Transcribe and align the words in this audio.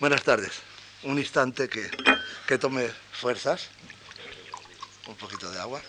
Buenas 0.00 0.22
tardes. 0.22 0.52
Un 1.02 1.18
instante 1.18 1.68
que, 1.68 1.90
que 2.46 2.56
tome 2.56 2.90
fuerzas. 3.12 3.68
Un 5.06 5.14
poquito 5.14 5.50
de 5.50 5.60
agua. 5.60 5.82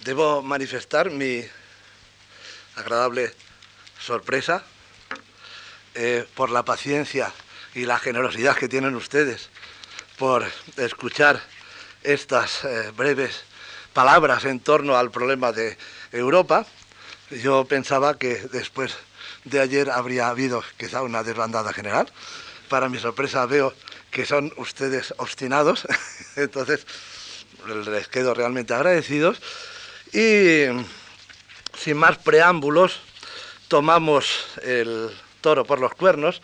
Debo 0.00 0.42
manifestar 0.42 1.08
mi 1.08 1.42
agradable 2.76 3.34
sorpresa 3.98 4.62
eh, 5.94 6.28
por 6.34 6.50
la 6.50 6.66
paciencia 6.66 7.32
y 7.74 7.86
la 7.86 7.98
generosidad 7.98 8.58
que 8.58 8.68
tienen 8.68 8.94
ustedes 8.94 9.48
por 10.18 10.46
escuchar 10.76 11.40
estas 12.02 12.62
eh, 12.64 12.92
breves 12.94 13.47
palabras 13.98 14.44
en 14.44 14.60
torno 14.60 14.96
al 14.96 15.10
problema 15.10 15.50
de 15.50 15.76
Europa. 16.12 16.64
Yo 17.42 17.64
pensaba 17.64 18.16
que 18.16 18.36
después 18.52 18.94
de 19.42 19.58
ayer 19.58 19.90
habría 19.90 20.28
habido 20.28 20.62
quizá 20.76 21.02
una 21.02 21.24
desbandada 21.24 21.72
general. 21.72 22.06
Para 22.68 22.88
mi 22.88 23.00
sorpresa 23.00 23.44
veo 23.46 23.74
que 24.12 24.24
son 24.24 24.52
ustedes 24.56 25.12
obstinados, 25.16 25.84
entonces 26.36 26.86
les 27.66 28.06
quedo 28.06 28.34
realmente 28.34 28.72
agradecidos. 28.72 29.42
Y 30.12 30.66
sin 31.76 31.96
más 31.96 32.18
preámbulos, 32.18 33.00
tomamos 33.66 34.46
el 34.62 35.10
toro 35.40 35.64
por 35.64 35.80
los 35.80 35.92
cuernos, 35.92 36.40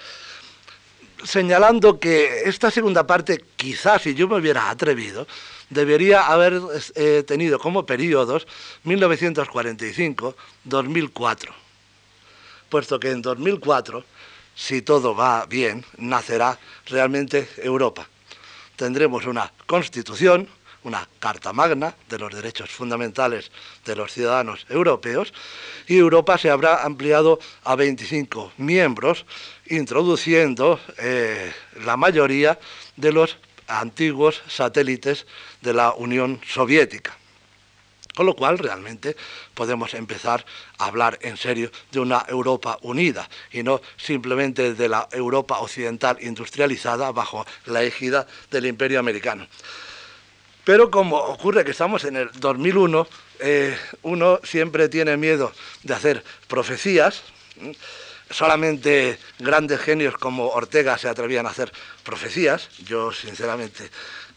señalando 1.22 2.00
que 2.00 2.42
esta 2.46 2.72
segunda 2.72 3.06
parte, 3.06 3.44
quizás 3.54 4.02
si 4.02 4.16
yo 4.16 4.26
me 4.26 4.38
hubiera 4.38 4.70
atrevido, 4.70 5.28
debería 5.74 6.28
haber 6.28 6.62
eh, 6.94 7.24
tenido 7.26 7.58
como 7.58 7.84
periodos 7.84 8.46
1945-2004, 8.84 11.48
puesto 12.70 13.00
que 13.00 13.10
en 13.10 13.20
2004, 13.20 14.04
si 14.54 14.80
todo 14.82 15.14
va 15.14 15.44
bien, 15.46 15.84
nacerá 15.98 16.58
realmente 16.86 17.48
Europa. 17.58 18.08
Tendremos 18.76 19.26
una 19.26 19.52
constitución, 19.66 20.48
una 20.84 21.06
Carta 21.18 21.52
Magna 21.52 21.94
de 22.08 22.18
los 22.18 22.32
derechos 22.32 22.70
fundamentales 22.70 23.50
de 23.84 23.96
los 23.96 24.12
ciudadanos 24.12 24.64
europeos 24.68 25.34
y 25.86 25.96
Europa 25.96 26.38
se 26.38 26.50
habrá 26.50 26.84
ampliado 26.84 27.40
a 27.64 27.74
25 27.74 28.52
miembros, 28.58 29.26
introduciendo 29.66 30.78
eh, 30.98 31.52
la 31.84 31.96
mayoría 31.96 32.60
de 32.96 33.12
los 33.12 33.38
antiguos 33.80 34.42
satélites 34.48 35.26
de 35.60 35.74
la 35.74 35.92
Unión 35.92 36.40
Soviética. 36.46 37.16
Con 38.14 38.26
lo 38.26 38.36
cual 38.36 38.58
realmente 38.58 39.16
podemos 39.54 39.92
empezar 39.94 40.46
a 40.78 40.86
hablar 40.86 41.18
en 41.20 41.36
serio 41.36 41.70
de 41.90 41.98
una 41.98 42.24
Europa 42.28 42.78
unida 42.82 43.28
y 43.50 43.64
no 43.64 43.80
simplemente 43.96 44.74
de 44.74 44.88
la 44.88 45.08
Europa 45.10 45.58
occidental 45.58 46.18
industrializada 46.20 47.10
bajo 47.10 47.44
la 47.66 47.82
égida 47.82 48.26
del 48.50 48.66
imperio 48.66 49.00
americano. 49.00 49.48
Pero 50.64 50.90
como 50.90 51.16
ocurre 51.16 51.64
que 51.64 51.72
estamos 51.72 52.04
en 52.04 52.16
el 52.16 52.30
2001, 52.38 53.06
eh, 53.40 53.76
uno 54.02 54.40
siempre 54.44 54.88
tiene 54.88 55.16
miedo 55.16 55.52
de 55.82 55.94
hacer 55.94 56.24
profecías. 56.46 57.22
Solamente 58.34 59.16
grandes 59.38 59.80
genios 59.80 60.16
como 60.18 60.48
Ortega 60.48 60.98
se 60.98 61.08
atrevían 61.08 61.46
a 61.46 61.50
hacer 61.50 61.70
profecías. 62.02 62.68
Yo, 62.84 63.12
sinceramente, 63.12 63.88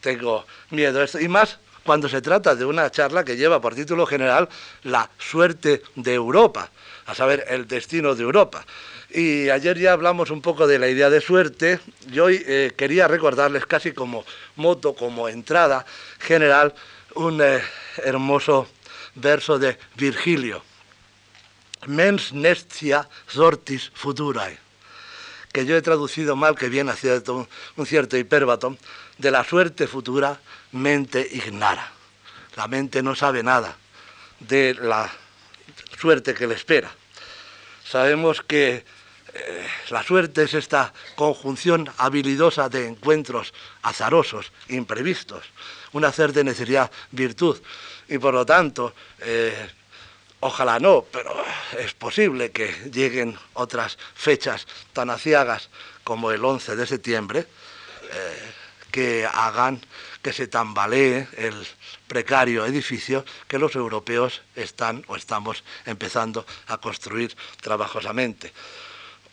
tengo 0.02 0.46
miedo 0.70 1.02
a 1.02 1.06
esto. 1.06 1.20
Y 1.20 1.28
más 1.28 1.58
cuando 1.84 2.08
se 2.08 2.22
trata 2.22 2.54
de 2.54 2.64
una 2.64 2.92
charla 2.92 3.24
que 3.26 3.36
lleva 3.36 3.60
por 3.60 3.74
título 3.74 4.06
general 4.06 4.50
La 4.84 5.10
suerte 5.18 5.82
de 5.96 6.14
Europa, 6.14 6.70
a 7.08 7.16
saber, 7.16 7.46
el 7.50 7.68
destino 7.68 8.14
de 8.14 8.22
Europa. 8.22 8.64
Y 9.10 9.50
ayer 9.50 9.80
ya 9.80 9.94
hablamos 9.94 10.30
un 10.30 10.44
poco 10.44 10.68
de 10.68 10.78
la 10.78 10.90
idea 10.90 11.10
de 11.10 11.20
suerte 11.20 11.80
y 12.12 12.20
hoy 12.20 12.44
eh, 12.46 12.74
quería 12.78 13.08
recordarles 13.08 13.66
casi 13.66 13.94
como 13.94 14.26
moto, 14.58 14.94
como 14.94 15.28
entrada 15.28 15.88
general, 16.20 16.76
un 17.16 17.42
eh, 17.42 17.64
hermoso 18.04 18.68
verso 19.16 19.58
de 19.58 19.76
Virgilio. 19.96 20.67
Mens 21.88 22.34
nestia 22.36 23.06
sortis 23.32 23.88
futurae, 23.96 24.58
que 25.54 25.66
yo 25.66 25.78
he 25.78 25.82
traducido 25.82 26.36
mal, 26.36 26.56
que 26.56 26.68
viene 26.68 26.92
a 26.92 26.96
cierto, 26.96 27.48
un 27.76 27.86
cierto 27.86 28.18
hipérbato, 28.18 28.76
de 29.18 29.32
la 29.32 29.44
suerte 29.44 29.88
futura, 29.88 30.40
mente 30.74 31.26
ignara. 31.32 31.92
La 32.56 32.68
mente 32.68 33.02
no 33.02 33.16
sabe 33.16 33.42
nada 33.42 33.78
de 34.40 34.76
la 34.76 35.10
suerte 35.98 36.34
que 36.34 36.48
le 36.48 36.56
espera. 36.56 36.92
Sabemos 37.84 38.42
que 38.42 38.84
eh, 39.34 39.68
la 39.90 40.04
suerte 40.04 40.44
es 40.44 40.54
esta 40.54 40.94
conjunción 41.16 41.90
habilidosa 41.98 42.68
de 42.70 42.88
encuentros 42.88 43.54
azarosos, 43.82 44.52
imprevistos, 44.70 45.46
un 45.94 46.04
hacer 46.04 46.34
de 46.34 46.44
necesidad 46.44 46.92
virtud. 47.12 47.58
Y 48.10 48.18
por 48.18 48.34
lo 48.34 48.46
tanto, 48.46 48.94
eh, 49.20 49.70
ojalá 50.40 50.80
no, 50.80 51.06
pero 51.12 51.36
es 51.78 51.94
posible 51.94 52.52
que 52.52 52.72
lleguen 52.92 53.38
otras 53.54 53.98
fechas 54.16 54.68
tan 54.94 55.10
aciagas 55.10 55.70
como 56.04 56.32
el 56.32 56.44
11 56.44 56.76
de 56.76 56.88
septiembre, 56.88 57.40
eh, 58.12 58.52
que 58.92 59.26
hagan 59.26 59.82
que 60.22 60.34
se 60.34 60.48
tambalee 60.48 61.28
el 61.38 61.68
precario 62.08 62.66
edificio 62.66 63.24
que 63.48 63.60
los 63.60 63.76
europeos 63.76 64.42
están 64.56 65.04
o 65.08 65.16
estamos 65.16 65.64
empezando 65.86 66.46
a 66.68 66.78
construir 66.78 67.36
trabajosamente 67.62 68.52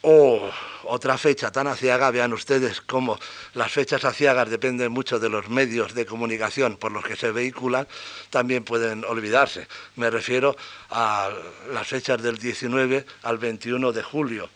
o 0.04 0.50
otra 0.84 1.16
fecha 1.16 1.50
tan 1.50 1.66
aciaga, 1.66 2.10
vean 2.10 2.32
ustedes 2.34 2.82
cómo 2.82 3.18
las 3.54 3.72
fechas 3.72 4.04
aciagas 4.04 4.50
dependen 4.50 4.92
mucho 4.92 5.18
de 5.18 5.30
los 5.30 5.48
medios 5.48 5.94
de 5.94 6.04
comunicación 6.04 6.76
por 6.76 6.92
los 6.92 7.04
que 7.04 7.16
se 7.16 7.32
vehiculan, 7.32 7.88
también 8.28 8.64
pueden 8.64 9.04
olvidarse. 9.04 9.66
Me 9.96 10.10
refiero 10.10 10.56
a 10.90 11.30
las 11.72 11.86
fechas 11.86 12.22
del 12.22 12.36
19 12.36 13.06
al 13.22 13.38
21 13.38 13.92
de 13.92 14.02
julio 14.02 14.50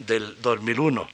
del 0.00 0.40
2001. 0.42 1.08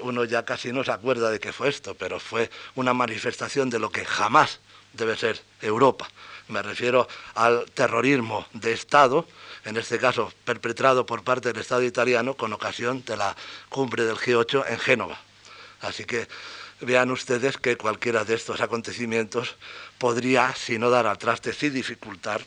Uno 0.00 0.24
ya 0.24 0.44
casi 0.44 0.72
no 0.72 0.84
se 0.84 0.92
acuerda 0.92 1.28
de 1.30 1.40
qué 1.40 1.52
fue 1.52 1.68
esto, 1.68 1.96
pero 1.96 2.20
fue 2.20 2.50
una 2.76 2.94
manifestación 2.94 3.68
de 3.68 3.80
lo 3.80 3.90
que 3.90 4.04
jamás 4.04 4.60
debe 4.92 5.16
ser 5.16 5.42
Europa. 5.60 6.08
Me 6.48 6.62
refiero 6.62 7.06
al 7.34 7.66
terrorismo 7.72 8.46
de 8.54 8.72
Estado, 8.72 9.26
en 9.64 9.76
este 9.76 9.98
caso 9.98 10.32
perpetrado 10.44 11.04
por 11.04 11.22
parte 11.22 11.52
del 11.52 11.60
Estado 11.60 11.82
italiano 11.82 12.34
con 12.34 12.54
ocasión 12.54 13.04
de 13.04 13.18
la 13.18 13.36
cumbre 13.68 14.04
del 14.04 14.16
G8 14.16 14.64
en 14.68 14.78
Génova. 14.78 15.20
Así 15.82 16.04
que 16.04 16.26
vean 16.80 17.10
ustedes 17.10 17.58
que 17.58 17.76
cualquiera 17.76 18.24
de 18.24 18.34
estos 18.34 18.62
acontecimientos 18.62 19.56
podría, 19.98 20.54
si 20.54 20.78
no 20.78 20.88
dar 20.88 21.06
al 21.06 21.18
traste, 21.18 21.52
sí 21.52 21.68
dificultar 21.68 22.40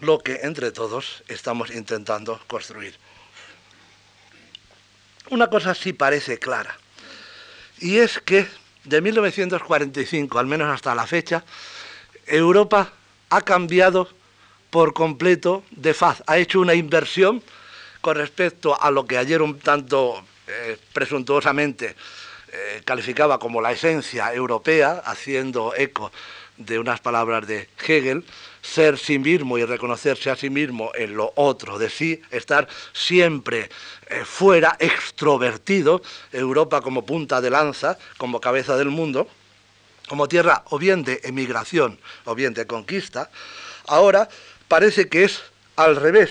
lo 0.00 0.18
que 0.18 0.40
entre 0.42 0.70
todos 0.70 1.22
estamos 1.28 1.70
intentando 1.70 2.38
construir. 2.46 2.98
Una 5.30 5.48
cosa 5.48 5.74
sí 5.74 5.94
parece 5.94 6.38
clara, 6.38 6.76
y 7.78 7.96
es 7.96 8.20
que 8.20 8.46
de 8.84 9.00
1945, 9.00 10.38
al 10.38 10.46
menos 10.46 10.72
hasta 10.72 10.94
la 10.94 11.06
fecha, 11.06 11.44
Europa 12.26 12.92
ha 13.30 13.40
cambiado 13.42 14.08
por 14.70 14.92
completo 14.92 15.64
de 15.70 15.94
faz. 15.94 16.22
Ha 16.26 16.38
hecho 16.38 16.60
una 16.60 16.74
inversión 16.74 17.42
con 18.00 18.16
respecto 18.16 18.80
a 18.80 18.90
lo 18.90 19.06
que 19.06 19.18
ayer 19.18 19.42
un 19.42 19.58
tanto 19.58 20.22
eh, 20.46 20.78
presuntuosamente 20.92 21.96
eh, 22.52 22.82
calificaba 22.84 23.38
como 23.38 23.60
la 23.60 23.72
esencia 23.72 24.32
europea, 24.32 25.02
haciendo 25.04 25.74
eco 25.74 26.12
de 26.56 26.78
unas 26.78 27.00
palabras 27.00 27.46
de 27.46 27.68
Hegel, 27.86 28.24
ser 28.62 28.98
sí 28.98 29.18
mismo 29.18 29.58
y 29.58 29.64
reconocerse 29.64 30.30
a 30.30 30.36
sí 30.36 30.50
mismo 30.50 30.90
en 30.94 31.16
lo 31.16 31.32
otro 31.36 31.78
de 31.78 31.90
sí, 31.90 32.20
estar 32.30 32.68
siempre 32.92 33.68
eh, 34.08 34.24
fuera, 34.24 34.76
extrovertido, 34.78 36.00
Europa 36.32 36.80
como 36.80 37.04
punta 37.04 37.40
de 37.40 37.50
lanza, 37.50 37.98
como 38.16 38.40
cabeza 38.40 38.76
del 38.76 38.88
mundo, 38.88 39.28
como 40.08 40.28
tierra 40.28 40.64
o 40.70 40.78
bien 40.78 41.02
de 41.02 41.20
emigración 41.24 41.98
o 42.24 42.34
bien 42.34 42.54
de 42.54 42.66
conquista, 42.66 43.30
ahora 43.86 44.28
parece 44.68 45.08
que 45.08 45.24
es 45.24 45.42
al 45.76 45.96
revés. 45.96 46.30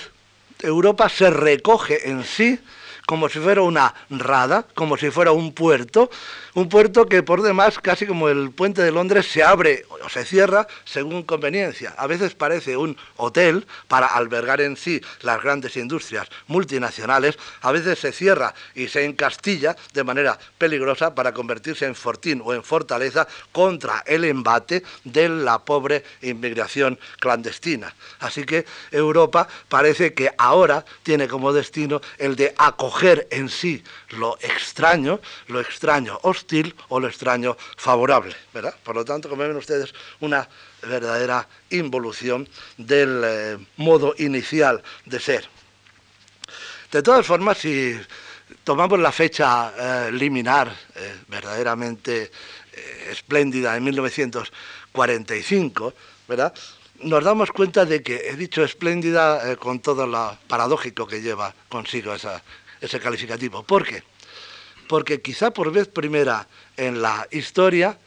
Europa 0.62 1.10
se 1.10 1.30
recoge 1.30 2.10
en 2.10 2.24
sí 2.24 2.60
como 3.06 3.30
si 3.30 3.40
fuera 3.40 3.62
una 3.62 3.94
rada, 4.10 4.66
como 4.74 4.98
si 4.98 5.12
fuera 5.12 5.32
un 5.32 5.54
puerto, 5.54 6.10
un 6.56 6.70
puerto 6.70 7.06
que 7.06 7.22
por 7.22 7.44
demás, 7.44 7.78
casi 7.80 8.08
como 8.08 8.30
el 8.30 8.52
puente 8.52 8.82
de 8.82 8.92
Londres, 8.92 9.28
se 9.32 9.44
abre 9.44 9.86
o 9.90 10.10
se 10.10 10.26
cierra 10.26 10.68
según 10.86 11.24
conveniencia. 11.24 11.94
A 11.98 12.08
veces 12.08 12.34
parece 12.34 12.78
un 12.78 12.98
hotel 13.18 13.68
para 13.88 14.08
albergar 14.08 14.60
en 14.62 14.76
sí 14.76 15.02
las 15.22 15.42
grandes 15.42 15.78
industrias 15.78 16.28
multinacionales, 16.48 17.38
a 17.62 17.72
veces 17.72 18.00
se 18.00 18.12
cierra 18.12 18.56
y 18.74 18.88
se 18.88 19.06
encastilla 19.06 19.76
de 19.94 20.04
manera 20.04 20.40
peligrosa 20.58 21.14
para 21.14 21.34
convertirse 21.34 21.86
en 21.86 21.96
fortín 21.96 22.42
o 22.44 22.54
en 22.54 22.64
fortaleza 22.64 23.28
contra 23.52 24.04
el 24.08 24.26
embate 24.26 24.84
de 25.04 25.30
la 25.30 25.60
pobre 25.60 26.04
inmigración 26.22 26.98
clandestina. 27.20 27.94
Así 28.20 28.46
que 28.46 28.66
Europa 28.92 29.48
parece 29.70 30.14
que 30.14 30.32
ahora 30.38 30.86
tiene 31.04 31.28
como 31.28 31.54
destino 31.54 32.02
el 32.18 32.36
de 32.36 32.54
acoger 32.58 32.95
en 33.04 33.50
sí 33.50 33.84
lo 34.12 34.38
extraño, 34.40 35.20
lo 35.48 35.60
extraño 35.60 36.18
hostil 36.24 36.74
o 36.90 37.00
lo 37.00 37.08
extraño 37.08 37.58
favorable, 37.78 38.36
¿verdad? 38.54 38.76
Por 38.84 38.96
lo 38.96 39.04
tanto, 39.04 39.28
como 39.30 39.42
ven 39.44 39.56
ustedes, 39.56 39.94
una 40.22 40.48
verdadera 40.82 41.48
involución 41.72 42.48
del 42.78 43.22
eh, 43.24 43.58
modo 43.78 44.14
inicial 44.18 44.84
de 45.06 45.20
ser. 45.20 45.48
De 46.92 47.04
todas 47.04 47.26
formas, 47.26 47.58
si 47.58 48.00
tomamos 48.64 49.00
la 49.00 49.12
fecha 49.12 49.74
eh, 49.78 50.12
liminar 50.12 50.72
eh, 50.96 51.16
verdaderamente 51.28 52.32
espléndida 53.10 53.76
en 53.78 53.84
1945, 53.86 55.94
¿verdad? 56.28 56.54
nos 57.02 57.24
damos 57.24 57.52
cuenta 57.52 57.86
de 57.86 58.02
que 58.02 58.30
he 58.30 58.36
dicho 58.36 58.64
espléndida 58.64 59.52
eh, 59.52 59.58
con 59.58 59.80
todo 59.80 60.08
lo 60.08 60.38
paradójico 60.48 61.08
que 61.08 61.22
lleva 61.22 61.54
consigo 61.70 62.14
ese 62.86 63.00
calificativo. 63.00 63.64
¿Por 63.64 63.86
qué? 63.86 64.04
Porque 64.88 65.22
quizá 65.22 65.52
por 65.52 65.72
vez 65.72 65.88
primera 65.88 66.48
en 66.78 67.02
la 67.02 67.28
historia, 67.32 67.98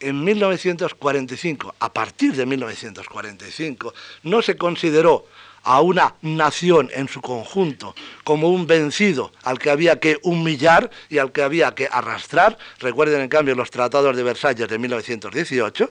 en 0.00 0.24
1945, 0.24 1.74
a 1.78 1.92
partir 1.92 2.34
de 2.34 2.46
1945, 2.46 3.94
no 4.24 4.42
se 4.42 4.56
consideró 4.56 5.26
a 5.62 5.80
una 5.82 6.14
nación 6.22 6.90
en 6.94 7.08
su 7.08 7.20
conjunto 7.20 7.94
como 8.24 8.48
un 8.48 8.66
vencido 8.66 9.30
al 9.42 9.58
que 9.58 9.70
había 9.70 10.00
que 10.00 10.18
humillar 10.22 10.90
y 11.10 11.18
al 11.18 11.32
que 11.32 11.42
había 11.42 11.74
que 11.74 11.86
arrastrar, 11.90 12.56
recuerden 12.78 13.20
en 13.20 13.28
cambio 13.28 13.54
los 13.54 13.70
tratados 13.70 14.16
de 14.16 14.22
Versalles 14.22 14.68
de 14.68 14.78
1918, 14.78 15.90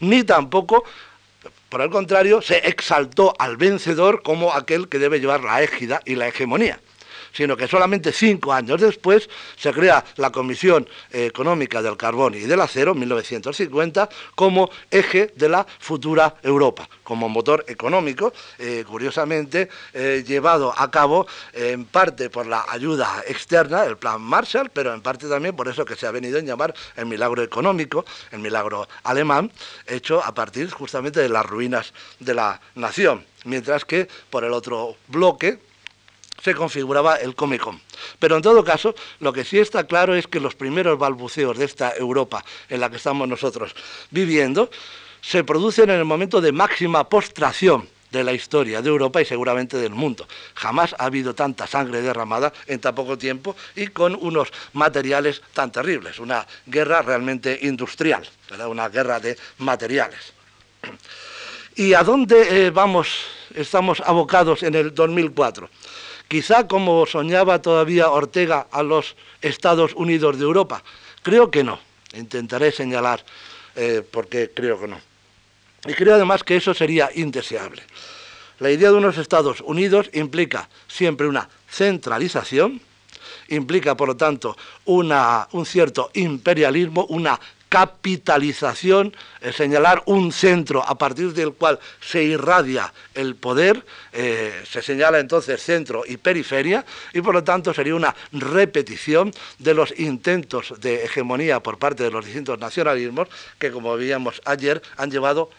ni 0.00 0.22
tampoco 0.22 0.84
por 1.68 1.82
el 1.82 1.90
contrario, 1.90 2.40
se 2.40 2.66
exaltó 2.66 3.34
al 3.38 3.58
vencedor 3.58 4.22
como 4.22 4.54
aquel 4.54 4.88
que 4.88 4.98
debe 4.98 5.20
llevar 5.20 5.44
la 5.44 5.62
égida 5.62 6.00
y 6.06 6.14
la 6.14 6.26
hegemonía 6.26 6.80
sino 7.32 7.56
que 7.56 7.68
solamente 7.68 8.12
cinco 8.12 8.52
años 8.52 8.80
después 8.80 9.28
se 9.56 9.72
crea 9.72 10.04
la 10.16 10.30
Comisión 10.30 10.88
Económica 11.10 11.82
del 11.82 11.96
Carbón 11.96 12.34
y 12.34 12.40
del 12.40 12.60
Acero, 12.60 12.94
1950, 12.94 14.08
como 14.34 14.70
eje 14.90 15.32
de 15.36 15.48
la 15.48 15.66
futura 15.78 16.36
Europa, 16.42 16.88
como 17.02 17.28
motor 17.28 17.64
económico, 17.68 18.32
eh, 18.58 18.84
curiosamente 18.86 19.68
eh, 19.92 20.24
llevado 20.26 20.72
a 20.76 20.90
cabo 20.90 21.26
en 21.52 21.84
parte 21.84 22.30
por 22.30 22.46
la 22.46 22.64
ayuda 22.68 23.22
externa, 23.26 23.84
el 23.84 23.96
Plan 23.96 24.20
Marshall, 24.20 24.70
pero 24.70 24.92
en 24.94 25.00
parte 25.00 25.28
también 25.28 25.56
por 25.56 25.68
eso 25.68 25.84
que 25.84 25.96
se 25.96 26.06
ha 26.06 26.10
venido 26.10 26.38
a 26.38 26.42
llamar 26.42 26.74
el 26.96 27.06
milagro 27.06 27.42
económico, 27.42 28.04
el 28.30 28.40
milagro 28.40 28.88
alemán, 29.04 29.50
hecho 29.86 30.22
a 30.22 30.34
partir 30.34 30.70
justamente 30.70 31.20
de 31.20 31.28
las 31.28 31.46
ruinas 31.46 31.92
de 32.20 32.34
la 32.34 32.60
nación. 32.74 33.24
Mientras 33.44 33.84
que 33.84 34.08
por 34.30 34.44
el 34.44 34.52
otro 34.52 34.96
bloque, 35.08 35.58
se 36.42 36.54
configuraba 36.54 37.16
el 37.16 37.34
Comecon. 37.34 37.80
Pero 38.18 38.36
en 38.36 38.42
todo 38.42 38.64
caso, 38.64 38.94
lo 39.20 39.32
que 39.32 39.44
sí 39.44 39.58
está 39.58 39.86
claro 39.86 40.14
es 40.14 40.26
que 40.26 40.40
los 40.40 40.54
primeros 40.54 40.98
balbuceos 40.98 41.58
de 41.58 41.64
esta 41.64 41.94
Europa 41.96 42.44
en 42.68 42.80
la 42.80 42.90
que 42.90 42.96
estamos 42.96 43.28
nosotros 43.28 43.74
viviendo 44.10 44.70
se 45.20 45.44
producen 45.44 45.90
en 45.90 45.98
el 45.98 46.04
momento 46.04 46.40
de 46.40 46.52
máxima 46.52 47.08
postración 47.08 47.88
de 48.10 48.24
la 48.24 48.32
historia 48.32 48.80
de 48.80 48.88
Europa 48.88 49.20
y 49.20 49.24
seguramente 49.24 49.76
del 49.76 49.92
mundo. 49.92 50.26
Jamás 50.54 50.94
ha 50.98 51.04
habido 51.04 51.34
tanta 51.34 51.66
sangre 51.66 52.00
derramada 52.00 52.52
en 52.66 52.80
tan 52.80 52.94
poco 52.94 53.18
tiempo 53.18 53.54
y 53.76 53.88
con 53.88 54.14
unos 54.14 54.48
materiales 54.72 55.42
tan 55.52 55.70
terribles. 55.70 56.18
Una 56.18 56.46
guerra 56.66 57.02
realmente 57.02 57.58
industrial, 57.62 58.26
una 58.66 58.88
guerra 58.88 59.20
de 59.20 59.36
materiales. 59.58 60.32
¿Y 61.74 61.94
a 61.94 62.02
dónde 62.02 62.66
eh, 62.66 62.70
vamos, 62.70 63.08
estamos 63.54 64.00
abocados 64.00 64.62
en 64.62 64.74
el 64.74 64.94
2004? 64.94 65.68
Quizá 66.28 66.68
como 66.68 67.06
soñaba 67.06 67.62
todavía 67.62 68.10
Ortega 68.10 68.68
a 68.70 68.82
los 68.82 69.16
Estados 69.40 69.94
Unidos 69.94 70.38
de 70.38 70.44
Europa. 70.44 70.84
Creo 71.22 71.50
que 71.50 71.64
no. 71.64 71.80
Intentaré 72.12 72.70
señalar 72.70 73.24
eh, 73.74 74.02
por 74.02 74.28
qué 74.28 74.50
creo 74.54 74.78
que 74.78 74.88
no. 74.88 75.00
Y 75.86 75.94
creo 75.94 76.14
además 76.14 76.44
que 76.44 76.56
eso 76.56 76.74
sería 76.74 77.10
indeseable. 77.14 77.82
La 78.58 78.70
idea 78.70 78.90
de 78.90 78.96
unos 78.96 79.16
Estados 79.16 79.60
Unidos 79.60 80.10
implica 80.12 80.68
siempre 80.88 81.28
una 81.28 81.48
centralización, 81.70 82.80
implica 83.48 83.96
por 83.96 84.08
lo 84.08 84.16
tanto 84.16 84.56
un 84.84 85.64
cierto 85.64 86.10
imperialismo, 86.14 87.06
una 87.08 87.38
capitalización, 87.68 89.14
señalar 89.52 90.02
un 90.06 90.32
centro 90.32 90.82
a 90.86 90.96
partir 90.96 91.32
del 91.34 91.52
cual 91.52 91.78
se 92.00 92.22
irradia 92.22 92.92
el 93.14 93.34
poder, 93.36 93.84
eh, 94.12 94.62
se 94.68 94.82
señala 94.82 95.18
entonces 95.18 95.62
centro 95.62 96.04
y 96.06 96.16
periferia, 96.16 96.84
y 97.12 97.20
por 97.20 97.34
lo 97.34 97.44
tanto 97.44 97.74
sería 97.74 97.94
una 97.94 98.14
repetición 98.32 99.32
de 99.58 99.74
los 99.74 99.98
intentos 99.98 100.74
de 100.80 101.04
hegemonía 101.04 101.60
por 101.60 101.78
parte 101.78 102.04
de 102.04 102.10
los 102.10 102.24
distintos 102.24 102.58
nacionalismos 102.58 103.28
que, 103.58 103.70
como 103.70 103.96
veíamos 103.96 104.40
ayer, 104.44 104.82
han 104.96 105.10
llevado 105.10 105.50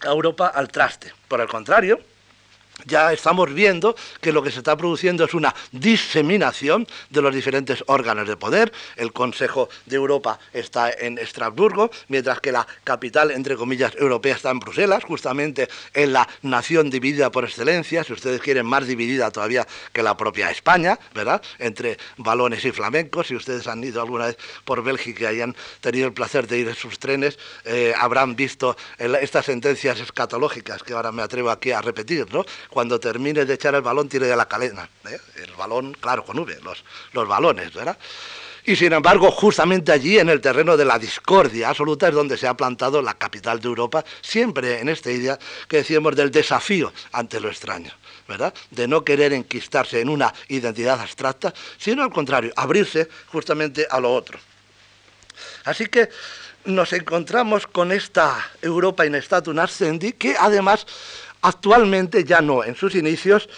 a 0.00 0.06
Europa 0.08 0.48
al 0.48 0.68
traste. 0.68 1.12
Por 1.28 1.40
el 1.40 1.48
contrario, 1.48 2.00
ya 2.86 3.12
estamos 3.12 3.52
viendo 3.52 3.94
que 4.20 4.32
lo 4.32 4.42
que 4.42 4.50
se 4.50 4.58
está 4.58 4.76
produciendo 4.76 5.24
es 5.24 5.34
una 5.34 5.54
diseminación 5.72 6.86
de 7.10 7.22
los 7.22 7.34
diferentes 7.34 7.84
órganos 7.86 8.28
de 8.28 8.36
poder. 8.36 8.72
El 8.96 9.12
Consejo 9.12 9.68
de 9.86 9.96
Europa 9.96 10.38
está 10.52 10.90
en 10.90 11.18
Estrasburgo, 11.18 11.90
mientras 12.08 12.40
que 12.40 12.52
la 12.52 12.66
capital, 12.84 13.30
entre 13.30 13.56
comillas, 13.56 13.94
europea 13.96 14.34
está 14.34 14.50
en 14.50 14.60
Bruselas, 14.60 15.04
justamente 15.04 15.68
en 15.94 16.12
la 16.12 16.28
nación 16.42 16.90
dividida 16.90 17.30
por 17.30 17.44
excelencia, 17.44 18.04
si 18.04 18.12
ustedes 18.12 18.40
quieren, 18.40 18.66
más 18.66 18.86
dividida 18.86 19.30
todavía 19.30 19.66
que 19.92 20.02
la 20.02 20.16
propia 20.16 20.50
España, 20.50 20.98
¿verdad? 21.14 21.42
Entre 21.58 21.98
balones 22.16 22.64
y 22.64 22.72
flamencos. 22.72 23.28
Si 23.28 23.34
ustedes 23.34 23.66
han 23.66 23.82
ido 23.82 24.00
alguna 24.00 24.26
vez 24.26 24.38
por 24.64 24.82
Bélgica 24.82 25.32
y 25.32 25.40
han 25.40 25.54
tenido 25.80 26.06
el 26.06 26.12
placer 26.12 26.46
de 26.46 26.58
ir 26.58 26.68
en 26.68 26.74
sus 26.74 26.98
trenes, 26.98 27.38
eh, 27.64 27.94
habrán 27.98 28.36
visto 28.36 28.76
estas 28.98 29.46
sentencias 29.46 30.00
escatológicas 30.00 30.82
que 30.82 30.92
ahora 30.92 31.12
me 31.12 31.22
atrevo 31.22 31.50
aquí 31.50 31.70
a 31.72 31.80
repetir, 31.80 32.32
¿no? 32.32 32.44
Cuando 32.72 32.98
termine 32.98 33.44
de 33.44 33.54
echar 33.54 33.74
el 33.74 33.82
balón, 33.82 34.08
tire 34.08 34.26
de 34.26 34.36
la 34.36 34.46
cadena. 34.46 34.88
¿eh? 35.08 35.18
El 35.36 35.52
balón, 35.54 35.92
claro, 35.92 36.24
con 36.24 36.38
V, 36.38 36.58
los, 36.62 36.84
los 37.12 37.28
balones, 37.28 37.72
¿verdad? 37.72 37.96
Y 38.64 38.76
sin 38.76 38.92
embargo, 38.92 39.30
justamente 39.32 39.90
allí, 39.90 40.18
en 40.18 40.28
el 40.28 40.40
terreno 40.40 40.76
de 40.76 40.84
la 40.84 40.98
discordia 40.98 41.70
absoluta, 41.70 42.08
es 42.08 42.14
donde 42.14 42.38
se 42.38 42.46
ha 42.46 42.54
plantado 42.54 43.02
la 43.02 43.14
capital 43.14 43.58
de 43.60 43.66
Europa, 43.66 44.04
siempre 44.20 44.78
en 44.78 44.88
esta 44.88 45.10
idea 45.10 45.38
que 45.66 45.78
decíamos 45.78 46.14
del 46.14 46.30
desafío 46.30 46.92
ante 47.10 47.40
lo 47.40 47.48
extraño, 47.48 47.92
¿verdad? 48.28 48.54
De 48.70 48.86
no 48.86 49.04
querer 49.04 49.32
enquistarse 49.32 50.00
en 50.00 50.08
una 50.08 50.32
identidad 50.48 51.00
abstracta, 51.00 51.52
sino 51.76 52.04
al 52.04 52.12
contrario, 52.12 52.52
abrirse 52.54 53.08
justamente 53.26 53.86
a 53.90 53.98
lo 53.98 54.14
otro. 54.14 54.38
Así 55.64 55.86
que 55.86 56.08
nos 56.64 56.92
encontramos 56.92 57.66
con 57.66 57.90
esta 57.90 58.52
Europa 58.60 59.04
in 59.04 59.20
statum 59.20 59.58
ascendi, 59.58 60.12
que 60.12 60.36
además 60.38 60.86
actualmente 61.42 62.24
ya 62.24 62.40
no, 62.40 62.64
en 62.64 62.74
sus 62.74 62.94
inicios, 62.94 63.48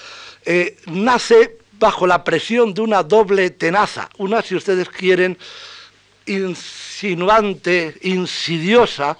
eh, 0.45 0.77
nace 0.87 1.59
bajo 1.79 2.07
la 2.07 2.25
presión 2.25 2.75
de 2.75 2.81
una 2.81 3.03
doble 3.03 3.51
tenaza, 3.51 4.09
una, 4.19 4.43
si 4.43 4.55
ustedes 4.55 4.89
quieren, 4.89 5.39
insinuante, 6.27 7.97
insidiosa, 8.03 9.19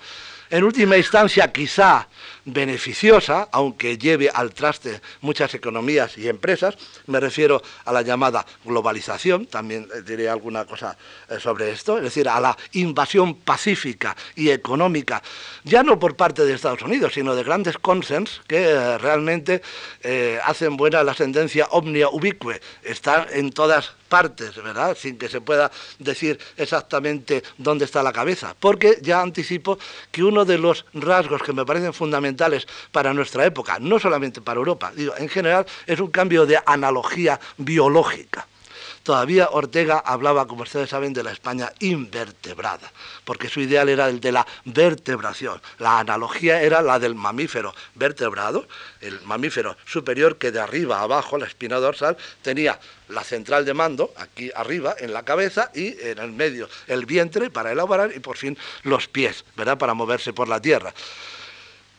en 0.51 0.65
última 0.65 0.97
instancia 0.97 1.53
quizá 1.53 2.09
beneficiosa, 2.45 3.49
aunque 3.53 3.99
lleve 3.99 4.31
al 4.33 4.53
traste 4.53 5.01
muchas 5.21 5.55
economías 5.55 6.19
y 6.19 6.29
empresas, 6.29 6.77
me 7.07 7.21
refiero 7.21 7.63
a 7.85 7.93
la 7.93 8.03
llamada 8.03 8.45
globalización, 8.65 9.47
también 9.47 9.89
diré 10.07 10.29
alguna 10.29 10.65
cosa 10.65 10.97
eh, 11.29 11.39
sobre 11.41 11.71
esto, 11.71 11.97
es 11.99 12.05
decir, 12.05 12.29
a 12.29 12.41
la 12.41 12.57
invasión 12.73 13.35
pacífica 13.37 14.17
y 14.35 14.51
económica, 14.51 15.23
ya 15.65 15.83
no 15.83 15.99
por 15.99 16.17
parte 16.17 16.45
de 16.45 16.55
Estados 16.55 16.83
Unidos, 16.83 17.15
sino 17.15 17.35
de 17.35 17.43
grandes 17.43 17.79
consens 17.79 18.41
que 18.47 18.71
eh, 18.71 18.99
realmente 18.99 19.63
eh, 20.03 20.39
hacen 20.45 20.77
buena 20.77 21.03
la 21.03 21.15
sentencia 21.15 21.67
omnia 21.71 22.09
ubique, 22.09 22.61
está 22.83 23.27
en 23.31 23.51
todas 23.51 23.95
partes, 24.09 24.57
¿verdad? 24.63 24.97
Sin 24.99 25.19
que 25.19 25.29
se 25.29 25.41
pueda 25.41 25.71
decir 25.99 26.39
exactamente 26.57 27.43
dónde 27.59 27.85
está 27.85 28.03
la 28.03 28.13
cabeza. 28.13 28.55
Porque 28.59 28.99
ya 29.03 29.21
anticipo 29.21 29.79
que 30.11 30.23
uno 30.23 30.45
de 30.45 30.59
los 30.59 30.85
rasgos 30.95 31.43
que 31.43 31.53
me 31.53 31.65
parecen 31.65 31.93
fundamentales 31.93 32.67
para 32.93 33.13
nuestra 33.15 33.45
época, 33.45 33.79
no 33.81 33.99
solamente 33.99 34.41
para 34.41 34.59
Europa, 34.59 34.93
digo, 34.95 35.15
en 35.17 35.29
general, 35.29 35.67
es 35.87 36.01
un 36.01 36.11
cambio 36.11 36.47
de 36.47 36.59
analogía 36.65 37.41
biológica. 37.59 38.47
Todavía 39.05 39.51
Ortega 39.53 39.99
hablaba, 39.99 40.47
como 40.49 40.63
ustedes 40.63 40.89
saben, 40.89 41.13
de 41.13 41.23
la 41.23 41.31
España 41.31 41.71
invertebrada, 41.79 42.91
porque 43.25 43.51
su 43.51 43.61
ideal 43.61 43.91
era 43.91 44.09
el 44.09 44.19
de 44.19 44.33
la 44.33 44.47
vertebración. 44.65 45.61
La 45.79 45.99
analogía 45.99 46.63
era 46.63 46.81
la 46.81 46.99
del 46.99 47.15
mamífero 47.15 47.75
vertebrado, 47.95 48.67
el 49.03 49.21
mamífero 49.21 49.77
superior 49.85 50.39
que 50.39 50.51
de 50.51 50.59
arriba 50.59 51.01
a 51.01 51.03
abajo, 51.03 51.37
la 51.37 51.47
espina 51.47 51.77
dorsal, 51.77 52.17
tenía 52.41 52.81
la 53.09 53.23
central 53.23 53.67
de 53.67 53.75
mando, 53.75 54.15
aquí 54.17 54.51
arriba, 54.57 54.97
en 54.99 55.13
la 55.13 55.23
cabeza, 55.23 55.71
y 55.75 56.01
en 56.01 56.19
el 56.19 56.33
medio 56.33 56.67
el 56.87 57.05
vientre 57.05 57.51
para 57.51 57.73
elaborar 57.73 58.11
y 58.17 58.21
por 58.21 58.39
fin 58.39 58.57
los 58.85 59.07
pies, 59.07 59.45
¿verdad?, 59.55 59.77
para 59.77 59.93
moverse 59.93 60.33
por 60.33 60.49
la 60.49 60.63
tierra. 60.63 60.95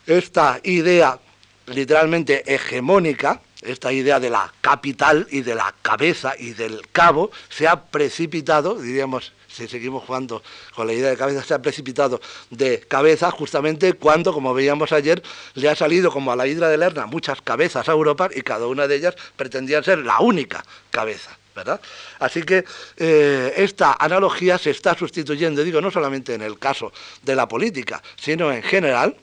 Esta 0.07 0.59
idea 0.63 1.19
literalmente 1.67 2.43
hegemónica, 2.51 3.41
esta 3.67 3.91
idea 3.91 4.19
de 4.19 4.29
la 4.29 4.51
capital 4.61 5.27
y 5.31 5.41
de 5.41 5.55
la 5.55 5.73
cabeza 5.81 6.33
y 6.37 6.53
del 6.53 6.87
cabo 6.91 7.31
se 7.49 7.67
ha 7.67 7.85
precipitado, 7.85 8.75
diríamos, 8.75 9.33
si 9.47 9.67
seguimos 9.67 10.03
jugando 10.03 10.43
con 10.75 10.87
la 10.87 10.93
idea 10.93 11.09
de 11.09 11.17
cabeza, 11.17 11.43
se 11.43 11.53
ha 11.53 11.61
precipitado 11.61 12.19
de 12.49 12.81
cabeza 12.81 13.31
justamente 13.31 13.93
cuando, 13.93 14.33
como 14.33 14.53
veíamos 14.53 14.91
ayer, 14.91 15.23
le 15.53 15.69
ha 15.69 15.75
salido 15.75 16.11
como 16.11 16.31
a 16.31 16.35
la 16.35 16.45
hidra 16.45 16.67
de 16.67 16.77
Lerna 16.77 17.05
muchas 17.05 17.41
cabezas 17.41 17.87
a 17.87 17.93
Europa 17.93 18.29
y 18.33 18.41
cada 18.41 18.67
una 18.67 18.87
de 18.87 18.95
ellas 18.95 19.15
pretendía 19.35 19.81
ser 19.81 19.99
la 19.99 20.19
única 20.19 20.63
cabeza. 20.91 21.37
¿verdad? 21.55 21.79
Así 22.19 22.43
que 22.43 22.65
eh, 22.97 23.53
esta 23.55 23.95
analogía 23.97 24.57
se 24.57 24.71
está 24.71 24.93
sustituyendo, 24.93 25.63
digo, 25.63 25.79
no 25.79 25.89
solamente 25.89 26.33
en 26.33 26.41
el 26.41 26.59
caso 26.59 26.91
de 27.23 27.33
la 27.33 27.47
política, 27.47 28.03
sino 28.17 28.51
en 28.51 28.61
general, 28.61 29.15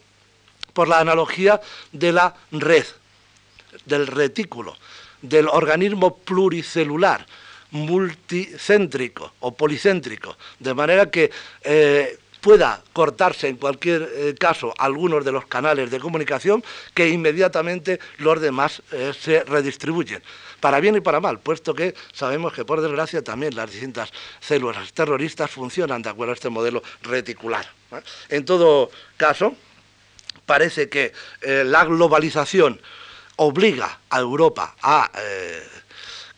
por 0.72 0.88
la 0.88 0.98
analogía 0.98 1.60
de 1.92 2.12
la 2.12 2.34
red, 2.50 2.86
del 3.84 4.06
retículo, 4.06 4.76
del 5.22 5.48
organismo 5.48 6.16
pluricelular, 6.16 7.26
multicéntrico 7.72 9.32
o 9.40 9.54
policéntrico, 9.54 10.36
de 10.60 10.74
manera 10.74 11.10
que 11.10 11.30
eh, 11.64 12.18
pueda 12.40 12.82
cortarse 12.92 13.48
en 13.48 13.56
cualquier 13.56 14.02
eh, 14.12 14.34
caso 14.38 14.74
algunos 14.76 15.24
de 15.24 15.32
los 15.32 15.46
canales 15.46 15.90
de 15.90 15.98
comunicación 15.98 16.62
que 16.92 17.08
inmediatamente 17.08 17.98
los 18.18 18.40
demás 18.40 18.82
eh, 18.92 19.12
se 19.18 19.44
redistribuyen, 19.44 20.22
para 20.60 20.80
bien 20.80 20.96
y 20.96 21.00
para 21.00 21.20
mal, 21.20 21.40
puesto 21.40 21.74
que 21.74 21.94
sabemos 22.12 22.52
que 22.52 22.64
por 22.64 22.82
desgracia 22.82 23.22
también 23.22 23.56
las 23.56 23.70
distintas 23.70 24.12
células 24.40 24.92
terroristas 24.92 25.50
funcionan 25.50 26.02
de 26.02 26.10
acuerdo 26.10 26.32
a 26.32 26.34
este 26.34 26.50
modelo 26.50 26.82
reticular. 27.02 27.66
En 28.28 28.44
todo 28.44 28.90
caso, 29.16 29.54
parece 30.46 30.88
que 30.88 31.12
la 31.42 31.84
globalización 31.84 32.80
obliga 33.42 33.98
a 34.08 34.20
Europa 34.20 34.76
a 34.82 35.10
eh, 35.18 35.62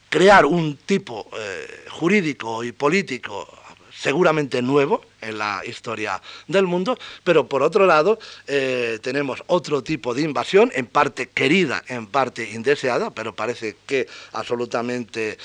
crear 0.08 0.46
un 0.46 0.76
tipo 0.78 1.28
eh, 1.36 1.84
jurídico 1.90 2.64
y 2.64 2.72
político 2.72 3.46
seguramente 3.90 4.60
nuevo 4.60 5.02
en 5.20 5.38
la 5.38 5.62
historia 5.64 6.20
del 6.46 6.66
mundo, 6.66 6.98
pero 7.22 7.46
por 7.48 7.62
otro 7.62 7.86
lado 7.86 8.18
eh, 8.46 8.98
tenemos 9.02 9.42
otro 9.46 9.82
tipo 9.82 10.12
de 10.12 10.22
invasión, 10.22 10.70
en 10.74 10.86
parte 10.86 11.28
querida, 11.28 11.82
en 11.88 12.06
parte 12.06 12.50
indeseada, 12.50 13.10
pero 13.10 13.34
parece 13.34 13.76
que 13.86 14.06
absolutamente 14.32 15.38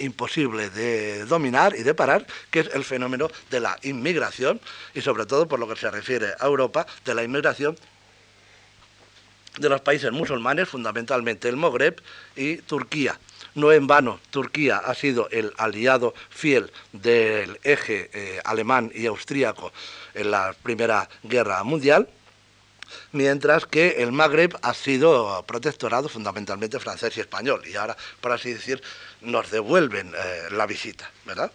imposible 0.00 0.70
de 0.70 1.26
dominar 1.26 1.74
y 1.76 1.82
de 1.82 1.94
parar, 1.94 2.26
que 2.50 2.60
es 2.60 2.70
el 2.72 2.84
fenómeno 2.84 3.28
de 3.50 3.60
la 3.60 3.76
inmigración 3.82 4.60
y 4.94 5.02
sobre 5.02 5.26
todo 5.26 5.46
por 5.46 5.58
lo 5.58 5.68
que 5.68 5.76
se 5.76 5.90
refiere 5.90 6.28
a 6.38 6.46
Europa, 6.46 6.86
de 7.04 7.14
la 7.14 7.22
inmigración 7.22 7.76
de 9.58 9.68
los 9.68 9.80
países 9.80 10.12
musulmanes, 10.12 10.68
fundamentalmente 10.68 11.48
el 11.48 11.56
Magreb 11.56 12.00
y 12.36 12.56
Turquía. 12.58 13.18
No 13.54 13.72
en 13.72 13.86
vano, 13.86 14.20
Turquía 14.30 14.78
ha 14.78 14.94
sido 14.94 15.28
el 15.30 15.52
aliado 15.56 16.14
fiel 16.30 16.70
del 16.92 17.58
eje 17.64 18.10
eh, 18.12 18.40
alemán 18.44 18.92
y 18.94 19.06
austríaco 19.06 19.72
en 20.14 20.30
la 20.30 20.54
Primera 20.62 21.08
Guerra 21.24 21.62
Mundial, 21.64 22.08
mientras 23.12 23.66
que 23.66 24.02
el 24.02 24.12
Magreb 24.12 24.56
ha 24.62 24.72
sido 24.74 25.44
protectorado 25.46 26.08
fundamentalmente 26.08 26.78
francés 26.78 27.16
y 27.16 27.20
español, 27.20 27.62
y 27.66 27.74
ahora, 27.74 27.96
por 28.20 28.32
así 28.32 28.52
decir, 28.52 28.80
nos 29.20 29.50
devuelven 29.50 30.12
eh, 30.14 30.48
la 30.52 30.66
visita, 30.66 31.10
¿verdad? 31.26 31.50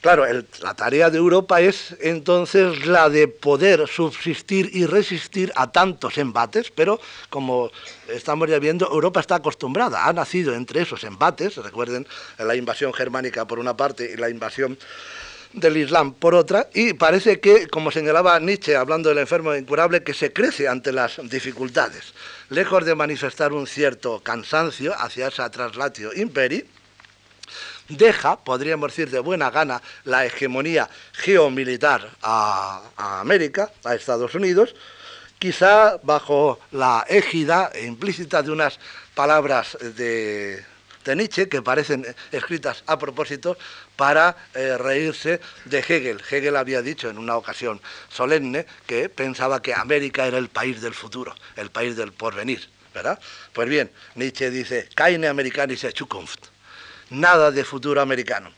Claro, 0.00 0.24
la 0.62 0.74
tarea 0.74 1.10
de 1.10 1.18
Europa 1.18 1.60
es 1.60 1.94
entonces 2.00 2.86
la 2.86 3.10
de 3.10 3.28
poder 3.28 3.86
subsistir 3.86 4.70
y 4.72 4.86
resistir 4.86 5.52
a 5.56 5.72
tantos 5.72 6.16
embates, 6.16 6.70
pero 6.70 7.00
como 7.28 7.70
estamos 8.08 8.48
ya 8.48 8.58
viendo, 8.58 8.90
Europa 8.90 9.20
está 9.20 9.36
acostumbrada, 9.36 10.06
ha 10.06 10.12
nacido 10.14 10.54
entre 10.54 10.80
esos 10.82 11.04
embates, 11.04 11.56
recuerden 11.56 12.06
la 12.38 12.56
invasión 12.56 12.94
germánica 12.94 13.46
por 13.46 13.58
una 13.58 13.76
parte 13.76 14.10
y 14.12 14.16
la 14.16 14.30
invasión 14.30 14.78
del 15.52 15.76
Islam 15.76 16.14
por 16.14 16.34
otra, 16.34 16.68
y 16.72 16.94
parece 16.94 17.38
que, 17.40 17.68
como 17.68 17.90
señalaba 17.90 18.40
Nietzsche 18.40 18.76
hablando 18.76 19.10
del 19.10 19.18
enfermo 19.18 19.54
incurable, 19.54 20.02
que 20.02 20.14
se 20.14 20.32
crece 20.32 20.66
ante 20.66 20.92
las 20.92 21.20
dificultades. 21.28 22.14
Lejos 22.48 22.84
de 22.84 22.94
manifestar 22.94 23.52
un 23.52 23.66
cierto 23.66 24.20
cansancio 24.20 24.94
hacia 24.98 25.28
esa 25.28 25.50
traslatio 25.50 26.10
imperi, 26.14 26.64
deja, 27.88 28.36
podríamos 28.36 28.90
decir 28.90 29.10
de 29.10 29.18
buena 29.18 29.50
gana, 29.50 29.82
la 30.04 30.24
hegemonía 30.24 30.88
geomilitar 31.12 32.10
a, 32.22 32.82
América, 32.96 33.70
a 33.84 33.94
Estados 33.94 34.34
Unidos, 34.34 34.74
quizá 35.38 35.98
bajo 36.02 36.58
la 36.72 37.04
égida 37.08 37.70
implícita 37.82 38.42
de 38.42 38.50
unas 38.50 38.78
palabras 39.14 39.76
de, 39.96 40.64
Nietzsche 41.06 41.50
que 41.50 41.60
parecen 41.60 42.06
escritas 42.32 42.82
a 42.86 42.98
propósito 42.98 43.58
para 43.94 44.34
eh, 44.54 44.78
reírse 44.78 45.38
de 45.66 45.80
Hegel. 45.80 46.22
Hegel 46.30 46.56
había 46.56 46.80
dicho 46.80 47.10
en 47.10 47.18
una 47.18 47.36
ocasión 47.36 47.78
solemne 48.08 48.64
que 48.86 49.10
pensaba 49.10 49.60
que 49.60 49.74
América 49.74 50.26
era 50.26 50.38
el 50.38 50.48
país 50.48 50.80
del 50.80 50.94
futuro, 50.94 51.34
el 51.56 51.70
país 51.70 51.94
del 51.94 52.14
porvenir, 52.14 52.66
¿verdad? 52.94 53.20
Pues 53.52 53.68
bien, 53.68 53.90
Nietzsche 54.14 54.50
dice, 54.50 54.88
keine 54.94 55.28
amerikanische 55.28 55.92
Zukunft 55.92 56.53
nada 57.20 57.50
de 57.50 57.64
futuro 57.64 58.00
americano. 58.00 58.50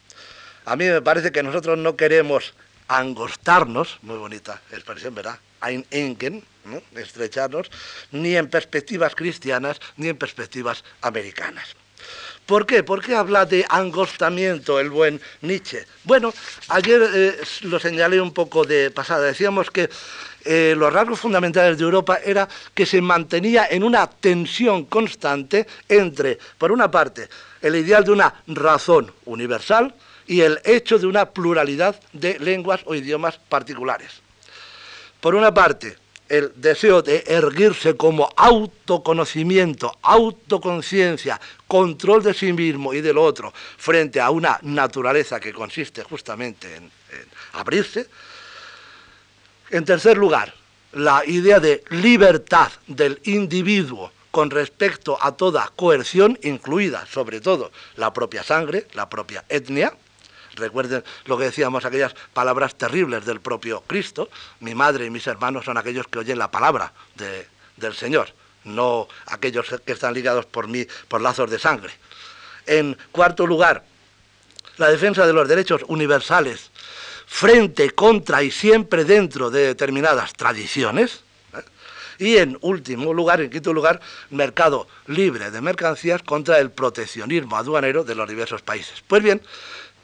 A 0.65 0.77
mí 0.77 0.85
me 0.85 1.03
parece 1.03 1.31
que 1.31 1.43
nosotros 1.43 1.79
no 1.79 1.97
queremos 1.97 2.55
angostarnos, 2.89 3.99
muy 4.03 4.17
bonita 4.17 4.61
expresión, 4.73 5.15
¿verdad? 5.15 5.39
Einengen, 5.63 6.43
¿no? 6.65 6.83
estrecharnos, 6.99 7.71
ni 8.13 8.37
en 8.37 8.49
perspectivas 8.49 9.15
cristianas 9.15 9.81
ni 9.97 10.09
en 10.09 10.17
perspectivas 10.17 10.85
americanas. 11.03 11.75
¿Por 12.47 12.65
qué? 12.65 12.85
¿Por 12.85 13.03
qué 13.03 13.17
habla 13.17 13.45
de 13.45 13.67
angostamiento 13.69 14.79
el 14.79 14.91
buen 14.91 15.21
Nietzsche? 15.41 15.85
Bueno, 16.05 16.33
ayer 16.69 17.03
eh, 17.13 17.41
lo 17.63 17.81
señalé 17.81 18.21
un 18.21 18.33
poco 18.33 18.65
de 18.65 18.93
pasada. 18.93 19.27
Decíamos 19.27 19.69
que 19.71 19.91
eh, 20.45 20.75
los 20.79 20.93
rasgos 20.93 21.19
fundamentales 21.19 21.77
de 21.77 21.83
Europa 21.83 22.21
era 22.25 22.49
que 22.73 22.87
se 22.87 23.01
mantenía 23.01 23.67
en 23.69 23.83
una 23.83 24.07
tensión 24.09 24.85
constante 24.85 25.67
entre, 25.89 26.39
por 26.57 26.71
una 26.71 26.89
parte, 26.89 27.29
el 27.63 27.77
ideal 27.77 28.05
de 28.05 28.13
una 28.13 28.35
razón 28.47 29.13
universal 29.25 29.95
y 30.27 30.41
el 30.41 30.61
hecho 30.65 30.99
de 30.99 31.07
una 31.07 31.31
pluralidad 31.31 32.01
de 32.13 32.39
lenguas 32.39 32.81
o 32.85 32.95
idiomas 32.95 33.39
particulares. 33.39 34.11
Por 35.21 35.35
una 35.35 35.53
parte, 35.53 35.97
el 36.29 36.53
deseo 36.57 37.03
de 37.03 37.23
erguirse 37.27 37.97
como 37.97 38.29
autoconocimiento, 38.37 39.97
autoconciencia, 40.03 41.41
control 41.69 42.23
de 42.23 42.35
sí 42.35 42.53
mismo 42.53 42.93
y 42.93 43.01
del 43.01 43.19
otro 43.19 43.53
frente 43.77 44.21
a 44.21 44.31
una 44.31 44.59
naturaleza 44.63 45.39
que 45.39 45.53
consiste 45.53 46.03
justamente 46.03 46.75
en 46.75 46.91
abrirse, 47.53 48.09
en 49.71 49.85
tercer 49.85 50.17
lugar, 50.17 50.53
la 50.93 51.25
idea 51.27 51.61
de 51.61 51.83
libertad 51.91 52.71
del 52.87 53.21
individuo 53.25 54.13
con 54.37 54.51
respecto 54.51 55.17
a 55.19 55.33
toda 55.33 55.73
coerción, 55.77 56.39
incluida 56.43 57.07
sobre 57.07 57.41
todo 57.41 57.73
la 57.97 58.13
propia 58.13 58.43
sangre, 58.43 58.87
la 58.93 59.09
propia 59.09 59.47
etnia. 59.49 59.95
Recuerden 60.57 61.03
lo 61.25 61.39
que 61.39 61.45
decíamos, 61.45 61.87
aquellas 61.87 62.15
palabras 62.35 62.75
terribles 62.75 63.25
del 63.25 63.41
propio 63.41 63.83
Cristo. 63.87 64.29
Mi 64.61 64.75
madre 64.75 65.07
y 65.07 65.11
mis 65.11 65.27
hermanos 65.27 65.65
son 65.65 65.79
aquellos 65.79 66.07
que 66.09 66.19
oyen 66.19 66.39
la 66.39 66.51
palabra 66.51 66.93
del 67.79 67.95
Señor, 67.95 68.29
no 68.65 69.09
aquellos 69.25 69.69
que 69.87 69.93
están 69.93 70.13
ligados 70.13 70.45
por 70.45 70.69
mí 70.69 70.87
por 71.09 71.23
lazos 71.23 71.51
de 71.51 71.59
sangre. 71.59 71.95
En 72.67 72.95
cuarto 73.13 73.47
lugar, 73.47 73.85
la 74.77 74.91
defensa 74.91 75.27
de 75.27 75.33
los 75.33 75.49
derechos 75.49 75.83
universales 75.89 76.71
frente, 77.27 77.93
contra 77.93 78.43
y 78.43 78.51
siempre 78.51 79.07
dentro 79.07 79.51
de 79.51 79.69
determinadas 79.69 80.35
tradiciones. 80.35 81.23
Y 82.19 82.37
en 82.37 82.59
último 82.61 83.13
lugar, 83.13 83.41
en 83.41 83.51
quinto 83.51 83.73
lugar, 83.73 84.01
mercado 84.31 84.87
libre 85.07 85.51
de 85.51 85.61
mercancías 85.61 86.23
contra 86.23 86.59
el 86.59 86.71
proteccionismo 86.71 87.57
aduanero 87.57 88.05
de 88.05 88.15
los 88.15 88.29
diversos 88.29 88.63
países. 88.63 89.03
Pues 89.07 89.23
bien, 89.23 89.41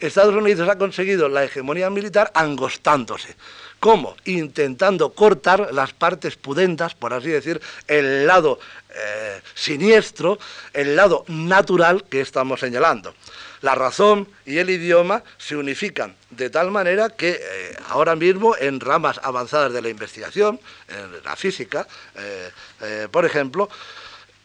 Estados 0.01 0.35
Unidos 0.35 0.69
ha 0.69 0.79
conseguido 0.79 1.29
la 1.29 1.45
hegemonía 1.45 1.89
militar 1.89 2.31
angostándose. 2.35 3.37
¿Cómo? 3.79 4.17
Intentando 4.25 5.13
cortar 5.13 5.73
las 5.73 5.93
partes 5.93 6.37
pudentas, 6.37 6.95
por 6.95 7.13
así 7.13 7.29
decir, 7.29 7.61
el 7.87 8.27
lado 8.27 8.59
eh, 8.91 9.41
siniestro, 9.55 10.39
el 10.73 10.97
lado 10.97 11.25
natural 11.29 12.05
que 12.05 12.21
estamos 12.21 12.61
señalando. 12.61 13.15
La 13.63 13.77
razón 13.77 14.29
y 14.45 14.59
el 14.59 14.71
idioma 14.71 15.23
se 15.39 15.57
unifican 15.57 16.17
de 16.31 16.51
tal 16.51 16.73
manera 16.73 17.11
que 17.11 17.31
eh, 17.31 17.77
ahora 17.89 18.17
mismo 18.17 18.57
en 18.57 18.81
ramas 18.81 19.21
avanzadas 19.23 19.73
de 19.73 19.81
la 19.81 19.89
investigación, 19.89 20.59
en 20.89 21.23
la 21.25 21.37
física, 21.37 21.87
eh, 22.17 23.09
por 23.11 23.25
ejemplo, 23.25 23.69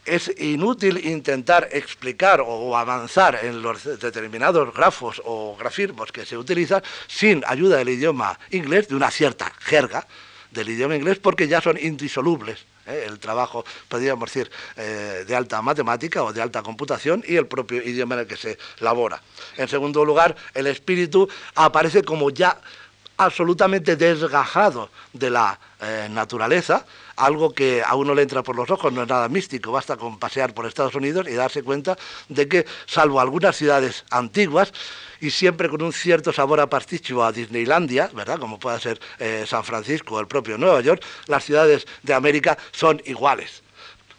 es 0.04 0.32
inútil 0.38 1.04
intentar 1.04 1.68
explicar 1.72 2.40
o 2.40 2.76
avanzar 2.76 3.40
en 3.42 3.60
los 3.60 3.84
determinados 3.84 4.72
grafos 4.72 5.20
o 5.24 5.56
grafismos 5.56 6.12
que 6.12 6.24
se 6.24 6.36
utilizan 6.36 6.82
sin 7.08 7.42
ayuda 7.46 7.78
del 7.78 7.90
idioma 7.90 8.38
inglés, 8.50 8.88
de 8.88 8.94
una 8.94 9.10
cierta 9.10 9.52
jerga 9.58 10.06
del 10.50 10.70
idioma 10.70 10.96
inglés, 10.96 11.18
porque 11.18 11.48
ya 11.48 11.60
son 11.60 11.76
indisolubles. 11.76 12.64
¿Eh? 12.88 13.04
El 13.06 13.18
trabajo, 13.18 13.64
podríamos 13.88 14.32
decir, 14.32 14.50
eh, 14.76 15.24
de 15.26 15.36
alta 15.36 15.62
matemática 15.62 16.22
o 16.24 16.32
de 16.32 16.42
alta 16.42 16.62
computación 16.62 17.22
y 17.26 17.36
el 17.36 17.46
propio 17.46 17.82
idioma 17.82 18.14
en 18.14 18.20
el 18.22 18.26
que 18.26 18.36
se 18.36 18.58
labora. 18.80 19.22
En 19.56 19.68
segundo 19.68 20.04
lugar, 20.04 20.34
el 20.54 20.66
espíritu 20.66 21.28
aparece 21.54 22.02
como 22.02 22.30
ya 22.30 22.60
absolutamente 23.18 23.96
desgajado 23.96 24.90
de 25.12 25.28
la 25.28 25.58
eh, 25.80 26.08
naturaleza, 26.08 26.86
algo 27.16 27.52
que 27.52 27.82
a 27.84 27.96
uno 27.96 28.14
le 28.14 28.22
entra 28.22 28.44
por 28.44 28.54
los 28.54 28.70
ojos, 28.70 28.92
no 28.92 29.02
es 29.02 29.08
nada 29.08 29.28
místico, 29.28 29.72
basta 29.72 29.96
con 29.96 30.18
pasear 30.18 30.54
por 30.54 30.66
Estados 30.66 30.94
Unidos 30.94 31.26
y 31.28 31.34
darse 31.34 31.64
cuenta 31.64 31.98
de 32.28 32.48
que, 32.48 32.64
salvo 32.86 33.20
algunas 33.20 33.56
ciudades 33.56 34.04
antiguas, 34.10 34.72
y 35.20 35.30
siempre 35.30 35.68
con 35.68 35.82
un 35.82 35.92
cierto 35.92 36.32
sabor 36.32 36.60
a 36.60 36.68
pasticho 36.68 37.24
a 37.24 37.32
Disneylandia, 37.32 38.10
¿verdad? 38.14 38.38
Como 38.38 38.58
pueda 38.58 38.78
ser 38.78 39.00
eh, 39.18 39.44
San 39.46 39.64
Francisco 39.64 40.16
o 40.16 40.20
el 40.20 40.26
propio 40.26 40.58
Nueva 40.58 40.80
York, 40.80 41.02
las 41.26 41.44
ciudades 41.44 41.86
de 42.02 42.14
América 42.14 42.58
son 42.72 43.02
iguales. 43.04 43.62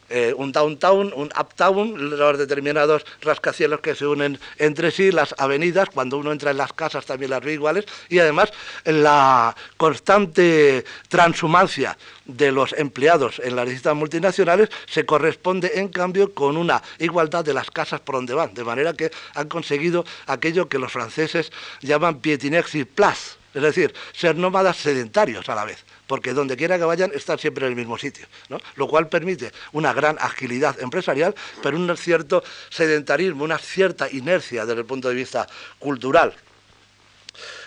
Eh, 0.10 0.34
un 0.36 0.52
downtown, 0.52 1.14
un 1.16 1.30
uptown, 1.40 2.18
los 2.18 2.38
determinados 2.38 3.06
rascacielos 3.22 3.80
que 3.82 3.96
se 3.96 4.08
unen 4.08 4.40
entre 4.58 4.92
sí, 4.92 5.12
las 5.12 5.36
avenidas, 5.38 5.90
cuando 5.94 6.18
uno 6.18 6.32
entra 6.32 6.52
en 6.52 6.58
las 6.58 6.74
casas 6.74 7.06
también 7.06 7.32
las 7.32 7.44
ve 7.44 7.54
iguales, 7.54 7.86
y 8.10 8.20
además 8.20 8.52
la 8.86 9.56
constante 9.78 10.84
transhumancia 11.08 11.98
de 12.26 12.52
los 12.52 12.74
empleados 12.74 13.40
en 13.44 13.56
las 13.56 13.66
distintas 13.66 13.96
multinacionales 13.96 14.70
se 14.88 15.06
corresponde 15.06 15.72
en 15.76 15.90
cambio 15.90 16.34
con 16.34 16.58
una 16.58 16.82
igualdad 17.00 17.44
de 17.44 17.54
las 17.54 17.72
casas 17.72 18.02
por 18.02 18.16
donde 18.16 18.34
van, 18.34 18.54
de 18.54 18.64
manera 18.64 18.94
que 18.94 19.12
han 19.36 19.48
conseguido 19.48 20.06
aquello 20.28 20.70
que 20.70 20.80
los 20.80 20.92
franceses 20.92 21.52
llaman 21.82 22.20
pietinexi 22.20 22.86
plus, 22.86 23.39
es 23.54 23.62
decir, 23.62 23.94
ser 24.14 24.36
nómadas 24.36 24.78
sedentarios 24.78 25.48
a 25.50 25.56
la 25.56 25.66
vez 25.66 25.84
porque 26.10 26.34
donde 26.34 26.58
quiera 26.58 26.80
que 26.80 26.84
vayan 26.84 27.12
están 27.14 27.38
siempre 27.38 27.68
en 27.68 27.74
el 27.74 27.76
mismo 27.76 27.96
sitio, 27.96 28.26
lo 28.76 28.88
cual 28.88 29.08
permite 29.10 29.52
una 29.74 29.94
gran 29.94 30.18
agilidad 30.20 30.82
empresarial, 30.82 31.36
pero 31.62 31.78
un 31.78 31.96
cierto 31.96 32.44
sedentarismo, 32.70 33.44
una 33.44 33.60
cierta 33.60 34.10
inercia 34.10 34.66
desde 34.66 34.82
el 34.82 34.88
punto 34.88 35.10
de 35.10 35.14
vista 35.14 35.48
cultural. 35.78 36.34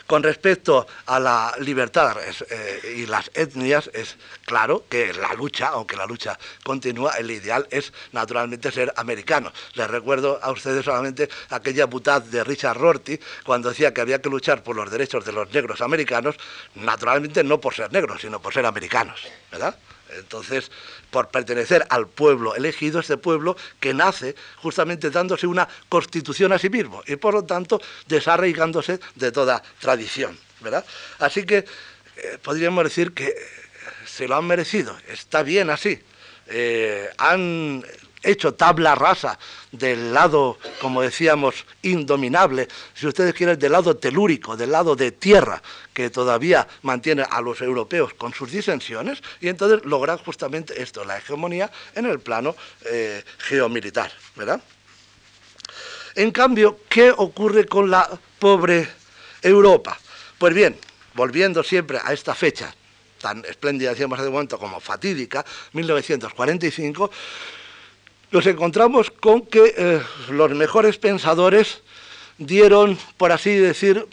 Con 0.07 0.23
respecto 0.23 0.87
a 1.07 1.19
la 1.19 1.55
libertad 1.61 2.17
eh, 2.51 2.95
y 2.97 3.07
las 3.07 3.31
etnias, 3.35 3.91
es 3.95 4.17
claro 4.45 4.85
que 4.89 5.13
la 5.13 5.33
lucha, 5.35 5.69
aunque 5.69 5.97
la 5.97 6.07
lucha 6.07 6.39
continúa, 6.65 7.13
el 7.13 7.31
ideal 7.31 7.67
es 7.71 7.93
naturalmente 8.13 8.71
ser 8.71 8.93
americano. 8.97 9.53
Les 9.75 9.89
recuerdo 9.89 10.39
a 10.43 10.51
ustedes 10.51 10.85
solamente 10.85 11.29
aquella 11.51 11.87
butad 11.87 12.23
de 12.23 12.45
Richard 12.45 12.77
Rorty 12.77 13.19
cuando 13.45 13.71
decía 13.71 13.95
que 13.95 14.01
había 14.01 14.21
que 14.21 14.29
luchar 14.29 14.63
por 14.63 14.77
los 14.77 14.91
derechos 14.91 15.25
de 15.25 15.33
los 15.33 15.53
negros 15.53 15.81
americanos, 15.81 16.37
naturalmente 16.75 17.45
no 17.45 17.61
por 17.61 17.75
ser 17.75 17.93
negros, 17.93 18.21
sino 18.21 18.41
por 18.41 18.53
ser 18.53 18.67
americanos, 18.67 19.21
¿verdad? 19.51 19.77
Entonces, 20.17 20.71
por 21.11 21.29
pertenecer 21.29 21.87
al 21.91 22.09
pueblo 22.09 22.55
elegido, 22.55 23.01
este 23.01 23.17
pueblo 23.17 23.57
que 23.81 23.95
nace 23.95 24.35
justamente 24.57 25.11
dándose 25.11 25.47
una 25.47 25.69
constitución 25.89 26.53
a 26.53 26.59
sí 26.59 26.71
mismo 26.71 27.03
y 27.07 27.17
por 27.17 27.35
lo 27.35 27.45
tanto 27.45 27.81
desarraigándose 28.07 29.01
de 29.15 29.33
toda 29.33 29.63
tradición. 29.81 30.39
¿verdad? 30.63 30.85
Así 31.19 31.45
que 31.45 31.59
eh, 32.17 32.39
podríamos 32.43 32.85
decir 32.85 33.13
que 33.13 33.35
se 34.07 34.29
lo 34.29 34.37
han 34.37 34.47
merecido, 34.47 34.97
está 35.09 35.43
bien 35.43 35.71
así. 35.71 36.01
Eh, 36.47 37.09
han 37.19 37.85
hecho 38.23 38.55
tabla 38.55 38.95
rasa 38.95 39.39
del 39.71 40.13
lado, 40.13 40.59
como 40.81 41.03
decíamos, 41.03 41.67
indominable, 41.83 42.69
si 42.95 43.07
ustedes 43.07 43.35
quieren, 43.35 43.59
del 43.59 43.73
lado 43.73 43.97
telúrico, 43.97 44.57
del 44.57 44.73
lado 44.73 44.95
de 44.97 45.13
tierra, 45.13 45.63
que 45.93 46.11
todavía 46.11 46.67
mantiene 46.83 47.25
a 47.29 47.41
los 47.41 47.61
europeos 47.61 48.15
con 48.15 48.33
sus 48.33 48.51
disensiones, 48.51 49.23
y 49.41 49.49
entonces 49.49 49.85
logran 49.85 50.19
justamente 50.19 50.81
esto, 50.81 51.05
la 51.05 51.19
hegemonía 51.19 51.71
en 51.95 52.07
el 52.07 52.21
plano 52.21 52.55
eh, 52.87 53.25
geomilitar, 53.39 54.13
¿verdad? 54.37 54.63
En 56.15 56.31
cambio, 56.31 56.81
¿qué 56.89 57.11
ocurre 57.11 57.67
con 57.67 57.91
la 57.91 58.09
pobre 58.39 58.89
Europa? 59.41 59.99
Pues 60.39 60.55
bien, 60.55 60.77
volviendo 61.15 61.63
siempre 61.63 61.99
a 62.03 62.13
esta 62.13 62.35
fecha 62.35 62.75
tan 63.23 63.45
espléndida, 63.47 63.91
decíamos 63.91 64.19
hace 64.19 64.29
un 64.29 64.35
momento, 64.35 64.59
como 64.59 64.81
fatídica, 64.81 65.47
1945, 65.73 67.11
nos 68.33 68.47
encontramos 68.47 69.11
con 69.11 69.43
que 69.43 69.75
eh, 69.77 70.03
los 70.31 70.51
mejores 70.53 70.97
pensadores 70.97 71.83
dieron, 72.39 72.99
por 73.19 73.31
así 73.31 73.55
decir, 73.55 74.09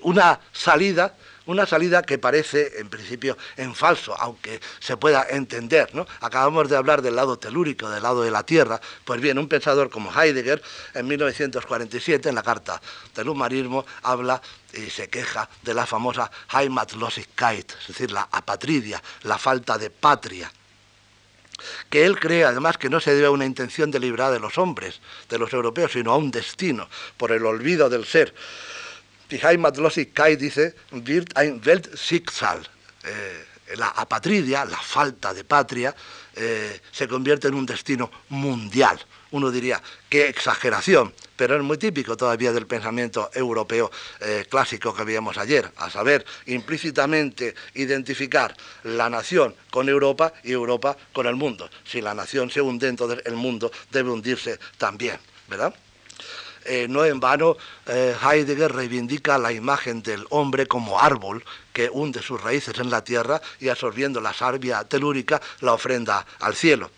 una 0.00 0.40
salida, 0.52 1.14
una 1.44 1.66
salida 1.66 2.02
que 2.02 2.18
parece 2.18 2.80
en 2.80 2.88
principio 2.88 3.36
en 3.58 3.74
falso, 3.74 4.14
aunque 4.18 4.58
se 4.80 4.96
pueda 4.96 5.26
entender. 5.28 5.94
¿no? 5.94 6.06
Acabamos 6.20 6.70
de 6.70 6.76
hablar 6.76 7.02
del 7.02 7.16
lado 7.16 7.38
telúrico, 7.38 7.90
del 7.90 8.02
lado 8.02 8.22
de 8.22 8.30
la 8.30 8.42
Tierra. 8.42 8.80
Pues 9.04 9.20
bien, 9.20 9.38
un 9.38 9.48
pensador 9.48 9.90
como 9.90 10.10
Heidegger, 10.10 10.62
en 10.94 11.06
1947, 11.06 12.30
en 12.30 12.34
la 12.34 12.42
Carta 12.42 12.80
del 13.14 13.28
Humanismo, 13.28 13.84
habla 14.02 14.40
y 14.72 14.88
se 14.88 15.08
queja 15.10 15.48
de 15.62 15.74
la 15.74 15.84
famosa 15.84 16.30
Heimatlosigkeit, 16.54 17.70
es 17.82 17.88
decir, 17.88 18.12
la 18.12 18.28
apatridia, 18.32 19.02
la 19.24 19.36
falta 19.36 19.76
de 19.76 19.90
patria 19.90 20.50
que 21.90 22.04
él 22.04 22.18
cree 22.18 22.44
además 22.44 22.78
que 22.78 22.88
no 22.88 23.00
se 23.00 23.14
debe 23.14 23.26
a 23.26 23.30
una 23.30 23.46
intención 23.46 23.90
deliberada 23.90 24.32
de 24.32 24.40
los 24.40 24.58
hombres, 24.58 25.00
de 25.28 25.38
los 25.38 25.52
europeos, 25.52 25.92
sino 25.92 26.12
a 26.12 26.16
un 26.16 26.30
destino, 26.30 26.88
por 27.16 27.32
el 27.32 27.44
olvido 27.44 27.88
del 27.88 28.04
ser. 28.04 28.34
Die 29.28 29.40
Heimatlosigkeit 29.42 30.38
dice. 30.40 30.74
Eh, 33.04 33.44
la 33.76 33.88
apatridia, 33.88 34.64
la 34.64 34.78
falta 34.78 35.34
de 35.34 35.44
patria, 35.44 35.94
eh, 36.34 36.80
se 36.90 37.06
convierte 37.06 37.48
en 37.48 37.54
un 37.54 37.66
destino 37.66 38.10
mundial. 38.30 38.98
Uno 39.30 39.50
diría, 39.50 39.82
qué 40.08 40.28
exageración, 40.28 41.12
pero 41.36 41.56
es 41.56 41.62
muy 41.62 41.78
típico 41.78 42.16
todavía 42.16 42.52
del 42.52 42.66
pensamiento 42.66 43.30
europeo 43.34 43.90
eh, 44.20 44.46
clásico 44.48 44.94
que 44.94 45.04
veíamos 45.04 45.38
ayer, 45.38 45.70
a 45.76 45.90
saber, 45.90 46.24
implícitamente 46.46 47.54
identificar 47.74 48.56
la 48.84 49.10
nación 49.10 49.54
con 49.70 49.88
Europa 49.88 50.32
y 50.42 50.52
Europa 50.52 50.96
con 51.12 51.26
el 51.26 51.36
mundo. 51.36 51.68
Si 51.84 52.00
la 52.00 52.14
nación 52.14 52.50
se 52.50 52.60
hunde, 52.60 52.88
entonces 52.88 53.22
el 53.26 53.34
mundo 53.34 53.70
debe 53.90 54.10
hundirse 54.10 54.58
también, 54.78 55.18
¿verdad? 55.46 55.74
Eh, 56.64 56.86
no 56.86 57.04
en 57.04 57.18
vano 57.18 57.56
eh, 57.86 58.14
Heidegger 58.20 58.70
reivindica 58.70 59.38
la 59.38 59.52
imagen 59.52 60.02
del 60.02 60.26
hombre 60.28 60.66
como 60.66 61.00
árbol 61.00 61.42
que 61.72 61.88
hunde 61.90 62.20
sus 62.20 62.42
raíces 62.42 62.78
en 62.78 62.90
la 62.90 63.02
tierra 63.02 63.40
y 63.58 63.70
absorbiendo 63.70 64.20
la 64.20 64.34
savia 64.34 64.84
telúrica 64.84 65.40
la 65.60 65.72
ofrenda 65.72 66.26
al 66.40 66.54
cielo. 66.54 66.90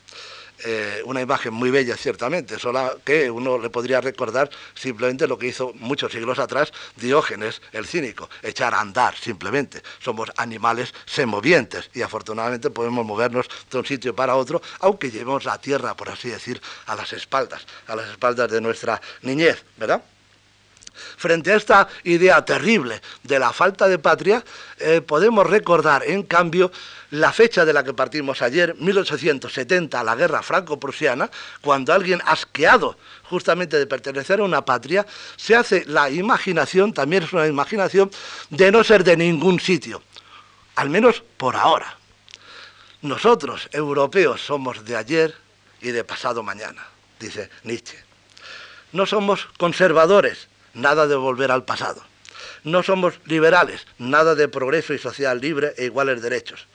Eh, 0.64 1.02
una 1.04 1.20
imagen 1.20 1.54
muy 1.54 1.70
bella, 1.70 1.96
ciertamente, 1.96 2.58
solo 2.58 3.00
que 3.04 3.30
uno 3.30 3.58
le 3.58 3.70
podría 3.70 4.00
recordar 4.00 4.50
simplemente 4.74 5.26
lo 5.26 5.38
que 5.38 5.46
hizo 5.46 5.72
muchos 5.74 6.12
siglos 6.12 6.38
atrás 6.38 6.72
Diógenes, 6.96 7.62
el 7.72 7.86
cínico, 7.86 8.28
echar 8.42 8.74
a 8.74 8.80
andar, 8.80 9.16
simplemente. 9.16 9.82
Somos 10.00 10.30
animales 10.36 10.92
semovientes 11.06 11.90
y 11.94 12.02
afortunadamente 12.02 12.70
podemos 12.70 13.06
movernos 13.06 13.46
de 13.70 13.78
un 13.78 13.86
sitio 13.86 14.14
para 14.14 14.36
otro, 14.36 14.60
aunque 14.80 15.10
llevemos 15.10 15.44
la 15.44 15.58
tierra, 15.58 15.96
por 15.96 16.10
así 16.10 16.28
decir, 16.28 16.60
a 16.86 16.94
las 16.94 17.12
espaldas, 17.12 17.66
a 17.86 17.96
las 17.96 18.10
espaldas 18.10 18.50
de 18.50 18.60
nuestra 18.60 19.00
niñez, 19.22 19.64
¿verdad? 19.76 20.02
Frente 21.16 21.52
a 21.52 21.56
esta 21.56 21.88
idea 22.04 22.44
terrible 22.44 23.00
de 23.22 23.38
la 23.38 23.52
falta 23.52 23.88
de 23.88 23.98
patria, 23.98 24.44
eh, 24.78 25.00
podemos 25.00 25.46
recordar, 25.46 26.02
en 26.04 26.22
cambio, 26.22 26.70
la 27.10 27.32
fecha 27.32 27.64
de 27.64 27.72
la 27.72 27.82
que 27.82 27.94
partimos 27.94 28.42
ayer, 28.42 28.74
1870, 28.78 30.02
la 30.04 30.14
guerra 30.14 30.42
franco-prusiana, 30.42 31.30
cuando 31.60 31.92
alguien 31.92 32.20
asqueado 32.24 32.96
justamente 33.24 33.78
de 33.78 33.86
pertenecer 33.86 34.40
a 34.40 34.44
una 34.44 34.64
patria, 34.64 35.06
se 35.36 35.56
hace 35.56 35.84
la 35.86 36.10
imaginación, 36.10 36.92
también 36.92 37.22
es 37.22 37.32
una 37.32 37.46
imaginación, 37.46 38.10
de 38.50 38.70
no 38.70 38.84
ser 38.84 39.04
de 39.04 39.16
ningún 39.16 39.60
sitio, 39.60 40.02
al 40.76 40.90
menos 40.90 41.22
por 41.36 41.56
ahora. 41.56 41.96
Nosotros, 43.02 43.68
europeos, 43.72 44.42
somos 44.42 44.84
de 44.84 44.96
ayer 44.96 45.34
y 45.80 45.90
de 45.90 46.04
pasado 46.04 46.42
mañana, 46.42 46.86
dice 47.18 47.48
Nietzsche. 47.64 47.98
No 48.92 49.06
somos 49.06 49.48
conservadores, 49.56 50.49
nada 50.74 51.06
de 51.06 51.16
volver 51.16 51.50
al 51.50 51.64
pasado. 51.64 52.02
No 52.64 52.82
somos 52.82 53.14
liberales, 53.24 53.86
nada 53.98 54.34
de 54.34 54.48
progreso 54.48 54.92
y 54.92 54.98
social 54.98 55.40
libre 55.40 55.72
e 55.76 55.86
iguales 55.86 56.20
derechos. 56.20 56.66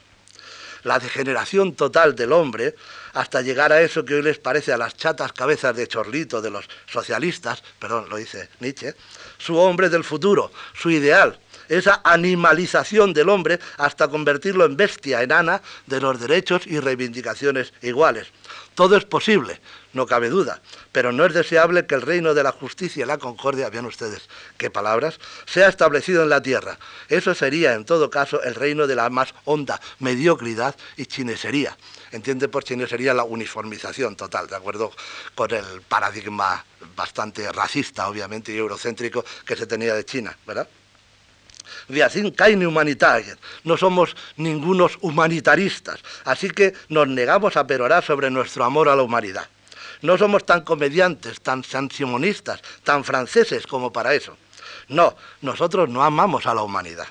La 0.83 0.99
degeneración 0.99 1.73
total 1.73 2.15
del 2.15 2.31
hombre, 2.31 2.75
hasta 3.13 3.41
llegar 3.41 3.71
a 3.71 3.81
eso 3.81 4.05
que 4.05 4.15
hoy 4.15 4.21
les 4.21 4.37
parece 4.37 4.71
a 4.71 4.77
las 4.77 4.95
chatas 4.95 5.33
cabezas 5.33 5.75
de 5.75 5.87
chorlito 5.87 6.41
de 6.41 6.51
los 6.51 6.69
socialistas, 6.85 7.63
perdón, 7.79 8.07
lo 8.09 8.17
dice 8.17 8.49
Nietzsche, 8.59 8.93
su 9.37 9.57
hombre 9.57 9.89
del 9.89 10.03
futuro, 10.03 10.51
su 10.73 10.91
ideal, 10.91 11.39
esa 11.69 12.01
animalización 12.03 13.13
del 13.13 13.29
hombre 13.29 13.59
hasta 13.77 14.07
convertirlo 14.07 14.65
en 14.65 14.77
bestia 14.77 15.23
enana 15.23 15.61
de 15.87 15.99
los 15.99 16.19
derechos 16.19 16.67
y 16.67 16.79
reivindicaciones 16.79 17.73
iguales. 17.81 18.27
Todo 18.75 18.97
es 18.97 19.05
posible, 19.05 19.61
no 19.93 20.05
cabe 20.05 20.29
duda, 20.29 20.61
pero 20.91 21.13
no 21.13 21.25
es 21.25 21.33
deseable 21.33 21.85
que 21.85 21.95
el 21.95 22.01
reino 22.01 22.33
de 22.33 22.43
la 22.43 22.51
justicia 22.51 23.03
y 23.03 23.07
la 23.07 23.17
concordia, 23.17 23.69
vean 23.69 23.85
ustedes 23.85 24.27
qué 24.57 24.69
palabras, 24.69 25.17
sea 25.45 25.69
establecido 25.69 26.23
en 26.23 26.29
la 26.29 26.41
tierra. 26.41 26.77
Eso 27.07 27.33
sería, 27.33 27.73
en 27.73 27.85
todo 27.85 28.09
caso, 28.09 28.43
el 28.43 28.53
reino 28.53 28.85
de 28.85 28.95
la 28.95 29.09
más 29.09 29.33
honda 29.45 29.79
mediocridad 29.99 30.75
y 30.97 31.05
chinesería. 31.05 31.77
Entiende 32.11 32.49
por 32.49 32.65
chinesería 32.65 33.13
la 33.13 33.23
uniformización 33.23 34.17
total, 34.17 34.47
de 34.47 34.57
acuerdo 34.57 34.91
con 35.35 35.51
el 35.51 35.81
paradigma 35.81 36.65
bastante 36.97 37.49
racista, 37.53 38.09
obviamente, 38.09 38.51
y 38.51 38.57
eurocéntrico 38.57 39.23
que 39.45 39.55
se 39.55 39.67
tenía 39.67 39.95
de 39.95 40.03
China, 40.03 40.37
¿verdad? 40.45 40.67
No 43.63 43.77
somos 43.77 44.15
ningunos 44.37 44.97
humanitaristas, 45.01 45.99
así 46.25 46.49
que 46.49 46.73
nos 46.89 47.07
negamos 47.07 47.57
a 47.57 47.67
perorar 47.67 48.03
sobre 48.03 48.29
nuestro 48.29 48.63
amor 48.63 48.89
a 48.89 48.95
la 48.95 49.03
humanidad. 49.03 49.47
No 50.01 50.17
somos 50.17 50.45
tan 50.45 50.61
comediantes, 50.61 51.41
tan 51.41 51.63
sansimonistas, 51.63 52.61
tan 52.83 53.03
franceses 53.03 53.65
como 53.65 53.91
para 53.91 54.13
eso. 54.13 54.37
No, 54.87 55.15
nosotros 55.41 55.89
no 55.89 56.03
amamos 56.03 56.45
a 56.45 56.53
la 56.53 56.61
humanidad 56.61 57.07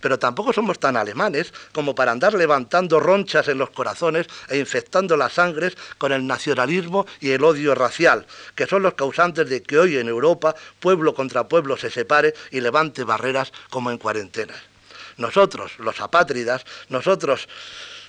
pero 0.00 0.18
tampoco 0.18 0.52
somos 0.52 0.78
tan 0.78 0.96
alemanes 0.96 1.52
como 1.72 1.94
para 1.94 2.12
andar 2.12 2.34
levantando 2.34 3.00
ronchas 3.00 3.48
en 3.48 3.58
los 3.58 3.70
corazones 3.70 4.26
e 4.48 4.58
infectando 4.58 5.16
las 5.16 5.34
sangres 5.34 5.76
con 5.98 6.12
el 6.12 6.26
nacionalismo 6.26 7.06
y 7.20 7.30
el 7.30 7.44
odio 7.44 7.74
racial, 7.74 8.26
que 8.54 8.66
son 8.66 8.82
los 8.82 8.94
causantes 8.94 9.48
de 9.48 9.62
que 9.62 9.78
hoy 9.78 9.96
en 9.96 10.08
Europa 10.08 10.54
pueblo 10.78 11.14
contra 11.14 11.48
pueblo 11.48 11.76
se 11.76 11.90
separe 11.90 12.34
y 12.50 12.60
levante 12.60 13.04
barreras 13.04 13.52
como 13.68 13.90
en 13.90 13.98
cuarentena. 13.98 14.54
Nosotros, 15.16 15.78
los 15.78 16.00
apátridas, 16.00 16.64
nosotros 16.88 17.48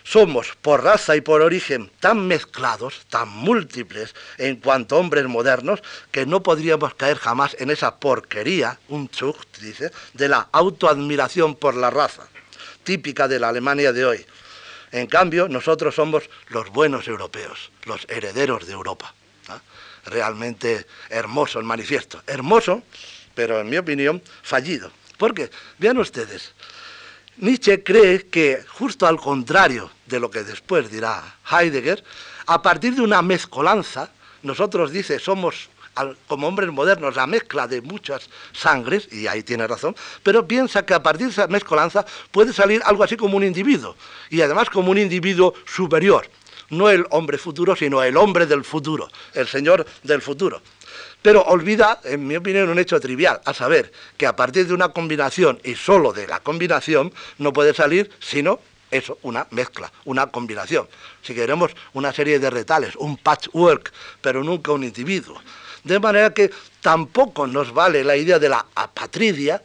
somos 0.03 0.55
por 0.61 0.83
raza 0.83 1.15
y 1.15 1.21
por 1.21 1.41
origen 1.41 1.91
tan 1.99 2.27
mezclados, 2.27 3.05
tan 3.09 3.29
múltiples 3.29 4.15
en 4.37 4.57
cuanto 4.57 4.97
hombres 4.97 5.25
modernos, 5.25 5.81
que 6.11 6.25
no 6.25 6.43
podríamos 6.43 6.93
caer 6.95 7.17
jamás 7.17 7.55
en 7.59 7.69
esa 7.69 7.97
porquería, 7.97 8.79
un 8.89 9.09
chucht, 9.09 9.59
dice, 9.59 9.91
de 10.13 10.27
la 10.27 10.47
autoadmiración 10.51 11.55
por 11.55 11.75
la 11.75 11.89
raza, 11.89 12.27
típica 12.83 13.27
de 13.27 13.39
la 13.39 13.49
Alemania 13.49 13.93
de 13.93 14.05
hoy. 14.05 14.25
En 14.91 15.07
cambio, 15.07 15.47
nosotros 15.47 15.95
somos 15.95 16.23
los 16.49 16.69
buenos 16.69 17.07
europeos, 17.07 17.71
los 17.85 18.05
herederos 18.09 18.67
de 18.67 18.73
Europa. 18.73 19.13
Realmente 20.05 20.87
hermoso 21.09 21.59
el 21.59 21.65
manifiesto. 21.65 22.21
Hermoso, 22.27 22.83
pero 23.35 23.61
en 23.61 23.69
mi 23.69 23.77
opinión, 23.77 24.21
fallido. 24.41 24.91
Porque, 25.17 25.51
vean 25.77 25.97
ustedes, 25.99 26.53
Nietzsche 27.37 27.81
cree 27.81 28.27
que, 28.27 28.63
justo 28.67 29.07
al 29.07 29.19
contrario 29.19 29.89
de 30.05 30.19
lo 30.19 30.29
que 30.29 30.43
después 30.43 30.91
dirá 30.91 31.37
Heidegger, 31.49 32.03
a 32.45 32.61
partir 32.61 32.95
de 32.95 33.01
una 33.01 33.21
mezcolanza, 33.21 34.11
nosotros 34.43 34.91
dice, 34.91 35.19
somos 35.19 35.69
como 36.27 36.47
hombres 36.47 36.71
modernos 36.71 37.15
la 37.15 37.27
mezcla 37.27 37.67
de 37.67 37.81
muchas 37.81 38.29
sangres, 38.53 39.07
y 39.11 39.27
ahí 39.27 39.43
tiene 39.43 39.67
razón, 39.67 39.95
pero 40.23 40.47
piensa 40.47 40.85
que 40.85 40.93
a 40.93 41.03
partir 41.03 41.27
de 41.27 41.33
esa 41.33 41.47
mezcolanza 41.47 42.05
puede 42.31 42.53
salir 42.53 42.81
algo 42.85 43.03
así 43.03 43.17
como 43.17 43.37
un 43.37 43.43
individuo, 43.43 43.95
y 44.29 44.41
además 44.41 44.69
como 44.69 44.91
un 44.91 44.97
individuo 44.97 45.53
superior, 45.65 46.29
no 46.69 46.89
el 46.89 47.05
hombre 47.09 47.37
futuro, 47.37 47.75
sino 47.75 48.01
el 48.03 48.17
hombre 48.17 48.45
del 48.45 48.63
futuro, 48.63 49.09
el 49.33 49.47
señor 49.47 49.85
del 50.03 50.21
futuro. 50.21 50.61
Pero 51.21 51.43
olvida, 51.43 51.99
en 52.03 52.25
mi 52.25 52.35
opinión, 52.35 52.69
un 52.69 52.79
hecho 52.79 52.99
trivial, 52.99 53.41
a 53.45 53.53
saber 53.53 53.91
que 54.17 54.25
a 54.25 54.35
partir 54.35 54.67
de 54.67 54.73
una 54.73 54.89
combinación 54.89 55.59
y 55.63 55.75
solo 55.75 56.13
de 56.13 56.27
la 56.27 56.39
combinación 56.39 57.13
no 57.37 57.53
puede 57.53 57.73
salir 57.73 58.09
sino 58.19 58.59
eso, 58.89 59.17
una 59.21 59.47
mezcla, 59.51 59.91
una 60.05 60.27
combinación. 60.27 60.87
Si 61.21 61.33
queremos 61.33 61.71
una 61.93 62.11
serie 62.11 62.39
de 62.39 62.49
retales, 62.49 62.95
un 62.97 63.17
patchwork, 63.17 63.91
pero 64.19 64.43
nunca 64.43 64.73
un 64.73 64.83
individuo. 64.83 65.41
De 65.83 65.99
manera 65.99 66.33
que 66.33 66.51
tampoco 66.81 67.47
nos 67.47 67.73
vale 67.73 68.03
la 68.03 68.15
idea 68.15 68.37
de 68.37 68.49
la 68.49 68.65
apatridia, 68.75 69.61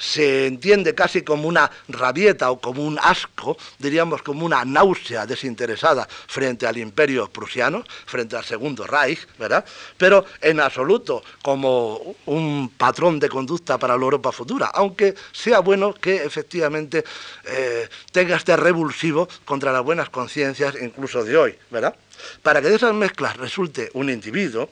se 0.00 0.46
entiende 0.46 0.94
casi 0.94 1.22
como 1.22 1.46
una 1.46 1.70
rabieta 1.88 2.50
o 2.50 2.58
como 2.58 2.82
un 2.82 2.98
asco, 2.98 3.58
diríamos 3.78 4.22
como 4.22 4.46
una 4.46 4.64
náusea 4.64 5.26
desinteresada 5.26 6.08
frente 6.08 6.66
al 6.66 6.78
imperio 6.78 7.28
prusiano, 7.30 7.84
frente 8.06 8.34
al 8.34 8.44
Segundo 8.44 8.86
Reich, 8.86 9.28
¿verdad? 9.38 9.62
Pero 9.98 10.24
en 10.40 10.58
absoluto 10.58 11.22
como 11.42 12.16
un 12.24 12.72
patrón 12.78 13.20
de 13.20 13.28
conducta 13.28 13.76
para 13.76 13.94
la 13.94 14.02
Europa 14.02 14.32
futura, 14.32 14.70
aunque 14.72 15.14
sea 15.32 15.60
bueno 15.60 15.92
que 15.92 16.24
efectivamente 16.24 17.04
eh, 17.44 17.86
tenga 18.10 18.36
este 18.36 18.56
revulsivo 18.56 19.28
contra 19.44 19.70
las 19.70 19.82
buenas 19.82 20.08
conciencias 20.08 20.76
incluso 20.80 21.22
de 21.24 21.36
hoy, 21.36 21.58
¿verdad? 21.70 21.94
Para 22.42 22.62
que 22.62 22.70
de 22.70 22.76
esas 22.76 22.94
mezclas 22.94 23.36
resulte 23.36 23.90
un 23.92 24.08
individuo, 24.08 24.70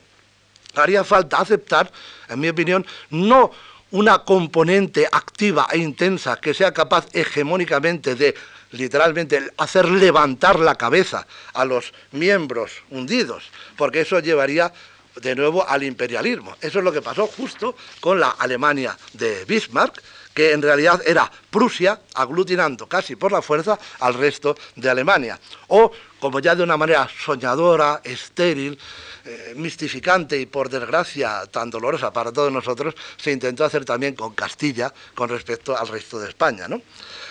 haría 0.75 1.05
falta 1.05 1.41
aceptar, 1.41 1.91
en 2.29 2.41
mi 2.41 2.49
opinión, 2.49 2.87
no 3.11 3.51
una 3.91 4.25
componente 4.25 5.09
activa 5.11 5.67
e 5.71 5.79
intensa 5.79 6.37
que 6.37 6.55
sea 6.55 6.73
capaz 6.73 7.07
hegemónicamente 7.13 8.15
de 8.15 8.35
literalmente 8.73 9.51
hacer 9.57 9.89
levantar 9.89 10.59
la 10.59 10.75
cabeza 10.75 11.27
a 11.55 11.65
los 11.65 11.93
miembros 12.13 12.83
hundidos, 12.91 13.45
porque 13.77 14.03
eso 14.03 14.21
llevaría 14.21 14.73
de 15.17 15.35
nuevo 15.35 15.67
al 15.67 15.83
imperialismo. 15.83 16.55
Eso 16.61 16.79
es 16.79 16.85
lo 16.85 16.93
que 16.93 17.03
pasó 17.03 17.27
justo 17.27 17.75
con 18.01 18.21
la 18.21 18.31
Alemania 18.31 18.97
de 19.15 19.45
Bismarck, 19.47 20.03
que 20.39 20.53
en 20.53 20.63
realidad 20.63 21.03
era 21.05 21.29
Prusia 21.51 21.99
aglutinando 22.15 22.87
casi 22.87 23.17
por 23.17 23.33
la 23.33 23.43
fuerza 23.43 23.77
al 23.99 24.15
resto 24.15 24.55
de 24.77 24.89
Alemania. 24.89 25.37
O, 25.67 25.91
como 26.21 26.39
ya 26.39 26.55
de 26.55 26.63
una 26.63 26.77
manera 26.77 27.11
soñadora, 27.11 28.01
estéril, 28.05 28.79
eh, 29.25 29.55
mistificante 29.57 30.39
y 30.39 30.47
por 30.47 30.71
desgracia 30.71 31.45
tan 31.51 31.71
dolorosa 31.71 32.13
para 32.13 32.31
todos 32.31 32.53
nosotros, 32.53 32.95
se 33.17 33.33
intentó 33.33 33.65
hacer 33.65 33.85
también 33.85 34.15
con 34.15 34.33
Castilla 34.35 34.95
con 35.13 35.29
respecto 35.29 35.77
al 35.77 35.89
resto 35.89 36.21
de 36.21 36.29
España. 36.29 36.69
No, 36.69 36.83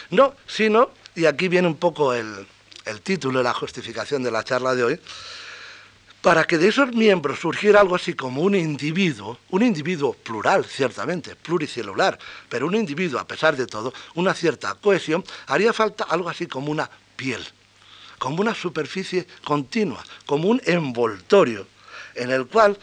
no 0.09 0.33
sino, 0.45 0.89
y 1.15 1.27
aquí 1.27 1.47
viene 1.47 1.69
un 1.69 1.77
poco 1.77 2.13
el, 2.13 2.45
el 2.83 2.99
título 2.99 3.39
y 3.39 3.43
la 3.45 3.53
justificación 3.53 4.21
de 4.21 4.31
la 4.31 4.43
charla 4.43 4.75
de 4.75 4.83
hoy, 4.83 4.99
para 6.27 6.43
que 6.43 6.57
de 6.57 6.67
esos 6.67 6.91
miembros 6.91 7.39
surgiera 7.39 7.79
algo 7.79 7.95
así 7.95 8.13
como 8.13 8.41
un 8.41 8.53
individuo, 8.53 9.39
un 9.49 9.63
individuo 9.63 10.11
plural, 10.11 10.65
ciertamente, 10.65 11.37
pluricelular, 11.37 12.19
pero 12.49 12.67
un 12.67 12.75
individuo, 12.75 13.17
a 13.17 13.25
pesar 13.25 13.55
de 13.55 13.65
todo, 13.65 13.93
una 14.15 14.33
cierta 14.33 14.75
cohesión, 14.75 15.23
haría 15.45 15.71
falta 15.71 16.03
algo 16.03 16.27
así 16.27 16.45
como 16.45 16.69
una 16.69 16.89
piel, 17.15 17.47
como 18.19 18.41
una 18.41 18.53
superficie 18.53 19.25
continua, 19.45 20.03
como 20.25 20.49
un 20.49 20.61
envoltorio 20.65 21.65
en 22.13 22.29
el 22.31 22.45
cual 22.47 22.77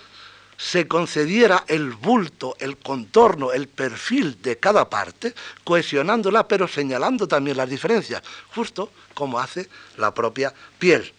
se 0.57 0.88
concediera 0.88 1.64
el 1.68 1.90
bulto, 1.90 2.57
el 2.61 2.78
contorno, 2.78 3.52
el 3.52 3.68
perfil 3.68 4.40
de 4.40 4.57
cada 4.57 4.88
parte, 4.88 5.35
cohesionándola, 5.64 6.48
pero 6.48 6.66
señalando 6.66 7.28
también 7.28 7.59
las 7.59 7.68
diferencias, 7.68 8.22
justo 8.54 8.90
como 9.12 9.38
hace 9.38 9.68
la 9.98 10.14
propia 10.14 10.54
piel. 10.78 11.12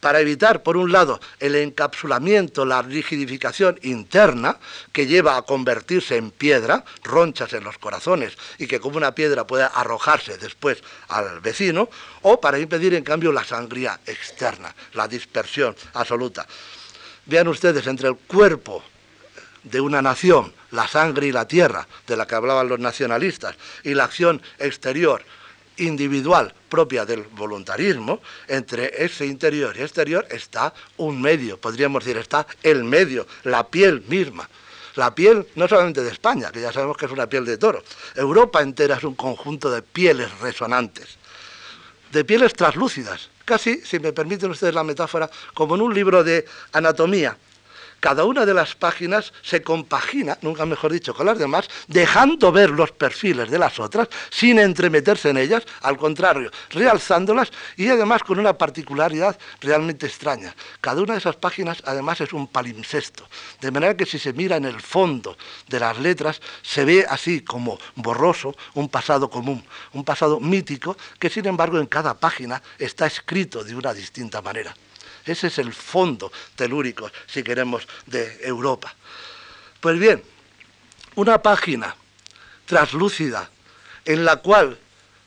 Para 0.00 0.20
evitar, 0.20 0.62
por 0.62 0.76
un 0.76 0.92
lado, 0.92 1.20
el 1.40 1.54
encapsulamiento, 1.54 2.64
la 2.64 2.82
rigidificación 2.82 3.78
interna, 3.82 4.58
que 4.92 5.06
lleva 5.06 5.36
a 5.36 5.42
convertirse 5.42 6.16
en 6.16 6.30
piedra, 6.30 6.84
ronchas 7.02 7.52
en 7.52 7.64
los 7.64 7.78
corazones, 7.78 8.36
y 8.58 8.66
que 8.66 8.80
como 8.80 8.96
una 8.96 9.14
piedra 9.14 9.46
pueda 9.46 9.66
arrojarse 9.66 10.38
después 10.38 10.82
al 11.08 11.40
vecino, 11.40 11.88
o 12.22 12.40
para 12.40 12.58
impedir, 12.58 12.94
en 12.94 13.04
cambio, 13.04 13.32
la 13.32 13.44
sangría 13.44 14.00
externa, 14.06 14.74
la 14.94 15.08
dispersión 15.08 15.74
absoluta. 15.94 16.46
Vean 17.26 17.48
ustedes, 17.48 17.86
entre 17.86 18.08
el 18.08 18.16
cuerpo 18.16 18.82
de 19.62 19.80
una 19.80 20.00
nación, 20.00 20.54
la 20.70 20.86
sangre 20.86 21.26
y 21.26 21.32
la 21.32 21.46
tierra, 21.46 21.86
de 22.06 22.16
la 22.16 22.26
que 22.26 22.34
hablaban 22.34 22.68
los 22.68 22.78
nacionalistas, 22.78 23.56
y 23.82 23.94
la 23.94 24.04
acción 24.04 24.42
exterior, 24.58 25.22
individual, 25.78 26.52
propia 26.68 27.04
del 27.04 27.22
voluntarismo, 27.22 28.20
entre 28.46 29.04
ese 29.04 29.26
interior 29.26 29.76
y 29.76 29.82
exterior 29.82 30.26
está 30.30 30.72
un 30.96 31.20
medio, 31.20 31.58
podríamos 31.58 32.04
decir, 32.04 32.18
está 32.18 32.46
el 32.62 32.84
medio, 32.84 33.26
la 33.44 33.66
piel 33.68 34.02
misma. 34.08 34.48
La 34.96 35.14
piel 35.14 35.46
no 35.54 35.68
solamente 35.68 36.02
de 36.02 36.10
España, 36.10 36.50
que 36.50 36.60
ya 36.60 36.72
sabemos 36.72 36.96
que 36.96 37.06
es 37.06 37.12
una 37.12 37.28
piel 37.28 37.44
de 37.44 37.56
toro, 37.56 37.82
Europa 38.16 38.60
entera 38.62 38.96
es 38.96 39.04
un 39.04 39.14
conjunto 39.14 39.70
de 39.70 39.82
pieles 39.82 40.28
resonantes, 40.40 41.18
de 42.10 42.24
pieles 42.24 42.52
translúcidas, 42.54 43.30
casi, 43.44 43.80
si 43.84 44.00
me 44.00 44.12
permiten 44.12 44.50
ustedes 44.50 44.74
la 44.74 44.82
metáfora, 44.82 45.30
como 45.54 45.76
en 45.76 45.82
un 45.82 45.94
libro 45.94 46.24
de 46.24 46.44
anatomía 46.72 47.36
cada 48.00 48.24
una 48.24 48.46
de 48.46 48.54
las 48.54 48.74
páginas 48.74 49.32
se 49.42 49.62
compagina, 49.62 50.38
nunca 50.42 50.66
mejor 50.66 50.92
dicho, 50.92 51.14
con 51.14 51.26
las 51.26 51.38
demás, 51.38 51.68
dejando 51.86 52.52
ver 52.52 52.70
los 52.70 52.92
perfiles 52.92 53.50
de 53.50 53.58
las 53.58 53.78
otras 53.80 54.08
sin 54.30 54.58
entremeterse 54.58 55.30
en 55.30 55.38
ellas, 55.38 55.64
al 55.82 55.96
contrario, 55.96 56.50
realzándolas 56.70 57.50
y 57.76 57.88
además 57.88 58.22
con 58.22 58.38
una 58.38 58.56
particularidad 58.56 59.38
realmente 59.60 60.06
extraña. 60.06 60.54
Cada 60.80 61.02
una 61.02 61.14
de 61.14 61.18
esas 61.18 61.36
páginas 61.36 61.82
además 61.84 62.20
es 62.20 62.32
un 62.32 62.46
palimpsesto, 62.46 63.28
de 63.60 63.70
manera 63.70 63.96
que 63.96 64.06
si 64.06 64.18
se 64.18 64.32
mira 64.32 64.56
en 64.56 64.64
el 64.64 64.80
fondo 64.80 65.36
de 65.68 65.80
las 65.80 65.98
letras 65.98 66.40
se 66.62 66.84
ve 66.84 67.06
así 67.08 67.40
como 67.40 67.78
borroso 67.96 68.54
un 68.74 68.88
pasado 68.88 69.28
común, 69.28 69.64
un 69.92 70.04
pasado 70.04 70.40
mítico 70.40 70.96
que 71.18 71.30
sin 71.30 71.46
embargo 71.46 71.78
en 71.78 71.86
cada 71.86 72.14
página 72.14 72.62
está 72.78 73.06
escrito 73.06 73.64
de 73.64 73.74
una 73.74 73.92
distinta 73.92 74.40
manera. 74.42 74.74
Ese 75.28 75.48
es 75.48 75.58
el 75.58 75.72
fondo 75.72 76.32
telúrico, 76.56 77.10
si 77.26 77.42
queremos, 77.42 77.86
de 78.06 78.38
Europa. 78.42 78.94
Pues 79.80 79.98
bien, 79.98 80.22
una 81.14 81.42
página 81.42 81.94
traslúcida 82.66 83.50
en 84.04 84.24
la 84.24 84.36
cual 84.36 84.78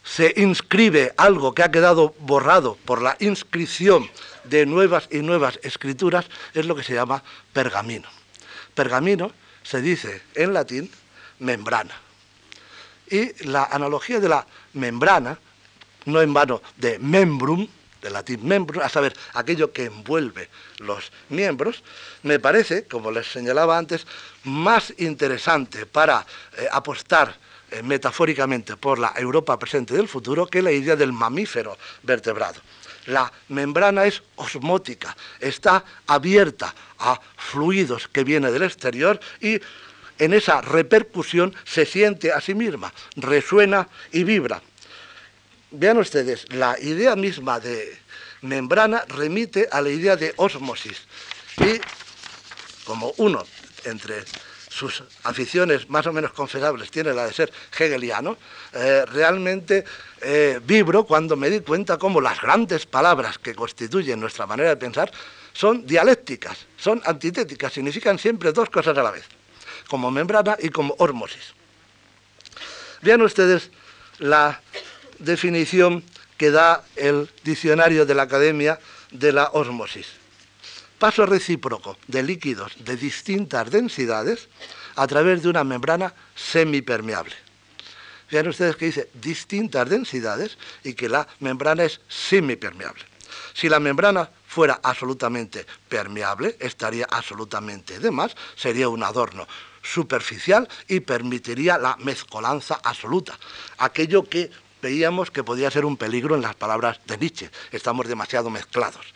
se 0.04 0.34
inscribe 0.38 1.14
algo 1.18 1.54
que 1.54 1.64
ha 1.64 1.72
quedado 1.72 2.16
borrado 2.20 2.78
por 2.86 3.02
la 3.02 3.16
inscripción 3.20 4.10
de 4.44 4.66
nuevas 4.66 5.08
y 5.12 5.20
nuevas 5.20 5.60
escrituras 5.64 6.26
es 6.54 6.66
lo 6.66 6.76
que 6.76 6.84
se 6.84 6.94
llama 6.94 7.24
pergamino. 7.54 8.10
Pergamino 8.74 9.32
se 9.64 9.82
dice 9.82 10.24
en 10.34 10.54
latín 10.54 10.90
membrana. 11.40 11.94
Y 13.10 13.46
la 13.46 13.66
analogía 13.66 14.20
de 14.20 14.30
la 14.30 14.48
membrana, 14.74 15.38
no 16.06 16.22
en 16.22 16.34
vano 16.34 16.62
de 16.78 16.98
membrum, 16.98 17.68
de 18.02 18.10
latín 18.10 18.46
membrum, 18.46 18.82
a 18.82 18.90
saber, 18.90 19.14
aquello 19.34 19.72
que 19.72 19.86
envuelve 19.86 20.50
los 20.80 21.12
miembros, 21.30 21.84
me 22.24 22.40
parece, 22.40 22.86
como 22.86 23.12
les 23.12 23.32
señalaba 23.32 23.78
antes, 23.78 24.06
más 24.44 24.94
interesante 24.98 25.86
para 25.86 26.26
eh, 26.58 26.68
apostar 26.72 27.38
eh, 27.72 27.82
metafóricamente 27.84 28.76
por 28.76 29.00
la 29.00 29.14
Europa 29.16 29.58
presente 29.58 29.94
del 29.94 30.08
futuro 30.08 30.48
que 30.48 30.62
la 30.62 30.72
idea 30.72 30.96
del 30.96 31.14
mamífero 31.14 31.78
vertebrado. 32.04 32.60
La 33.08 33.32
membrana 33.50 34.06
es 34.06 34.22
osmótica, 34.36 35.16
está 35.40 35.84
abierta 36.06 36.74
a 37.00 37.20
fluidos 37.38 38.08
que 38.08 38.24
vienen 38.24 38.54
del 38.54 38.64
exterior 38.64 39.20
y 39.40 39.60
en 40.20 40.34
esa 40.34 40.62
repercusión 40.62 41.56
se 41.64 41.86
siente 41.86 42.32
a 42.32 42.42
sí 42.42 42.54
misma, 42.54 42.94
resuena 43.16 43.88
y 44.12 44.24
vibra. 44.24 44.62
Vean 45.72 45.98
ustedes, 45.98 46.52
la 46.52 46.78
idea 46.80 47.16
misma 47.16 47.60
de 47.62 47.98
membrana 48.42 49.06
remite 49.08 49.70
a 49.72 49.80
la 49.80 49.90
idea 49.90 50.18
de 50.18 50.34
osmosis. 50.36 51.04
Y 51.58 51.80
como 52.84 53.14
uno 53.18 53.46
entre 53.86 54.26
sus 54.68 55.04
aficiones 55.24 55.90
más 55.90 56.06
o 56.08 56.14
menos 56.14 56.34
confesables 56.34 56.92
tiene 56.92 57.14
la 57.14 57.26
de 57.26 57.34
ser 57.34 57.54
hegeliano, 57.78 58.38
eh, 58.74 59.06
realmente 59.06 59.86
eh, 60.22 60.60
vibro 60.62 61.06
cuando 61.06 61.38
me 61.38 61.50
di 61.50 61.62
cuenta 61.62 61.98
cómo 61.98 62.20
las 62.20 62.42
grandes 62.42 62.86
palabras 62.86 63.38
que 63.38 63.56
constituyen 63.56 64.20
nuestra 64.20 64.46
manera 64.46 64.70
de 64.70 64.78
pensar 64.78 65.10
son 65.54 65.86
dialécticas, 65.86 66.66
son 66.78 67.02
antitéticas, 67.06 67.72
significan 67.72 68.20
siempre 68.20 68.52
dos 68.52 68.70
cosas 68.70 68.98
a 68.98 69.04
la 69.04 69.12
vez, 69.12 69.26
como 69.88 70.12
membrana 70.12 70.58
y 70.60 70.70
como 70.70 70.96
osmosis. 70.98 71.54
Vean 73.02 73.22
ustedes 73.22 73.72
la 74.20 74.62
definición 75.22 76.04
que 76.38 76.52
da 76.52 76.84
el 76.96 77.30
diccionario 77.44 78.06
de 78.06 78.16
la 78.16 78.24
Academia 78.24 78.80
de 79.12 79.32
la 79.32 79.50
Osmosis. 79.54 80.08
Paso 80.98 81.26
recíproco 81.26 81.98
de 82.08 82.24
líquidos 82.24 82.74
de 82.84 82.98
distintas 82.98 83.70
densidades 83.70 84.50
a 84.96 85.08
través 85.08 85.42
de 85.42 85.50
una 85.50 85.64
membrana 85.64 86.14
semipermeable. 86.36 87.36
Vean 88.30 88.48
ustedes 88.48 88.76
que 88.76 88.86
dice 88.86 89.10
distintas 89.14 89.90
densidades 89.90 90.58
y 90.84 90.94
que 90.94 91.10
la 91.10 91.28
membrana 91.40 91.84
es 91.84 92.02
semipermeable. 92.08 93.04
Si 93.54 93.68
la 93.68 93.80
membrana 93.80 94.30
fuera 94.48 94.80
absolutamente 94.84 95.66
permeable, 95.88 96.56
estaría 96.60 97.08
absolutamente 97.10 98.00
de 98.00 98.12
más, 98.12 98.36
sería 98.56 98.90
un 98.90 99.04
adorno 99.04 99.48
superficial 99.82 100.68
y 100.88 101.00
permitiría 101.02 101.78
la 101.78 101.98
mezcolanza 101.98 102.80
absoluta, 102.84 103.38
aquello 103.78 104.24
que 104.24 104.52
veíamos 104.82 105.32
que 105.32 105.44
podía 105.44 105.72
ser 105.72 105.86
un 105.86 105.98
peligro 105.98 106.36
en 106.36 106.42
las 106.42 106.56
palabras 106.56 107.00
de 107.06 107.18
Nietzsche. 107.18 107.50
Estamos 107.72 108.08
demasiado 108.08 108.50
mezclados. 108.50 109.14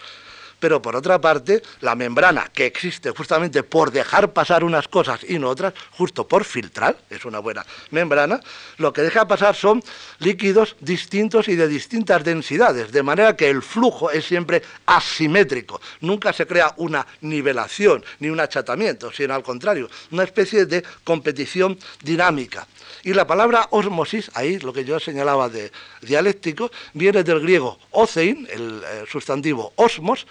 Pero 0.59 0.81
por 0.81 0.95
otra 0.95 1.19
parte, 1.19 1.61
la 1.81 1.95
membrana 1.95 2.49
que 2.53 2.65
existe 2.65 3.11
justamente 3.11 3.63
por 3.63 3.91
dejar 3.91 4.33
pasar 4.33 4.63
unas 4.63 4.87
cosas 4.87 5.21
y 5.27 5.37
no 5.39 5.49
otras, 5.49 5.73
justo 5.91 6.27
por 6.27 6.43
filtrar, 6.43 6.97
es 7.09 7.25
una 7.25 7.39
buena 7.39 7.65
membrana, 7.91 8.39
lo 8.77 8.93
que 8.93 9.01
deja 9.01 9.27
pasar 9.27 9.55
son 9.55 9.83
líquidos 10.19 10.75
distintos 10.79 11.47
y 11.47 11.55
de 11.55 11.67
distintas 11.67 12.23
densidades, 12.23 12.91
de 12.91 13.03
manera 13.03 13.35
que 13.35 13.49
el 13.49 13.61
flujo 13.61 14.11
es 14.11 14.25
siempre 14.25 14.61
asimétrico. 14.85 15.81
Nunca 16.01 16.33
se 16.33 16.47
crea 16.47 16.73
una 16.77 17.05
nivelación 17.21 18.03
ni 18.19 18.29
un 18.29 18.39
achatamiento, 18.39 19.11
sino 19.11 19.33
al 19.33 19.43
contrario, 19.43 19.89
una 20.11 20.23
especie 20.23 20.65
de 20.65 20.83
competición 21.03 21.77
dinámica. 22.01 22.67
Y 23.03 23.13
la 23.13 23.27
palabra 23.27 23.67
osmosis, 23.71 24.31
ahí 24.33 24.57
lo 24.59 24.73
que 24.73 24.83
yo 24.83 24.99
señalaba 24.99 25.47
de 25.49 25.71
dialéctico, 26.01 26.71
viene 26.93 27.23
del 27.23 27.39
griego 27.39 27.77
ocein, 27.91 28.47
el 28.51 28.81
eh, 28.83 29.03
sustantivo 29.07 29.73
osmos, 29.75 30.25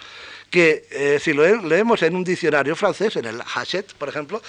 que 0.51 0.87
eh, 0.91 1.19
si 1.21 1.33
lo 1.33 1.45
leemos 1.63 2.03
en 2.03 2.15
un 2.15 2.25
diccionario 2.25 2.77
francés, 2.77 3.17
en 3.17 3.25
el 3.25 3.41
Hachette, 3.41 3.93
por 3.95 4.09
ejemplo, 4.09 4.41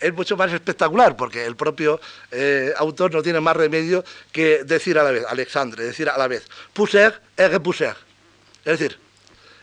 es 0.00 0.12
mucho 0.12 0.36
más 0.36 0.52
espectacular, 0.52 1.16
porque 1.16 1.44
el 1.44 1.56
propio 1.56 2.00
eh, 2.30 2.72
autor 2.76 3.12
no 3.12 3.22
tiene 3.22 3.40
más 3.40 3.56
remedio 3.56 4.04
que 4.30 4.64
decir 4.64 4.98
a 4.98 5.02
la 5.02 5.10
vez, 5.10 5.24
Alexandre, 5.28 5.84
decir 5.84 6.08
a 6.08 6.16
la 6.16 6.28
vez, 6.28 6.46
pousser 6.72 7.20
et 7.36 7.50
repousser, 7.50 7.96
es 8.64 8.78
decir, 8.78 8.98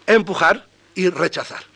empujar 0.06 0.66
y 0.96 1.10
rechazar. 1.10 1.75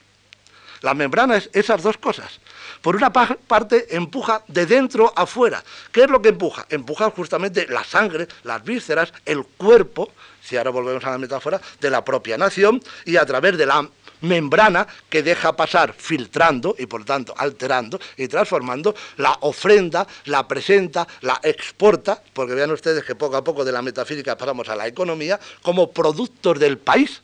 La 0.81 0.93
membrana 0.93 1.37
es 1.37 1.49
esas 1.53 1.83
dos 1.83 1.97
cosas. 1.97 2.39
Por 2.81 2.95
una 2.95 3.11
parte, 3.11 3.95
empuja 3.95 4.43
de 4.47 4.65
dentro 4.65 5.11
a 5.15 5.25
fuera. 5.25 5.63
¿Qué 5.91 6.03
es 6.03 6.09
lo 6.09 6.21
que 6.21 6.29
empuja? 6.29 6.65
Empuja 6.69 7.09
justamente 7.11 7.67
la 7.67 7.83
sangre, 7.83 8.27
las 8.43 8.63
vísceras, 8.63 9.11
el 9.25 9.43
cuerpo, 9.43 10.11
si 10.41 10.55
ahora 10.55 10.69
volvemos 10.69 11.03
a 11.03 11.11
la 11.11 11.17
metáfora, 11.17 11.59
de 11.81 11.89
la 11.89 12.05
propia 12.05 12.37
nación 12.37 12.81
y 13.05 13.17
a 13.17 13.25
través 13.25 13.57
de 13.57 13.65
la 13.65 13.87
membrana 14.21 14.87
que 15.09 15.23
deja 15.23 15.55
pasar 15.55 15.93
filtrando 15.93 16.75
y 16.77 16.85
por 16.85 17.05
tanto 17.05 17.33
alterando 17.37 17.99
y 18.17 18.27
transformando, 18.27 18.95
la 19.17 19.37
ofrenda, 19.41 20.07
la 20.25 20.47
presenta, 20.47 21.07
la 21.21 21.39
exporta, 21.43 22.21
porque 22.33 22.53
vean 22.53 22.71
ustedes 22.71 23.03
que 23.03 23.15
poco 23.15 23.37
a 23.37 23.43
poco 23.43 23.65
de 23.65 23.71
la 23.71 23.81
metafísica 23.81 24.37
pasamos 24.37 24.69
a 24.69 24.75
la 24.75 24.87
economía, 24.87 25.39
como 25.61 25.91
productos 25.91 26.59
del 26.59 26.77
país 26.77 27.21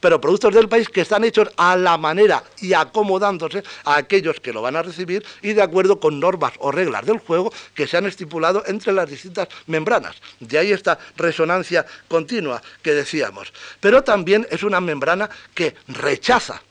pero 0.00 0.20
productos 0.20 0.54
del 0.54 0.68
país 0.68 0.88
que 0.88 1.00
están 1.00 1.24
hechos 1.24 1.48
a 1.56 1.76
la 1.76 1.96
manera 1.96 2.42
y 2.60 2.72
acomodándose 2.72 3.62
a 3.84 3.96
aquellos 3.96 4.40
que 4.40 4.52
lo 4.52 4.62
van 4.62 4.76
a 4.76 4.82
recibir 4.82 5.24
y 5.42 5.52
de 5.52 5.62
acuerdo 5.62 6.00
con 6.00 6.20
normas 6.20 6.52
o 6.58 6.70
reglas 6.70 7.06
del 7.06 7.18
juego 7.18 7.52
que 7.74 7.86
se 7.86 7.96
han 7.96 8.06
estipulado 8.06 8.62
entre 8.66 8.92
las 8.92 9.08
distintas 9.08 9.48
membranas. 9.66 10.16
De 10.40 10.58
ahí 10.58 10.72
esta 10.72 10.98
resonancia 11.16 11.86
continua 12.08 12.62
que 12.82 12.92
decíamos. 12.92 13.52
Pero 13.80 14.02
también 14.02 14.46
es 14.50 14.62
una 14.62 14.80
membrana 14.80 15.28
que 15.54 15.74
rechaza 15.88 16.62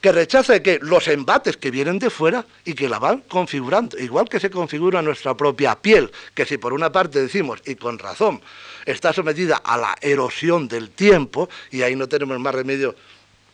que 0.00 0.12
rechaza 0.12 0.62
que 0.62 0.78
los 0.80 1.08
embates 1.08 1.56
que 1.56 1.70
vienen 1.70 1.98
de 1.98 2.10
fuera 2.10 2.46
y 2.64 2.74
que 2.74 2.88
la 2.88 2.98
van 2.98 3.20
configurando, 3.22 3.98
igual 3.98 4.28
que 4.28 4.40
se 4.40 4.50
configura 4.50 5.02
nuestra 5.02 5.36
propia 5.36 5.74
piel, 5.76 6.10
que 6.34 6.46
si 6.46 6.58
por 6.58 6.72
una 6.72 6.90
parte 6.90 7.20
decimos, 7.20 7.60
y 7.66 7.74
con 7.74 7.98
razón, 7.98 8.40
está 8.86 9.12
sometida 9.12 9.56
a 9.56 9.76
la 9.76 9.96
erosión 10.00 10.68
del 10.68 10.90
tiempo 10.90 11.48
y 11.70 11.82
ahí 11.82 11.96
no 11.96 12.08
tenemos 12.08 12.38
más 12.38 12.54
remedio, 12.54 12.94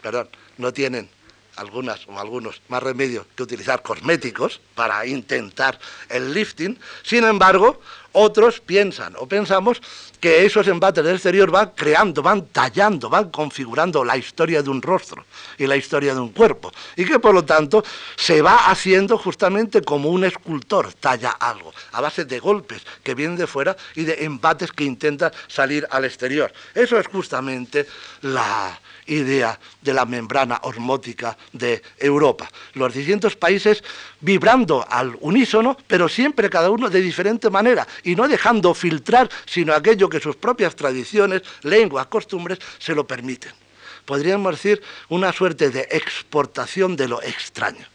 perdón, 0.00 0.28
no 0.58 0.72
tienen 0.72 1.08
algunas 1.56 2.06
o 2.08 2.18
algunos 2.18 2.60
más 2.68 2.82
remedio 2.82 3.26
que 3.34 3.42
utilizar 3.42 3.82
cosméticos 3.82 4.60
para 4.74 5.04
intentar 5.06 5.78
el 6.08 6.32
lifting. 6.32 6.78
Sin 7.02 7.24
embargo, 7.24 7.80
otros 8.18 8.60
piensan 8.60 9.14
o 9.18 9.28
pensamos 9.28 9.80
que 10.20 10.46
esos 10.46 10.66
embates 10.68 11.04
del 11.04 11.16
exterior 11.16 11.50
van 11.50 11.72
creando, 11.76 12.22
van 12.22 12.46
tallando, 12.46 13.10
van 13.10 13.30
configurando 13.30 14.04
la 14.04 14.16
historia 14.16 14.62
de 14.62 14.70
un 14.70 14.80
rostro 14.80 15.26
y 15.58 15.66
la 15.66 15.76
historia 15.76 16.14
de 16.14 16.20
un 16.20 16.30
cuerpo. 16.30 16.72
Y 16.96 17.04
que 17.04 17.18
por 17.18 17.34
lo 17.34 17.44
tanto 17.44 17.84
se 18.16 18.40
va 18.40 18.70
haciendo 18.70 19.18
justamente 19.18 19.82
como 19.82 20.08
un 20.08 20.24
escultor 20.24 20.94
talla 20.94 21.32
algo, 21.32 21.74
a 21.92 22.00
base 22.00 22.24
de 22.24 22.38
golpes 22.38 22.82
que 23.02 23.14
vienen 23.14 23.36
de 23.36 23.46
fuera 23.46 23.76
y 23.94 24.04
de 24.04 24.24
embates 24.24 24.72
que 24.72 24.84
intentan 24.84 25.32
salir 25.46 25.86
al 25.90 26.06
exterior. 26.06 26.50
Eso 26.74 26.98
es 26.98 27.06
justamente 27.08 27.86
la 28.22 28.80
idea 29.06 29.58
de 29.82 29.94
la 29.94 30.04
membrana 30.04 30.60
osmótica 30.62 31.36
de 31.52 31.82
Europa. 31.98 32.50
Los 32.74 32.94
distintos 32.94 33.36
países 33.36 33.82
vibrando 34.20 34.84
al 34.88 35.16
unísono, 35.20 35.76
pero 35.86 36.08
siempre 36.08 36.50
cada 36.50 36.70
uno 36.70 36.90
de 36.90 37.00
diferente 37.00 37.50
manera 37.50 37.86
y 38.02 38.14
no 38.14 38.28
dejando 38.28 38.74
filtrar 38.74 39.28
sino 39.46 39.72
aquello 39.74 40.08
que 40.08 40.20
sus 40.20 40.36
propias 40.36 40.76
tradiciones, 40.76 41.42
lenguas, 41.62 42.06
costumbres 42.06 42.58
se 42.78 42.94
lo 42.94 43.06
permiten. 43.06 43.52
Podríamos 44.04 44.52
decir 44.52 44.82
una 45.08 45.32
suerte 45.32 45.70
de 45.70 45.88
exportación 45.90 46.96
de 46.96 47.08
lo 47.08 47.22
extraño 47.22 47.86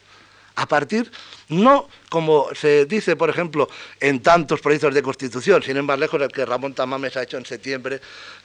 a 0.62 0.67
partir, 0.67 1.12
no 1.50 1.88
como 2.10 2.47
se 2.54 2.86
dice, 2.86 3.15
por 3.15 3.30
ejemplo, 3.30 3.67
en 4.00 4.21
tantos 4.21 4.62
proyectos 4.62 4.93
de 4.93 5.02
constitución, 5.02 5.63
sin 5.63 5.78
embargo, 5.78 6.02
lejos 6.02 6.21
el 6.21 6.28
que 6.28 6.45
Ramón 6.45 6.74
Tamames 6.76 7.17
ha 7.17 7.24
hecho 7.24 7.38
en 7.38 7.45
septiembre, 7.45 8.00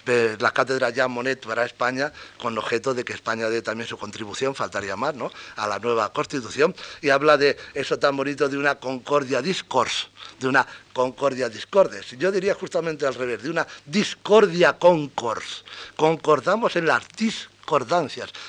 de 0.07 0.39
la 0.39 0.53
cátedra 0.53 0.91
Jean 0.91 1.11
Monnet 1.11 1.45
para 1.45 1.65
España, 1.67 2.13
con 2.41 2.57
objeto 2.57 2.95
de 2.95 3.05
que 3.05 3.13
España 3.13 3.51
dé 3.51 3.61
también 3.61 3.87
su 3.89 3.99
contribución, 3.99 4.55
faltaría 4.55 4.97
más, 4.97 5.15
¿no?, 5.15 5.31
a 5.57 5.67
la 5.67 5.79
nueva 5.79 6.13
constitución, 6.13 6.75
y 7.03 7.11
habla 7.11 7.37
de 7.37 7.57
eso 7.75 7.99
tan 7.99 8.17
bonito 8.17 8.49
de 8.49 8.57
una 8.57 8.77
concordia 8.77 9.43
discourse, 9.43 10.07
de 10.39 10.49
una 10.49 10.67
concordia 10.93 11.49
discordes. 11.49 12.13
Yo 12.13 12.33
diría 12.33 12.55
justamente 12.55 13.07
al 13.07 13.15
revés, 13.15 13.43
de 13.43 13.51
una 13.51 13.67
discordia 13.85 14.79
concourse. 14.79 15.65
Concordamos 15.97 16.77
en 16.77 16.87
las 16.87 17.03
discordias 17.09 17.56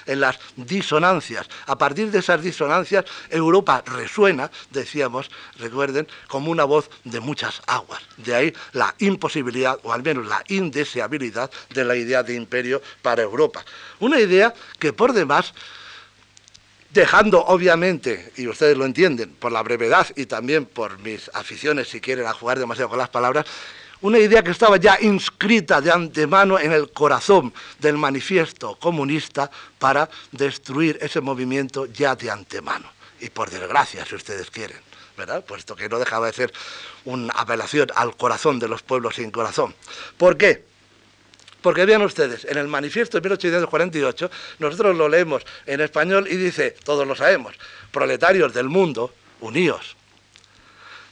en 0.05 0.19
las 0.19 0.39
disonancias. 0.55 1.47
A 1.65 1.77
partir 1.77 2.11
de 2.11 2.19
esas 2.19 2.41
disonancias, 2.41 3.05
Europa 3.29 3.83
resuena, 3.85 4.49
decíamos, 4.71 5.29
recuerden, 5.57 6.07
como 6.27 6.51
una 6.51 6.63
voz 6.63 6.89
de 7.03 7.19
muchas 7.19 7.61
aguas. 7.67 8.01
De 8.17 8.35
ahí 8.35 8.53
la 8.73 8.93
imposibilidad, 8.99 9.79
o 9.83 9.91
al 9.91 10.03
menos 10.03 10.27
la 10.27 10.43
indeseabilidad, 10.47 11.51
de 11.73 11.83
la 11.83 11.95
idea 11.95 12.23
de 12.23 12.35
imperio 12.35 12.81
para 13.01 13.23
Europa. 13.23 13.63
Una 13.99 14.19
idea 14.19 14.53
que 14.79 14.93
por 14.93 15.13
demás 15.13 15.53
dejando 16.91 17.43
obviamente, 17.45 18.31
y 18.37 18.47
ustedes 18.47 18.77
lo 18.77 18.85
entienden, 18.85 19.35
por 19.35 19.51
la 19.51 19.61
brevedad 19.61 20.07
y 20.15 20.25
también 20.25 20.65
por 20.65 20.99
mis 20.99 21.29
aficiones, 21.33 21.89
si 21.89 22.01
quieren, 22.01 22.25
a 22.25 22.33
jugar 22.33 22.59
demasiado 22.59 22.89
con 22.89 22.97
las 22.97 23.09
palabras, 23.09 23.45
una 24.01 24.19
idea 24.19 24.43
que 24.43 24.51
estaba 24.51 24.77
ya 24.77 24.97
inscrita 25.01 25.81
de 25.81 25.91
antemano 25.91 26.59
en 26.59 26.71
el 26.71 26.91
corazón 26.91 27.53
del 27.79 27.97
manifiesto 27.97 28.75
comunista 28.75 29.49
para 29.79 30.09
destruir 30.31 30.97
ese 31.01 31.21
movimiento 31.21 31.85
ya 31.87 32.15
de 32.15 32.29
antemano. 32.29 32.91
Y 33.19 33.29
por 33.29 33.49
desgracia, 33.49 34.05
si 34.05 34.15
ustedes 34.15 34.51
quieren, 34.51 34.77
¿verdad? 35.17 35.43
Puesto 35.43 35.75
que 35.75 35.89
no 35.89 35.97
dejaba 35.97 36.27
de 36.27 36.33
ser 36.33 36.53
una 37.05 37.33
apelación 37.33 37.87
al 37.95 38.15
corazón 38.15 38.59
de 38.59 38.67
los 38.67 38.83
pueblos 38.83 39.15
sin 39.15 39.31
corazón. 39.31 39.73
¿Por 40.17 40.37
qué? 40.37 40.63
Porque 41.61 41.85
vean 41.85 42.03
ustedes, 42.03 42.45
en 42.45 42.57
el 42.57 42.67
manifiesto 42.67 43.17
de 43.17 43.21
1848, 43.21 44.29
nosotros 44.59 44.95
lo 44.95 45.09
leemos 45.09 45.43
en 45.65 45.81
español 45.81 46.27
y 46.29 46.35
dice, 46.35 46.71
todos 46.83 47.07
lo 47.07 47.15
sabemos, 47.15 47.55
proletarios 47.91 48.53
del 48.53 48.69
mundo, 48.69 49.13
uníos. 49.41 49.95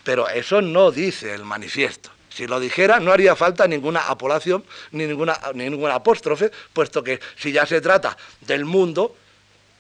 Pero 0.04 0.30
eso 0.30 0.62
no 0.62 0.92
dice 0.92 1.34
el 1.34 1.44
manifiesto. 1.44 2.15
Si 2.36 2.48
lo 2.48 2.60
dijera, 2.60 3.00
no 3.00 3.14
haría 3.14 3.34
falta 3.34 3.66
ninguna 3.66 4.02
apolación 4.10 4.66
ni 4.92 5.06
ninguna, 5.06 5.40
ninguna 5.54 5.96
apóstrofe, 5.96 6.52
puesto 6.74 7.02
que 7.02 7.22
si 7.38 7.54
ya 7.54 7.66
se 7.66 7.80
trata 7.80 8.18
del 8.42 8.66
mundo, 8.66 9.16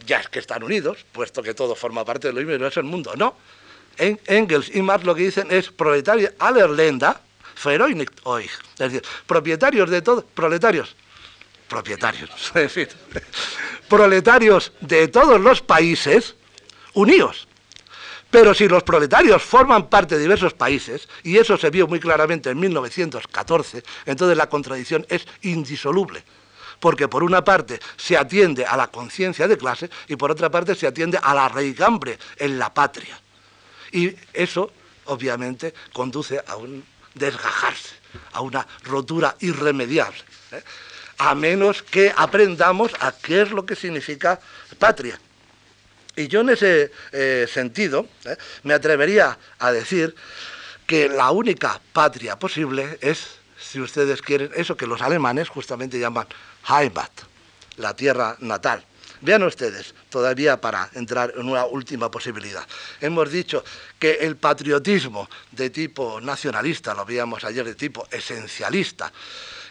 ya 0.05 0.21
es 0.21 0.29
que 0.29 0.39
están 0.39 0.63
unidos, 0.63 1.05
puesto 1.11 1.43
que 1.43 1.53
todo 1.53 1.75
forma 1.75 2.05
parte 2.05 2.29
de 2.29 2.33
lo 2.33 2.39
mismo 2.39 2.53
y 2.53 2.59
no 2.59 2.67
es 2.67 2.77
el 2.77 2.85
mundo. 2.85 3.13
No. 3.17 3.35
En 3.97 4.21
Engels 4.25 4.73
y 4.73 4.81
Marx 4.81 5.03
lo 5.03 5.13
que 5.15 5.23
dicen 5.23 5.47
es 5.51 5.69
proletario 5.69 6.31
aller 6.39 6.69
Länder, 6.69 7.15
euch. 8.25 8.51
Es 8.73 8.77
decir, 8.77 9.01
propietarios 9.27 9.89
de 9.89 10.01
todo, 10.01 10.25
proletarios, 10.25 10.95
propietarios, 11.67 12.29
proletarios 13.89 14.71
de 14.79 15.09
todos 15.09 15.41
los 15.41 15.61
países, 15.61 16.35
unidos. 16.93 17.49
Pero 18.35 18.53
si 18.53 18.67
los 18.67 18.83
proletarios 18.83 19.41
forman 19.41 19.87
parte 19.87 20.15
de 20.15 20.21
diversos 20.21 20.53
países, 20.53 21.07
y 21.23 21.37
eso 21.37 21.57
se 21.57 21.69
vio 21.69 21.87
muy 21.87 22.01
claramente 22.01 22.49
en 22.49 22.59
1914, 22.59 23.81
entonces 24.05 24.35
la 24.35 24.49
contradicción 24.49 25.05
es 25.07 25.25
indisoluble. 25.43 26.21
Porque 26.81 27.07
por 27.07 27.23
una 27.23 27.45
parte 27.45 27.79
se 27.95 28.17
atiende 28.17 28.65
a 28.65 28.75
la 28.75 28.87
conciencia 28.87 29.47
de 29.47 29.57
clase 29.57 29.89
y 30.09 30.17
por 30.17 30.31
otra 30.31 30.51
parte 30.51 30.75
se 30.75 30.85
atiende 30.85 31.17
a 31.23 31.33
la 31.33 31.47
raigambre 31.47 32.19
en 32.35 32.59
la 32.59 32.73
patria. 32.73 33.17
Y 33.93 34.13
eso, 34.33 34.69
obviamente, 35.05 35.73
conduce 35.93 36.43
a 36.45 36.57
un 36.57 36.83
desgajarse, 37.13 37.95
a 38.33 38.41
una 38.41 38.67
rotura 38.83 39.37
irremediable. 39.39 40.19
¿eh? 40.51 40.61
A 41.19 41.35
menos 41.35 41.83
que 41.83 42.13
aprendamos 42.13 42.91
a 42.99 43.13
qué 43.13 43.43
es 43.43 43.51
lo 43.51 43.65
que 43.65 43.77
significa 43.77 44.41
patria. 44.77 45.17
Y 46.15 46.27
yo 46.27 46.41
en 46.41 46.49
ese 46.49 46.91
eh, 47.11 47.47
sentido 47.51 48.07
eh, 48.25 48.35
me 48.63 48.73
atrevería 48.73 49.37
a 49.59 49.71
decir 49.71 50.15
que 50.85 51.09
la 51.09 51.31
única 51.31 51.81
patria 51.93 52.37
posible 52.37 52.97
es, 53.01 53.37
si 53.59 53.81
ustedes 53.81 54.21
quieren, 54.21 54.51
eso 54.55 54.77
que 54.77 54.87
los 54.87 55.01
alemanes 55.01 55.49
justamente 55.49 55.99
llaman 55.99 56.27
Heimat, 56.67 57.11
la 57.77 57.95
tierra 57.95 58.37
natal. 58.39 58.85
Vean 59.21 59.43
ustedes, 59.43 59.95
todavía 60.09 60.59
para 60.61 60.89
entrar 60.93 61.33
en 61.35 61.49
una 61.49 61.65
última 61.65 62.11
posibilidad. 62.11 62.65
Hemos 63.01 63.31
dicho 63.31 63.63
que 63.97 64.11
el 64.21 64.35
patriotismo 64.35 65.27
de 65.51 65.69
tipo 65.69 66.21
nacionalista, 66.21 66.93
lo 66.93 67.05
veíamos 67.05 67.43
ayer 67.43 67.65
de 67.65 67.75
tipo 67.75 68.07
esencialista, 68.11 69.11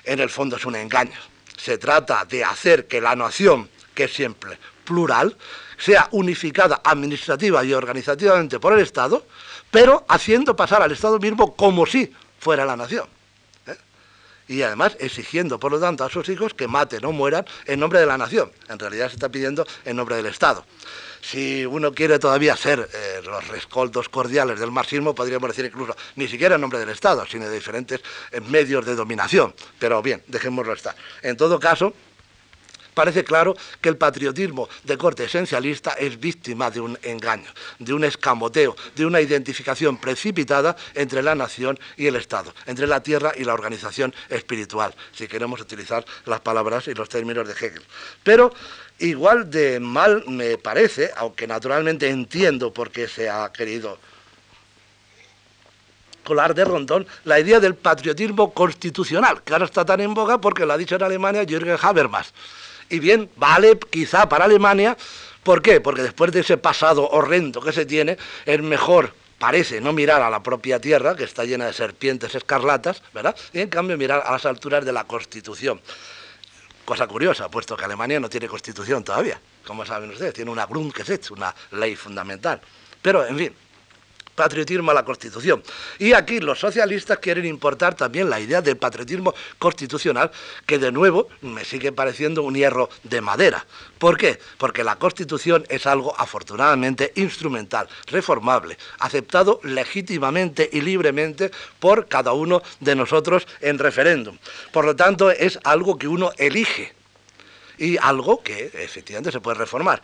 en 0.03 0.21
el 0.21 0.31
fondo 0.31 0.57
es 0.57 0.65
un 0.65 0.77
engaño. 0.77 1.19
Se 1.57 1.79
trata 1.79 2.25
de 2.25 2.43
hacer 2.45 2.87
que 2.87 3.01
la 3.01 3.15
nación, 3.15 3.69
que 3.95 4.05
es 4.05 4.13
siempre 4.13 4.59
plural, 4.85 5.37
sea 5.79 6.09
unificada 6.13 6.81
administrativa 6.85 7.65
y 7.65 7.73
organizativamente 7.73 8.59
por 8.61 8.73
el 8.73 8.81
Estado, 8.81 9.25
pero 9.71 10.05
haciendo 10.09 10.55
pasar 10.55 10.83
al 10.83 10.93
Estado 10.93 11.19
mismo 11.19 11.55
como 11.55 11.87
si 11.87 12.13
fuera 12.39 12.65
la 12.65 12.77
nación. 12.77 13.07
¿eh? 13.67 13.77
Y 14.49 14.63
además 14.63 14.97
exigiendo, 15.01 15.59
por 15.59 15.73
lo 15.73 15.81
tanto, 15.81 16.05
a 16.05 16.11
sus 16.11 16.29
hijos 16.29 16.55
que 16.55 16.69
maten 16.69 17.05
o 17.05 17.13
mueran 17.13 17.45
en 17.67 17.81
nombre 17.81 18.01
de 18.01 18.07
la 18.07 18.19
nación. 18.19 18.53
En 18.69 18.79
realidad 18.79 19.09
se 19.09 19.15
está 19.15 19.29
pidiendo 19.29 19.67
en 19.85 19.97
nombre 19.97 20.17
del 20.17 20.27
Estado. 20.27 20.65
Si 21.21 21.65
uno 21.65 21.93
quiere 21.93 22.19
todavía 22.19 22.55
ser 22.55 22.87
eh, 22.93 23.23
los 23.25 23.49
rescoldos 23.49 24.11
cordiales 24.11 24.61
del 24.61 24.71
marxismo, 24.71 25.15
podríamos 25.15 25.49
decir 25.49 25.65
incluso 25.65 25.97
ni 26.17 26.29
siquiera 26.29 26.57
en 26.57 26.61
nombre 26.61 26.79
del 26.79 26.91
Estado, 26.91 27.25
sino 27.27 27.49
de 27.49 27.55
diferentes 27.55 28.01
eh, 28.31 28.41
medios 28.43 28.85
de 28.85 28.95
dominación. 28.95 29.55
Pero 29.79 30.03
bien, 30.03 30.23
dejémoslo 30.27 30.75
estar. 30.75 30.95
En 31.23 31.39
todo 31.39 31.59
caso, 31.59 31.95
Parece 32.95 33.25
claro 33.25 33.57
que 33.81 33.89
el 33.89 33.97
patriotismo 33.97 34.69
de 34.85 34.97
corte 34.97 35.25
esencialista 35.25 35.93
es 35.93 36.19
víctima 36.19 36.71
de 36.71 36.81
un 36.81 36.97
engaño, 37.03 37.51
de 37.81 37.93
un 37.93 38.05
escamoteo, 38.05 38.77
de 38.95 39.05
una 39.05 39.21
identificación 39.21 39.99
precipitada 39.99 40.77
entre 40.95 41.23
la 41.23 41.35
nación 41.35 41.79
y 41.97 42.07
el 42.07 42.17
Estado, 42.17 42.55
entre 42.67 42.87
la 42.87 43.03
tierra 43.03 43.33
y 43.37 43.45
la 43.45 43.53
organización 43.53 44.15
espiritual, 44.29 44.95
si 45.13 45.27
queremos 45.27 45.61
utilizar 45.61 46.05
las 46.27 46.41
palabras 46.41 46.87
y 46.87 46.95
los 46.95 47.09
términos 47.09 47.49
de 47.49 47.55
Hegel. 47.55 47.83
Pero 48.23 48.55
igual 49.01 49.51
de 49.51 49.81
mal 49.81 50.25
me 50.29 50.57
parece, 50.57 51.11
aunque 51.17 51.49
naturalmente 51.49 52.09
entiendo 52.09 52.73
por 52.73 52.93
qué 52.93 53.09
se 53.09 53.29
ha 53.29 53.53
querido 53.53 53.99
colar 56.23 56.55
de 56.55 56.65
Rondón 56.65 57.07
la 57.25 57.41
idea 57.41 57.61
del 57.61 57.75
patriotismo 57.75 58.55
constitucional, 58.55 59.43
que 59.43 59.53
ahora 59.53 59.67
está 59.67 59.85
tan 59.85 60.01
en 60.01 60.15
boga 60.15 60.41
porque 60.41 60.65
lo 60.65 60.73
ha 60.73 60.79
dicho 60.79 60.95
en 60.95 61.03
Alemania 61.03 61.45
Jürgen 61.45 61.77
Habermas 61.83 62.33
y 62.89 62.99
bien, 62.99 63.31
vale 63.37 63.79
quizá 63.91 64.29
para 64.29 64.45
Alemania. 64.45 64.97
¿Por 65.43 65.63
qué? 65.63 65.81
Porque 65.81 66.03
después 66.03 66.33
de 66.33 66.41
ese 66.41 66.57
pasado 66.57 67.09
horrendo 67.11 67.61
que 67.61 67.73
se 67.73 67.85
tiene, 67.85 68.17
es 68.47 68.63
mejor 68.63 69.13
parece 69.39 69.81
no 69.81 69.93
mirar 69.93 70.23
a 70.23 70.31
la 70.31 70.43
propia 70.43 70.81
tierra, 70.81 71.15
que 71.15 71.25
está 71.25 71.45
llena 71.45 71.67
de 71.67 71.73
serpientes 71.73 72.35
escarlatas, 72.35 73.03
¿verdad? 73.13 73.37
Y 73.53 73.61
en 73.61 73.69
cambio 73.69 73.99
mirar 73.99 74.23
a 74.25 74.33
las 74.33 74.47
alturas 74.47 74.85
de 74.85 74.93
la 74.93 75.05
Constitución. 75.05 75.81
Cosa 76.85 77.07
curiosa, 77.07 77.51
puesto 77.51 77.77
que 77.77 77.85
Alemania 77.85 78.21
no 78.21 78.29
tiene 78.29 78.49
Constitución 78.49 79.05
todavía, 79.05 79.41
como 79.67 79.85
saben 79.85 80.11
ustedes, 80.11 80.35
tiene 80.35 80.51
una 80.51 80.67
Grundgesetz, 80.67 81.31
una 81.31 81.55
ley 81.73 81.97
fundamental. 81.97 82.61
Pero, 83.03 83.27
en 83.27 83.37
fin, 83.37 83.55
patriotismo 84.35 84.91
a 84.91 84.95
la 84.95 85.05
Constitución. 85.05 85.63
Y 85.99 86.13
aquí 86.13 86.41
los 86.41 86.59
socialistas 86.59 87.19
quieren 87.19 87.45
importar 87.45 87.95
también 87.95 88.29
la 88.29 88.41
idea 88.41 88.61
del 88.61 88.77
patriotismo 88.77 89.35
constitucional, 89.59 90.31
que 90.67 90.79
de 90.79 90.93
nuevo 90.93 91.29
me 91.43 91.65
sigue 91.65 91.93
pareciendo 91.93 92.43
un 92.43 92.55
hierro 92.55 92.89
de 93.03 93.21
madera. 93.21 93.65
¿Por 93.99 94.17
qué? 94.17 94.39
Porque 94.59 94.85
la 94.85 94.97
Constitución 94.97 95.65
es 95.69 95.87
algo 95.87 96.15
afortunadamente 96.19 97.13
instrumental, 97.17 97.89
reformable, 98.07 98.77
aceptado 98.99 99.61
legítimamente 99.63 100.69
y 100.73 100.81
libremente 100.81 101.51
por 101.79 102.07
cada 102.07 102.33
uno 102.33 102.63
de 102.81 102.95
nosotros 102.95 103.47
en 103.61 103.79
referéndum. 103.79 104.39
Por 104.73 104.85
lo 104.85 104.97
tanto, 104.97 105.31
es 105.31 105.59
algo 105.65 105.99
que 105.99 106.09
uno 106.09 106.33
elige 106.37 106.93
y 107.79 107.97
algo 107.99 108.43
que 108.43 108.71
efectivamente 108.75 109.33
se 109.33 109.41
puede 109.41 109.59
reformar 109.59 110.03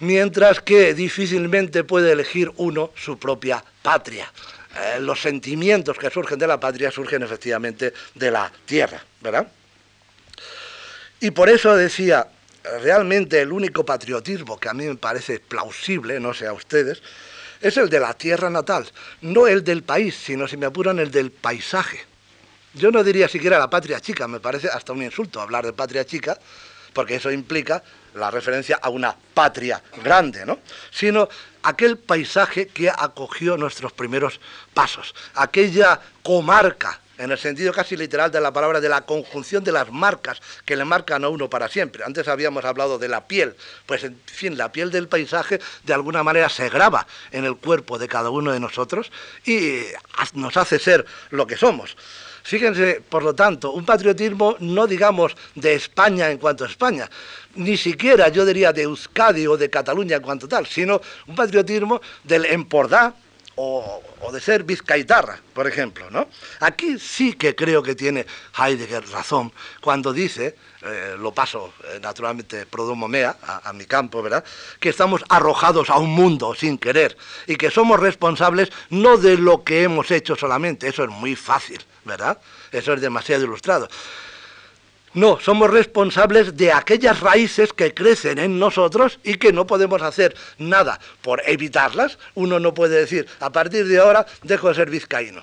mientras 0.00 0.60
que 0.60 0.94
difícilmente 0.94 1.84
puede 1.84 2.12
elegir 2.12 2.50
uno 2.56 2.90
su 2.96 3.18
propia 3.18 3.64
patria. 3.82 4.30
Eh, 4.76 5.00
los 5.00 5.20
sentimientos 5.20 5.96
que 5.98 6.10
surgen 6.10 6.38
de 6.38 6.46
la 6.46 6.60
patria 6.60 6.90
surgen 6.90 7.22
efectivamente 7.22 7.92
de 8.14 8.30
la 8.30 8.52
tierra, 8.66 9.02
¿verdad? 9.20 9.46
Y 11.20 11.30
por 11.30 11.48
eso 11.48 11.74
decía 11.74 12.28
realmente 12.82 13.40
el 13.40 13.52
único 13.52 13.84
patriotismo 13.84 14.58
que 14.58 14.68
a 14.68 14.74
mí 14.74 14.84
me 14.84 14.96
parece 14.96 15.40
plausible, 15.40 16.20
no 16.20 16.34
sé 16.34 16.46
a 16.46 16.52
ustedes, 16.52 17.02
es 17.60 17.76
el 17.78 17.88
de 17.88 18.00
la 18.00 18.12
tierra 18.12 18.50
natal, 18.50 18.86
no 19.22 19.46
el 19.46 19.64
del 19.64 19.82
país, 19.82 20.14
sino 20.14 20.46
si 20.46 20.56
me 20.56 20.66
apuran 20.66 20.98
el 20.98 21.10
del 21.10 21.30
paisaje. 21.30 22.04
Yo 22.74 22.90
no 22.90 23.02
diría 23.02 23.28
siquiera 23.28 23.58
la 23.58 23.70
patria 23.70 24.00
chica, 24.00 24.28
me 24.28 24.40
parece 24.40 24.68
hasta 24.68 24.92
un 24.92 25.02
insulto 25.02 25.40
hablar 25.40 25.64
de 25.64 25.72
patria 25.72 26.04
chica, 26.04 26.38
porque 26.92 27.14
eso 27.14 27.30
implica 27.30 27.82
la 28.16 28.30
referencia 28.30 28.78
a 28.82 28.88
una 28.88 29.14
patria 29.34 29.82
grande, 30.02 30.44
¿no? 30.44 30.58
Sino 30.90 31.28
aquel 31.62 31.98
paisaje 31.98 32.68
que 32.68 32.90
acogió 32.90 33.56
nuestros 33.56 33.92
primeros 33.92 34.40
pasos, 34.74 35.14
aquella 35.34 36.00
comarca 36.22 37.00
en 37.18 37.32
el 37.32 37.38
sentido 37.38 37.72
casi 37.72 37.96
literal 37.96 38.30
de 38.30 38.40
la 38.40 38.52
palabra, 38.52 38.80
de 38.80 38.88
la 38.88 39.02
conjunción 39.02 39.64
de 39.64 39.72
las 39.72 39.90
marcas 39.90 40.40
que 40.64 40.76
le 40.76 40.84
marcan 40.84 41.24
a 41.24 41.28
uno 41.28 41.48
para 41.48 41.68
siempre. 41.68 42.04
Antes 42.04 42.28
habíamos 42.28 42.64
hablado 42.64 42.98
de 42.98 43.08
la 43.08 43.26
piel, 43.26 43.56
pues 43.86 44.04
en 44.04 44.20
fin, 44.26 44.56
la 44.56 44.72
piel 44.72 44.90
del 44.90 45.08
paisaje 45.08 45.60
de 45.84 45.94
alguna 45.94 46.22
manera 46.22 46.48
se 46.48 46.68
graba 46.68 47.06
en 47.32 47.44
el 47.44 47.56
cuerpo 47.56 47.98
de 47.98 48.08
cada 48.08 48.30
uno 48.30 48.52
de 48.52 48.60
nosotros 48.60 49.10
y 49.44 49.82
nos 50.34 50.56
hace 50.56 50.78
ser 50.78 51.06
lo 51.30 51.46
que 51.46 51.56
somos. 51.56 51.96
Fíjense, 52.46 53.02
por 53.08 53.24
lo 53.24 53.34
tanto, 53.34 53.72
un 53.72 53.84
patriotismo 53.84 54.54
no 54.60 54.86
digamos 54.86 55.34
de 55.56 55.74
España 55.74 56.30
en 56.30 56.38
cuanto 56.38 56.62
a 56.62 56.68
España, 56.68 57.10
ni 57.56 57.76
siquiera 57.76 58.28
yo 58.28 58.46
diría 58.46 58.72
de 58.72 58.82
Euskadi 58.82 59.48
o 59.48 59.56
de 59.56 59.68
Cataluña 59.68 60.14
en 60.14 60.22
cuanto 60.22 60.46
tal, 60.46 60.64
sino 60.64 61.00
un 61.26 61.34
patriotismo 61.34 62.00
del 62.22 62.44
Empordà, 62.44 63.12
o, 63.56 64.02
de 64.32 64.40
ser 64.40 64.64
vizcaitarra, 64.64 65.40
por 65.54 65.66
ejemplo, 65.66 66.10
¿no? 66.10 66.28
Aquí 66.60 66.98
sí 66.98 67.32
que 67.32 67.54
creo 67.54 67.82
que 67.82 67.94
tiene 67.94 68.26
Heidegger 68.56 69.08
razón 69.08 69.52
cuando 69.80 70.12
dice, 70.12 70.54
eh, 70.86 71.16
lo 71.18 71.32
paso 71.32 71.74
eh, 71.84 71.98
naturalmente 72.00 72.66
prodomo 72.66 73.08
mea 73.08 73.36
a, 73.42 73.68
a, 73.68 73.72
mi 73.72 73.86
campo, 73.86 74.22
¿verdad? 74.22 74.44
Que 74.80 74.88
estamos 74.88 75.24
arrojados 75.28 75.90
a 75.90 75.98
un 75.98 76.10
mundo 76.10 76.54
sin 76.54 76.78
querer 76.78 77.16
y 77.46 77.56
que 77.56 77.70
somos 77.70 78.00
responsables 78.00 78.70
no 78.90 79.16
de 79.16 79.36
lo 79.36 79.64
que 79.64 79.82
hemos 79.82 80.10
hecho 80.10 80.36
solamente, 80.36 80.88
eso 80.88 81.04
es 81.04 81.10
muy 81.10 81.36
fácil, 81.36 81.84
¿verdad? 82.04 82.38
Eso 82.72 82.92
es 82.92 83.00
demasiado 83.00 83.44
ilustrado, 83.44 83.88
no, 85.16 85.40
somos 85.40 85.70
responsables 85.70 86.58
de 86.58 86.72
aquellas 86.72 87.20
raíces 87.20 87.72
que 87.72 87.94
crecen 87.94 88.38
en 88.38 88.58
nosotros 88.58 89.18
y 89.24 89.36
que 89.36 89.50
no 89.50 89.66
podemos 89.66 90.02
hacer 90.02 90.36
nada 90.58 91.00
por 91.22 91.40
evitarlas. 91.46 92.18
Uno 92.34 92.60
no 92.60 92.74
puede 92.74 93.00
decir, 93.00 93.26
a 93.40 93.50
partir 93.50 93.86
de 93.88 93.98
ahora 93.98 94.26
dejo 94.42 94.68
de 94.68 94.74
ser 94.74 94.90
vizcaíno. 94.90 95.42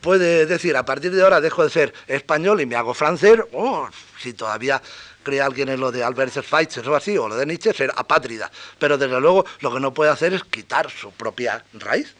Puede 0.00 0.46
decir, 0.46 0.76
a 0.76 0.84
partir 0.84 1.12
de 1.12 1.22
ahora 1.22 1.40
dejo 1.40 1.64
de 1.64 1.70
ser 1.70 1.94
español 2.06 2.60
y 2.60 2.66
me 2.66 2.76
hago 2.76 2.94
francés. 2.94 3.38
Oh, 3.52 3.88
si 4.18 4.32
todavía 4.32 4.82
cree 5.22 5.40
alguien 5.40 5.68
en 5.68 5.80
lo 5.80 5.92
de 5.92 6.02
Albert 6.02 6.32
Schweitzer 6.32 6.88
o 6.88 6.96
así, 6.96 7.16
o 7.18 7.28
lo 7.28 7.36
de 7.36 7.46
Nietzsche, 7.46 7.72
ser 7.72 7.92
apátrida. 7.96 8.50
Pero 8.78 8.98
desde 8.98 9.20
luego 9.20 9.44
lo 9.60 9.72
que 9.72 9.80
no 9.80 9.94
puede 9.94 10.10
hacer 10.10 10.32
es 10.34 10.44
quitar 10.44 10.90
su 10.90 11.10
propia 11.12 11.64
raíz 11.74 12.14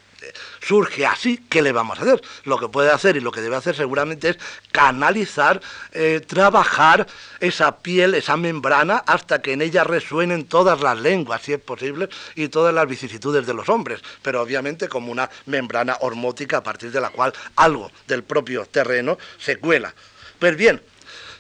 surge 0.61 1.07
así, 1.07 1.39
¿qué 1.49 1.63
le 1.63 1.73
vamos 1.73 1.99
a 1.99 2.03
hacer? 2.03 2.21
Lo 2.45 2.59
que 2.59 2.69
puede 2.69 2.91
hacer 2.91 3.17
y 3.17 3.21
lo 3.21 3.31
que 3.31 3.41
debe 3.41 3.57
hacer 3.57 3.77
seguramente 3.77 4.31
es 4.31 4.39
canalizar, 4.73 5.61
eh, 5.93 6.21
trabajar 6.27 7.07
esa 7.41 7.79
piel, 7.79 8.15
esa 8.15 8.37
membrana, 8.37 9.03
hasta 9.07 9.41
que 9.41 9.53
en 9.53 9.63
ella 9.63 9.85
resuenen 9.85 10.47
todas 10.47 10.81
las 10.81 10.99
lenguas, 10.99 11.43
si 11.43 11.53
es 11.53 11.61
posible, 11.61 12.09
y 12.35 12.49
todas 12.49 12.75
las 12.75 12.89
vicisitudes 12.89 13.47
de 13.47 13.55
los 13.55 13.69
hombres, 13.69 14.01
pero 14.23 14.43
obviamente 14.43 14.89
como 14.89 15.13
una 15.13 15.31
membrana 15.47 15.97
hormótica 16.01 16.59
a 16.59 16.63
partir 16.63 16.91
de 16.91 17.01
la 17.01 17.11
cual 17.11 17.33
algo 17.57 17.91
del 18.07 18.23
propio 18.25 18.67
terreno 18.67 19.19
se 19.39 19.57
cuela. 19.57 19.95
Pues 20.39 20.57
bien, 20.57 20.83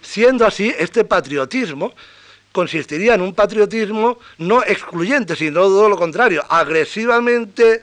siendo 0.00 0.46
así, 0.46 0.74
este 0.78 1.04
patriotismo 1.04 1.94
consistiría 2.52 3.14
en 3.14 3.20
un 3.20 3.34
patriotismo 3.34 4.18
no 4.38 4.62
excluyente, 4.62 5.36
sino 5.36 5.60
todo 5.60 5.90
lo 5.90 5.96
contrario, 5.96 6.42
agresivamente 6.48 7.82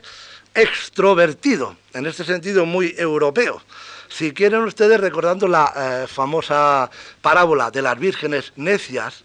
extrovertido, 0.54 1.76
en 1.92 2.06
este 2.06 2.24
sentido 2.24 2.64
muy 2.64 2.94
europeo. 2.96 3.60
Si 4.08 4.32
quieren 4.32 4.62
ustedes, 4.62 5.00
recordando 5.00 5.48
la 5.48 5.72
eh, 5.76 6.06
famosa 6.06 6.90
parábola 7.20 7.70
de 7.70 7.82
las 7.82 7.98
vírgenes 7.98 8.52
necias, 8.56 9.24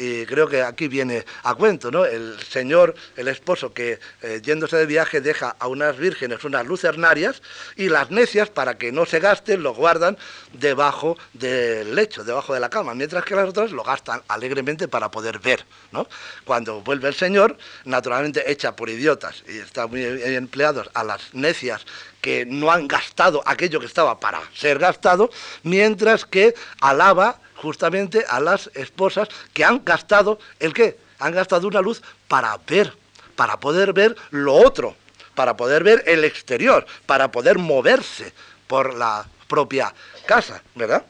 y 0.00 0.24
creo 0.24 0.48
que 0.48 0.62
aquí 0.62 0.88
viene 0.88 1.26
a 1.42 1.54
cuento, 1.54 1.90
¿no? 1.90 2.06
El 2.06 2.40
señor, 2.40 2.94
el 3.16 3.28
esposo 3.28 3.74
que 3.74 4.00
eh, 4.22 4.40
yéndose 4.42 4.78
de 4.78 4.86
viaje 4.86 5.20
deja 5.20 5.54
a 5.58 5.68
unas 5.68 5.98
vírgenes 5.98 6.42
unas 6.44 6.66
lucernarias 6.66 7.42
y 7.76 7.90
las 7.90 8.10
necias 8.10 8.48
para 8.48 8.78
que 8.78 8.92
no 8.92 9.04
se 9.04 9.20
gasten 9.20 9.62
lo 9.62 9.74
guardan 9.74 10.16
debajo 10.54 11.18
del 11.34 11.94
lecho, 11.94 12.24
debajo 12.24 12.54
de 12.54 12.60
la 12.60 12.70
cama, 12.70 12.94
mientras 12.94 13.26
que 13.26 13.34
las 13.34 13.46
otras 13.46 13.72
lo 13.72 13.82
gastan 13.82 14.22
alegremente 14.28 14.88
para 14.88 15.10
poder 15.10 15.38
ver, 15.38 15.66
¿no? 15.92 16.08
Cuando 16.46 16.80
vuelve 16.80 17.08
el 17.08 17.14
señor, 17.14 17.58
naturalmente 17.84 18.50
echa 18.50 18.74
por 18.74 18.88
idiotas 18.88 19.44
y 19.46 19.58
está 19.58 19.86
muy 19.86 20.02
empleados 20.02 20.88
a 20.94 21.04
las 21.04 21.34
necias 21.34 21.84
que 22.20 22.44
no 22.46 22.70
han 22.70 22.88
gastado 22.88 23.42
aquello 23.46 23.80
que 23.80 23.86
estaba 23.86 24.18
para 24.20 24.40
ser 24.54 24.78
gastado, 24.78 25.30
mientras 25.62 26.24
que 26.24 26.54
alaba 26.80 27.38
justamente 27.56 28.24
a 28.28 28.40
las 28.40 28.70
esposas 28.74 29.28
que 29.52 29.64
han 29.64 29.84
gastado, 29.84 30.38
¿el 30.58 30.72
qué? 30.72 30.98
Han 31.18 31.32
gastado 31.32 31.68
una 31.68 31.80
luz 31.80 32.02
para 32.28 32.56
ver, 32.66 32.94
para 33.36 33.60
poder 33.60 33.92
ver 33.92 34.16
lo 34.30 34.54
otro, 34.54 34.96
para 35.34 35.56
poder 35.56 35.84
ver 35.84 36.02
el 36.06 36.24
exterior, 36.24 36.86
para 37.06 37.30
poder 37.30 37.58
moverse 37.58 38.32
por 38.66 38.94
la 38.94 39.26
propia 39.48 39.92
casa, 40.26 40.62
¿verdad? 40.74 41.04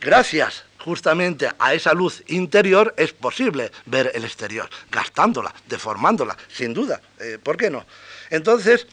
Gracias 0.00 0.64
justamente 0.78 1.50
a 1.58 1.74
esa 1.74 1.92
luz 1.92 2.22
interior 2.28 2.94
es 2.96 3.12
posible 3.12 3.70
ver 3.86 4.12
el 4.14 4.24
exterior, 4.24 4.68
gastándola, 4.90 5.54
deformándola, 5.66 6.36
sin 6.48 6.72
duda, 6.72 7.00
eh, 7.18 7.38
¿por 7.42 7.56
qué 7.56 7.70
no? 7.70 7.84
Entonces, 8.30 8.86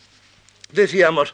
decíamos, 0.71 1.33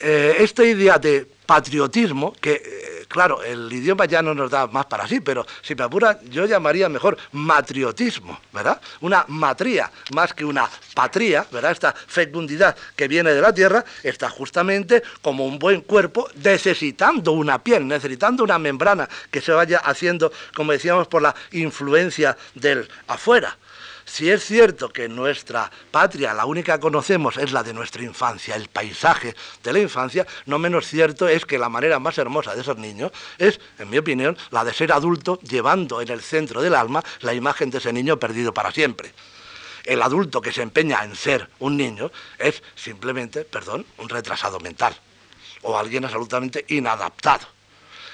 eh, 0.00 0.36
esta 0.38 0.64
idea 0.64 0.98
de 0.98 1.26
patriotismo, 1.46 2.32
que 2.40 2.52
eh, 2.52 3.04
claro, 3.08 3.42
el 3.42 3.70
idioma 3.72 4.06
ya 4.06 4.22
no 4.22 4.34
nos 4.34 4.50
da 4.50 4.66
más 4.66 4.86
para 4.86 5.06
sí, 5.06 5.20
pero 5.20 5.46
si 5.60 5.74
me 5.74 5.84
apura, 5.84 6.18
yo 6.24 6.46
llamaría 6.46 6.88
mejor 6.88 7.16
matriotismo, 7.32 8.40
¿verdad? 8.52 8.80
Una 9.00 9.24
matría, 9.28 9.90
más 10.14 10.32
que 10.32 10.44
una 10.44 10.68
patria, 10.94 11.46
¿verdad? 11.52 11.72
Esta 11.72 11.92
fecundidad 11.92 12.76
que 12.96 13.08
viene 13.08 13.32
de 13.32 13.40
la 13.40 13.52
tierra 13.52 13.84
está 14.02 14.30
justamente 14.30 15.02
como 15.20 15.46
un 15.46 15.58
buen 15.58 15.82
cuerpo 15.82 16.28
necesitando 16.42 17.32
una 17.32 17.62
piel, 17.62 17.86
necesitando 17.86 18.42
una 18.42 18.58
membrana 18.58 19.08
que 19.30 19.40
se 19.40 19.52
vaya 19.52 19.78
haciendo, 19.78 20.32
como 20.54 20.72
decíamos, 20.72 21.06
por 21.06 21.22
la 21.22 21.34
influencia 21.52 22.36
del 22.54 22.88
afuera. 23.06 23.56
Si 24.12 24.28
es 24.30 24.44
cierto 24.44 24.90
que 24.90 25.08
nuestra 25.08 25.70
patria, 25.90 26.34
la 26.34 26.44
única 26.44 26.74
que 26.74 26.82
conocemos, 26.82 27.38
es 27.38 27.50
la 27.50 27.62
de 27.62 27.72
nuestra 27.72 28.02
infancia, 28.02 28.54
el 28.54 28.68
paisaje 28.68 29.34
de 29.62 29.72
la 29.72 29.78
infancia, 29.78 30.26
no 30.44 30.58
menos 30.58 30.86
cierto 30.86 31.28
es 31.28 31.46
que 31.46 31.56
la 31.56 31.70
manera 31.70 31.98
más 31.98 32.18
hermosa 32.18 32.54
de 32.54 32.62
ser 32.62 32.76
niño 32.76 33.10
es, 33.38 33.58
en 33.78 33.88
mi 33.88 33.96
opinión, 33.96 34.36
la 34.50 34.66
de 34.66 34.74
ser 34.74 34.92
adulto 34.92 35.40
llevando 35.40 36.02
en 36.02 36.10
el 36.10 36.20
centro 36.20 36.60
del 36.60 36.74
alma 36.74 37.02
la 37.22 37.32
imagen 37.32 37.70
de 37.70 37.78
ese 37.78 37.90
niño 37.90 38.18
perdido 38.18 38.52
para 38.52 38.70
siempre. 38.70 39.14
El 39.82 40.02
adulto 40.02 40.42
que 40.42 40.52
se 40.52 40.60
empeña 40.60 41.02
en 41.04 41.16
ser 41.16 41.48
un 41.60 41.78
niño 41.78 42.10
es 42.38 42.62
simplemente, 42.74 43.46
perdón, 43.46 43.86
un 43.96 44.10
retrasado 44.10 44.60
mental 44.60 44.94
o 45.62 45.78
alguien 45.78 46.04
absolutamente 46.04 46.66
inadaptado. 46.68 47.51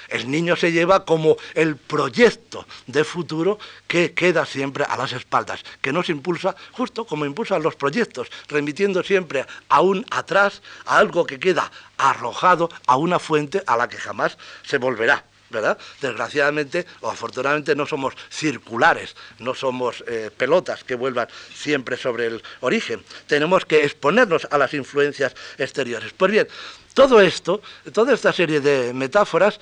El 0.09 0.29
niño 0.29 0.55
se 0.55 0.71
lleva 0.71 1.05
como 1.05 1.37
el 1.53 1.75
proyecto 1.75 2.65
de 2.87 3.03
futuro 3.03 3.59
que 3.87 4.13
queda 4.13 4.45
siempre 4.45 4.83
a 4.83 4.97
las 4.97 5.13
espaldas, 5.13 5.63
que 5.81 5.93
nos 5.93 6.09
impulsa 6.09 6.55
justo 6.71 7.05
como 7.05 7.25
impulsan 7.25 7.63
los 7.63 7.75
proyectos, 7.75 8.29
remitiendo 8.47 9.03
siempre 9.03 9.45
aún 9.69 10.05
atrás 10.11 10.61
a 10.85 10.97
algo 10.97 11.25
que 11.25 11.39
queda 11.39 11.71
arrojado 11.97 12.69
a 12.87 12.97
una 12.97 13.19
fuente 13.19 13.61
a 13.67 13.77
la 13.77 13.87
que 13.87 13.97
jamás 13.97 14.37
se 14.63 14.77
volverá. 14.77 15.28
Desgraciadamente 15.49 16.85
o 17.01 17.09
afortunadamente 17.09 17.75
no 17.75 17.85
somos 17.85 18.13
circulares, 18.29 19.15
no 19.39 19.55
somos 19.55 20.03
eh, 20.05 20.29
pelotas 20.35 20.83
que 20.83 20.93
vuelvan 20.93 21.27
siempre 21.53 21.97
sobre 21.97 22.27
el 22.27 22.43
origen. 22.61 23.03
Tenemos 23.25 23.65
que 23.65 23.83
exponernos 23.83 24.47
a 24.49 24.57
las 24.57 24.73
influencias 24.73 25.33
exteriores. 25.57 26.13
Pues 26.13 26.31
bien, 26.31 26.47
todo 26.93 27.19
esto, 27.19 27.61
toda 27.93 28.13
esta 28.13 28.31
serie 28.31 28.61
de 28.61 28.93
metáforas, 28.93 29.59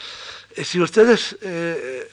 eh, 0.56 0.66
si 0.66 0.80
ustedes 0.82 1.38
eh, 1.42 2.10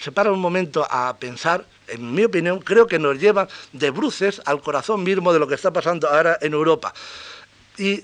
se 0.00 0.12
paran 0.12 0.32
un 0.32 0.40
momento 0.40 0.86
a 0.88 1.16
pensar, 1.18 1.66
en 1.88 2.14
mi 2.14 2.24
opinión, 2.24 2.60
creo 2.60 2.86
que 2.86 2.98
nos 2.98 3.18
llevan 3.20 3.48
de 3.72 3.90
bruces 3.90 4.40
al 4.44 4.60
corazón 4.60 5.04
mismo 5.04 5.32
de 5.32 5.38
lo 5.38 5.46
que 5.46 5.54
está 5.54 5.70
pasando 5.72 6.08
ahora 6.08 6.38
en 6.40 6.52
Europa. 6.52 6.92
Y 7.78 7.98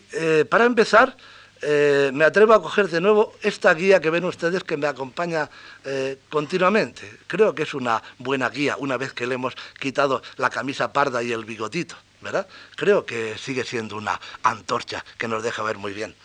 para 0.51 0.67
empezar, 0.67 1.17
eh, 1.63 2.11
me 2.13 2.25
atrevo 2.25 2.55
a 2.55 2.61
coger 2.61 2.89
de 2.89 3.01
nuevo 3.01 3.35
esta 3.41 3.73
guía 3.73 4.01
que 4.01 4.11
ven 4.11 4.25
ustedes 4.25 4.65
que 4.65 4.77
me 4.77 4.89
acompaña 4.89 5.49
eh, 5.85 6.19
continuamente. 6.29 7.19
Creo 7.29 7.55
que 7.55 7.63
es 7.63 7.73
una 7.73 8.03
buena 8.19 8.51
guía 8.51 8.77
una 8.79 8.97
vez 8.97 9.13
que 9.13 9.29
le 9.29 9.37
hemos 9.37 9.55
quitado 9.79 10.23
la 10.37 10.51
camisa 10.51 10.93
parda 10.93 11.23
y 11.23 11.31
el 11.31 11.45
bigotito, 11.45 11.95
¿verdad? 12.21 12.49
Creo 12.75 13.07
que 13.07 13.39
sigue 13.39 13.63
siendo 13.63 13.97
una 13.97 14.21
antorcha 14.43 15.05
que 15.17 15.29
nos 15.29 15.45
deja 15.45 15.63
ver 15.63 15.79
muy 15.79 15.93
bien. 15.93 16.17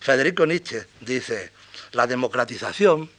Federico 0.00 0.46
Nietzsche 0.46 0.86
dice, 1.02 1.52
la 1.92 2.06
democratización 2.06 3.10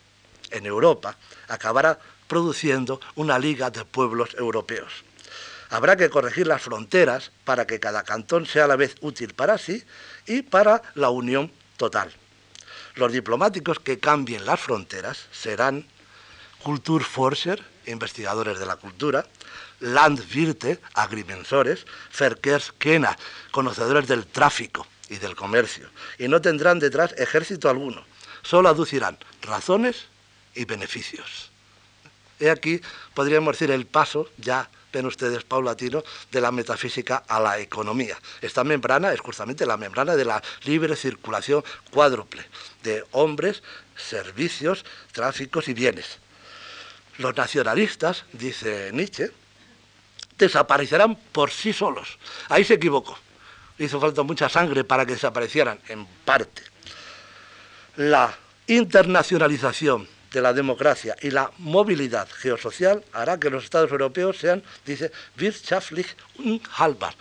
en 0.49 0.65
Europa 0.65 1.17
acabará 1.49 1.99
produciendo 2.27 2.99
una 3.15 3.37
liga 3.37 3.69
de 3.69 3.85
pueblos 3.85 4.33
europeos. 4.39 5.03
Habrá 5.69 5.95
que 5.95 6.09
corregir 6.09 6.47
las 6.47 6.63
fronteras 6.63 7.31
para 7.43 7.67
que 7.67 7.79
cada 7.79 8.01
cantón 8.01 8.47
sea 8.47 8.65
a 8.65 8.67
la 8.67 8.75
vez 8.75 8.95
útil 9.01 9.35
para 9.35 9.59
sí 9.59 9.83
y 10.25 10.41
para 10.41 10.81
la 10.95 11.11
unión 11.11 11.51
total. 11.79 12.13
Los 12.95 13.11
diplomáticos 13.13 13.79
que 13.79 13.99
cambien 13.99 14.45
las 14.45 14.59
fronteras 14.59 15.25
serán 15.31 15.87
Kulturforscher, 16.61 17.63
investigadores 17.85 18.59
de 18.59 18.65
la 18.65 18.75
cultura, 18.75 19.25
Landwirte, 19.79 20.79
agrimensores, 20.93 21.85
Verkehrskenner, 22.19 23.15
conocedores 23.51 24.07
del 24.07 24.27
tráfico 24.27 24.85
y 25.07 25.15
del 25.15 25.37
comercio, 25.37 25.89
y 26.19 26.27
no 26.27 26.41
tendrán 26.41 26.79
detrás 26.79 27.15
ejército 27.17 27.69
alguno, 27.69 28.03
solo 28.41 28.67
aducirán 28.67 29.17
razones 29.41 30.07
y 30.53 30.65
beneficios. 30.65 31.49
He 32.41 32.49
aquí, 32.49 32.81
podríamos 33.13 33.53
decir, 33.53 33.71
el 33.71 33.85
paso 33.85 34.29
ya 34.37 34.69
ven 34.91 35.05
ustedes, 35.05 35.43
paulatino, 35.43 36.03
de 36.31 36.41
la 36.41 36.51
metafísica 36.51 37.23
a 37.27 37.39
la 37.39 37.59
economía. 37.59 38.17
Esta 38.41 38.63
membrana 38.63 39.13
es 39.13 39.19
justamente 39.19 39.65
la 39.65 39.77
membrana 39.77 40.15
de 40.15 40.25
la 40.25 40.41
libre 40.63 40.95
circulación 40.95 41.63
cuádruple 41.91 42.45
de 42.83 43.03
hombres, 43.11 43.63
servicios, 43.95 44.85
tráficos 45.11 45.67
y 45.67 45.73
bienes. 45.73 46.17
Los 47.17 47.35
nacionalistas, 47.35 48.25
dice 48.31 48.91
Nietzsche, 48.93 49.31
desaparecerán 50.37 51.15
por 51.15 51.51
sí 51.51 51.73
solos. 51.73 52.17
Ahí 52.47 52.63
se 52.63 52.75
equivocó. 52.75 53.17
Hizo 53.77 53.99
falta 53.99 54.23
mucha 54.23 54.49
sangre 54.49 54.83
para 54.83 55.05
que 55.05 55.13
desaparecieran, 55.13 55.79
en 55.87 56.05
parte. 56.05 56.63
La 57.97 58.37
internacionalización 58.67 60.07
de 60.31 60.41
la 60.41 60.53
democracia 60.53 61.15
y 61.21 61.31
la 61.31 61.51
movilidad 61.57 62.27
geosocial 62.29 63.03
hará 63.13 63.39
que 63.39 63.49
los 63.49 63.63
Estados 63.63 63.91
europeos 63.91 64.37
sean, 64.37 64.63
dice, 64.85 65.11
wirtschaftlich 65.37 66.15
unhaltbar, 66.37 67.15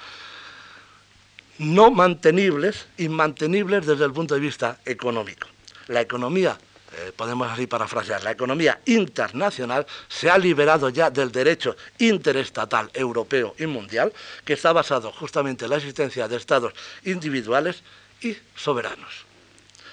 no 1.59 1.91
mantenibles, 1.91 2.87
inmantenibles 2.99 3.87
desde 3.87 4.05
el 4.05 4.13
punto 4.13 4.35
de 4.35 4.41
vista 4.41 4.79
económico. 4.85 5.49
La 5.89 6.01
economía, 6.01 6.59
eh, 6.97 7.13
podemos 7.17 7.51
así 7.51 7.67
parafrasear, 7.67 8.23
la 8.23 8.31
economía 8.31 8.81
internacional 8.85 9.87
se 10.09 10.31
ha 10.31 10.39
liberado 10.39 10.91
ya 10.91 11.11
del 11.11 11.33
derecho 11.33 11.77
interestatal 11.99 12.91
europeo 12.93 13.55
y 13.59 13.67
mundial, 13.67 14.13
que 14.45 14.53
está 14.53 14.73
basado 14.73 15.11
justamente 15.13 15.65
en 15.65 15.71
la 15.71 15.79
existencia 15.79 16.29
de 16.29 16.37
estados 16.37 16.75
individuales 17.05 17.83
y 18.21 18.37
soberanos. 18.55 19.25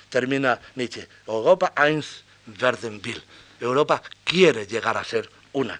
Termina 0.09 0.59
Nietzsche, 0.75 1.07
Europa 1.27 1.73
eins 1.75 2.24
Verdenville. 2.45 3.23
Europa 3.59 4.01
quiere 4.23 4.67
llegar 4.67 4.97
a 4.97 5.03
ser 5.03 5.29
una. 5.53 5.79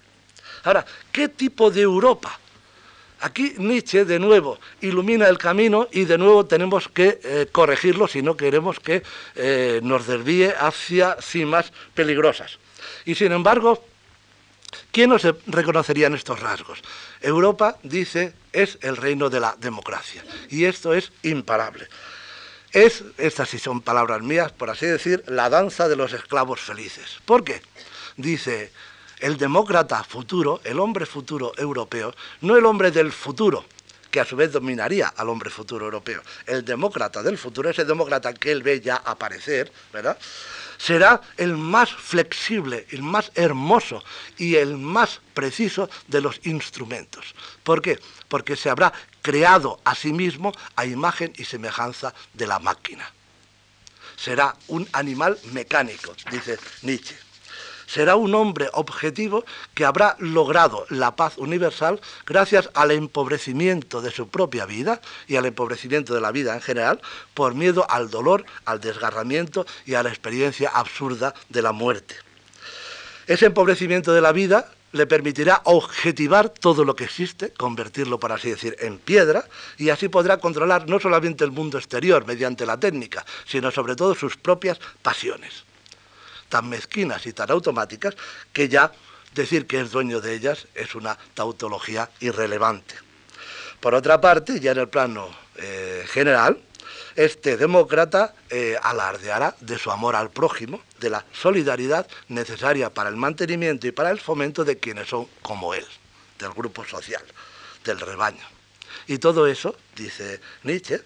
Ahora, 0.64 0.84
¿qué 1.12 1.28
tipo 1.28 1.70
de 1.70 1.82
Europa? 1.82 2.38
Aquí 3.20 3.54
Nietzsche 3.56 4.04
de 4.04 4.18
nuevo 4.18 4.58
ilumina 4.82 5.28
el 5.28 5.38
camino 5.38 5.88
y 5.90 6.04
de 6.04 6.18
nuevo 6.18 6.44
tenemos 6.44 6.88
que 6.88 7.18
eh, 7.22 7.48
corregirlo 7.50 8.08
si 8.08 8.20
no 8.20 8.36
queremos 8.36 8.78
que 8.78 9.02
eh, 9.34 9.80
nos 9.82 10.06
desvíe 10.06 10.52
hacia 10.58 11.16
cimas 11.20 11.72
peligrosas. 11.94 12.58
Y 13.06 13.14
sin 13.14 13.32
embargo, 13.32 13.82
¿quién 14.92 15.10
nos 15.10 15.22
reconocería 15.46 16.08
en 16.08 16.14
estos 16.14 16.40
rasgos? 16.40 16.82
Europa, 17.22 17.78
dice, 17.82 18.34
es 18.52 18.78
el 18.82 18.96
reino 18.96 19.30
de 19.30 19.40
la 19.40 19.56
democracia 19.58 20.22
y 20.50 20.64
esto 20.64 20.92
es 20.92 21.10
imparable. 21.22 21.88
Es, 22.72 23.04
estas 23.16 23.48
sí 23.48 23.58
son 23.58 23.80
palabras 23.80 24.22
mías, 24.22 24.52
por 24.52 24.70
así 24.70 24.86
decir, 24.86 25.24
la 25.26 25.48
danza 25.48 25.88
de 25.88 25.96
los 25.96 26.12
esclavos 26.12 26.60
felices. 26.60 27.18
¿Por 27.24 27.44
qué? 27.44 27.62
Dice, 28.16 28.72
el 29.20 29.38
demócrata 29.38 30.04
futuro, 30.04 30.60
el 30.64 30.78
hombre 30.80 31.06
futuro 31.06 31.52
europeo, 31.56 32.14
no 32.42 32.56
el 32.56 32.66
hombre 32.66 32.90
del 32.90 33.12
futuro, 33.12 33.64
que 34.10 34.20
a 34.20 34.24
su 34.24 34.36
vez 34.36 34.52
dominaría 34.52 35.08
al 35.08 35.28
hombre 35.28 35.50
futuro 35.50 35.84
europeo. 35.84 36.22
El 36.46 36.64
demócrata 36.64 37.22
del 37.22 37.38
futuro, 37.38 37.70
ese 37.70 37.84
demócrata 37.84 38.34
que 38.34 38.52
él 38.52 38.62
ve 38.62 38.80
ya 38.80 38.96
aparecer, 38.96 39.72
¿verdad? 39.92 40.18
será 40.78 41.20
el 41.36 41.56
más 41.56 41.90
flexible, 41.92 42.86
el 42.90 43.02
más 43.02 43.30
hermoso 43.34 44.02
y 44.36 44.56
el 44.56 44.76
más 44.76 45.20
preciso 45.34 45.88
de 46.08 46.20
los 46.20 46.40
instrumentos. 46.44 47.34
¿Por 47.62 47.82
qué? 47.82 47.98
Porque 48.28 48.56
se 48.56 48.70
habrá 48.70 48.92
creado 49.26 49.80
a 49.82 49.96
sí 49.96 50.12
mismo 50.12 50.52
a 50.76 50.86
imagen 50.86 51.32
y 51.36 51.44
semejanza 51.44 52.14
de 52.32 52.46
la 52.46 52.60
máquina. 52.60 53.10
Será 54.14 54.54
un 54.68 54.88
animal 54.92 55.36
mecánico, 55.52 56.14
dice 56.30 56.60
Nietzsche 56.82 57.16
será 57.88 58.16
un 58.16 58.34
hombre 58.34 58.68
objetivo 58.72 59.44
que 59.74 59.84
habrá 59.84 60.16
logrado 60.18 60.86
la 60.90 61.14
paz 61.14 61.38
universal 61.38 62.00
gracias 62.26 62.68
al 62.74 62.90
empobrecimiento 62.90 64.00
de 64.00 64.10
su 64.10 64.28
propia 64.28 64.66
vida 64.66 65.00
y 65.28 65.36
al 65.36 65.46
empobrecimiento 65.46 66.12
de 66.12 66.20
la 66.20 66.32
vida 66.32 66.54
en 66.54 66.60
general 66.60 67.00
por 67.32 67.54
miedo 67.54 67.86
al 67.88 68.10
dolor, 68.10 68.44
al 68.64 68.80
desgarramiento 68.80 69.66
y 69.86 69.94
a 69.94 70.02
la 70.02 70.08
experiencia 70.08 70.68
absurda 70.68 71.32
de 71.48 71.62
la 71.62 71.70
muerte. 71.70 72.16
Ese 73.28 73.46
empobrecimiento 73.46 74.12
de 74.12 74.20
la 74.20 74.32
vida 74.32 74.68
le 74.92 75.06
permitirá 75.06 75.60
objetivar 75.64 76.48
todo 76.48 76.84
lo 76.84 76.94
que 76.96 77.04
existe, 77.04 77.52
convertirlo, 77.52 78.18
por 78.18 78.32
así 78.32 78.50
decir, 78.50 78.76
en 78.80 78.98
piedra, 78.98 79.44
y 79.76 79.90
así 79.90 80.08
podrá 80.08 80.38
controlar 80.38 80.88
no 80.88 80.98
solamente 81.00 81.44
el 81.44 81.50
mundo 81.50 81.78
exterior 81.78 82.26
mediante 82.26 82.64
la 82.64 82.78
técnica, 82.78 83.24
sino 83.46 83.70
sobre 83.70 83.96
todo 83.96 84.14
sus 84.14 84.36
propias 84.36 84.78
pasiones 85.02 85.64
tan 86.48 86.68
mezquinas 86.68 87.26
y 87.26 87.32
tan 87.32 87.50
automáticas 87.50 88.14
que 88.52 88.68
ya 88.68 88.92
decir 89.34 89.66
que 89.66 89.80
es 89.80 89.90
dueño 89.90 90.20
de 90.20 90.34
ellas 90.34 90.66
es 90.74 90.94
una 90.94 91.18
tautología 91.34 92.10
irrelevante. 92.20 92.94
Por 93.80 93.94
otra 93.94 94.20
parte, 94.20 94.60
ya 94.60 94.72
en 94.72 94.78
el 94.78 94.88
plano 94.88 95.28
eh, 95.56 96.04
general, 96.08 96.58
este 97.16 97.56
demócrata 97.56 98.34
eh, 98.50 98.76
alardeará 98.82 99.56
de 99.60 99.78
su 99.78 99.90
amor 99.90 100.14
al 100.14 100.30
prójimo, 100.30 100.80
de 101.00 101.10
la 101.10 101.24
solidaridad 101.32 102.06
necesaria 102.28 102.92
para 102.92 103.08
el 103.08 103.16
mantenimiento 103.16 103.86
y 103.86 103.92
para 103.92 104.10
el 104.10 104.20
fomento 104.20 104.64
de 104.64 104.78
quienes 104.78 105.08
son 105.08 105.26
como 105.42 105.74
él, 105.74 105.84
del 106.38 106.52
grupo 106.52 106.84
social, 106.84 107.22
del 107.84 107.98
rebaño. 108.00 108.44
Y 109.06 109.18
todo 109.18 109.46
eso, 109.46 109.76
dice 109.94 110.40
Nietzsche, 110.62 111.00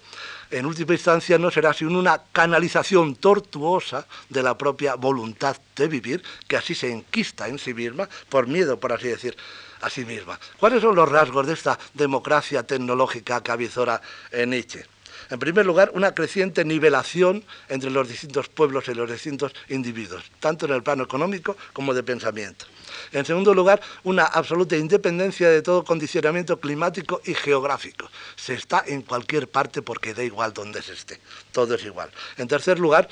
en 0.51 0.67
última 0.67 0.95
instancia 0.95 1.39
no 1.39 1.51
será 1.51 1.73
sino 1.73 1.99
una 1.99 2.23
canalización 2.33 3.15
tortuosa 3.15 4.07
de 4.29 4.43
la 4.43 4.59
propia 4.59 4.97
voluntad 4.97 5.57
de 5.77 5.87
vivir, 5.87 6.23
que 6.49 6.57
así 6.57 6.75
se 6.75 6.91
enquista 6.91 7.47
en 7.49 7.59
sí 7.59 7.73
misma, 7.73 8.09
por 8.29 8.47
miedo, 8.47 8.81
por 8.81 8.93
así 8.93 9.09
decir, 9.09 9.37
a 9.81 9.91
sí 9.91 10.05
misma. 10.05 10.41
¿Cuáles 10.59 10.83
son 10.83 10.97
los 10.97 11.09
rasgos 11.09 11.47
de 11.47 11.53
esta 11.53 11.79
democracia 11.95 12.65
tecnológica 12.65 13.43
que 13.43 13.53
avizora 13.53 14.01
en 14.33 14.51
Nietzsche? 14.51 14.87
En 15.31 15.39
primer 15.39 15.65
lugar, 15.65 15.93
una 15.95 16.13
creciente 16.13 16.65
nivelación 16.65 17.45
entre 17.69 17.91
los 17.91 18.09
distintos 18.09 18.49
pueblos 18.49 18.89
y 18.89 18.95
los 18.95 19.11
distintos 19.11 19.53
individuos, 19.69 20.25
tanto 20.41 20.67
en 20.67 20.73
el 20.73 20.83
plano 20.83 21.05
económico 21.05 21.57
como 21.73 21.95
de 21.95 22.03
pensamiento. 22.03 22.67
En 23.13 23.25
segundo 23.25 23.55
lugar, 23.55 23.81
una 24.03 24.25
absoluta 24.25 24.77
independencia 24.77 25.49
de 25.49 25.63
todo 25.63 25.85
condicionamiento 25.85 26.59
climático 26.59 27.21
y 27.25 27.35
geográfico. 27.35 28.11
Se 28.35 28.55
está 28.55 28.83
en 28.87 29.03
cualquier 29.03 29.49
parte 29.49 29.83
porque 29.83 30.15
da 30.15 30.25
igual 30.25 30.53
donde 30.53 30.83
se 30.83 30.95
esté. 30.95 31.21
Todo 31.53 31.77
es 31.77 31.85
igual. 31.85 32.11
En 32.37 32.49
tercer 32.49 32.81
lugar, 32.81 33.09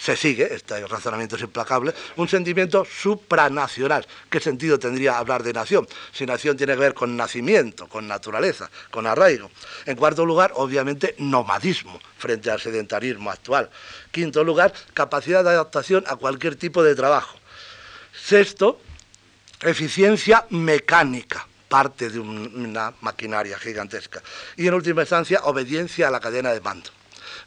se 0.00 0.16
sigue, 0.16 0.54
este 0.54 0.86
razonamiento 0.86 1.36
es 1.36 1.42
implacable, 1.42 1.92
un 2.16 2.26
sentimiento 2.26 2.86
supranacional. 2.86 4.06
¿Qué 4.30 4.40
sentido 4.40 4.78
tendría 4.78 5.18
hablar 5.18 5.42
de 5.42 5.52
nación? 5.52 5.86
Si 6.10 6.24
nación 6.24 6.56
tiene 6.56 6.72
que 6.72 6.80
ver 6.80 6.94
con 6.94 7.16
nacimiento, 7.16 7.86
con 7.86 8.08
naturaleza, 8.08 8.70
con 8.90 9.06
arraigo. 9.06 9.50
En 9.84 9.96
cuarto 9.96 10.24
lugar, 10.24 10.52
obviamente, 10.54 11.14
nomadismo 11.18 12.00
frente 12.16 12.50
al 12.50 12.60
sedentarismo 12.60 13.30
actual. 13.30 13.68
Quinto 14.10 14.42
lugar, 14.42 14.72
capacidad 14.94 15.44
de 15.44 15.50
adaptación 15.50 16.02
a 16.06 16.16
cualquier 16.16 16.56
tipo 16.56 16.82
de 16.82 16.94
trabajo. 16.94 17.36
Sexto, 18.24 18.80
eficiencia 19.60 20.46
mecánica, 20.48 21.46
parte 21.68 22.08
de 22.08 22.18
una 22.18 22.94
maquinaria 23.02 23.58
gigantesca. 23.58 24.22
Y 24.56 24.66
en 24.66 24.72
última 24.72 25.02
instancia, 25.02 25.42
obediencia 25.44 26.08
a 26.08 26.10
la 26.10 26.20
cadena 26.20 26.54
de 26.54 26.62
mando. 26.62 26.90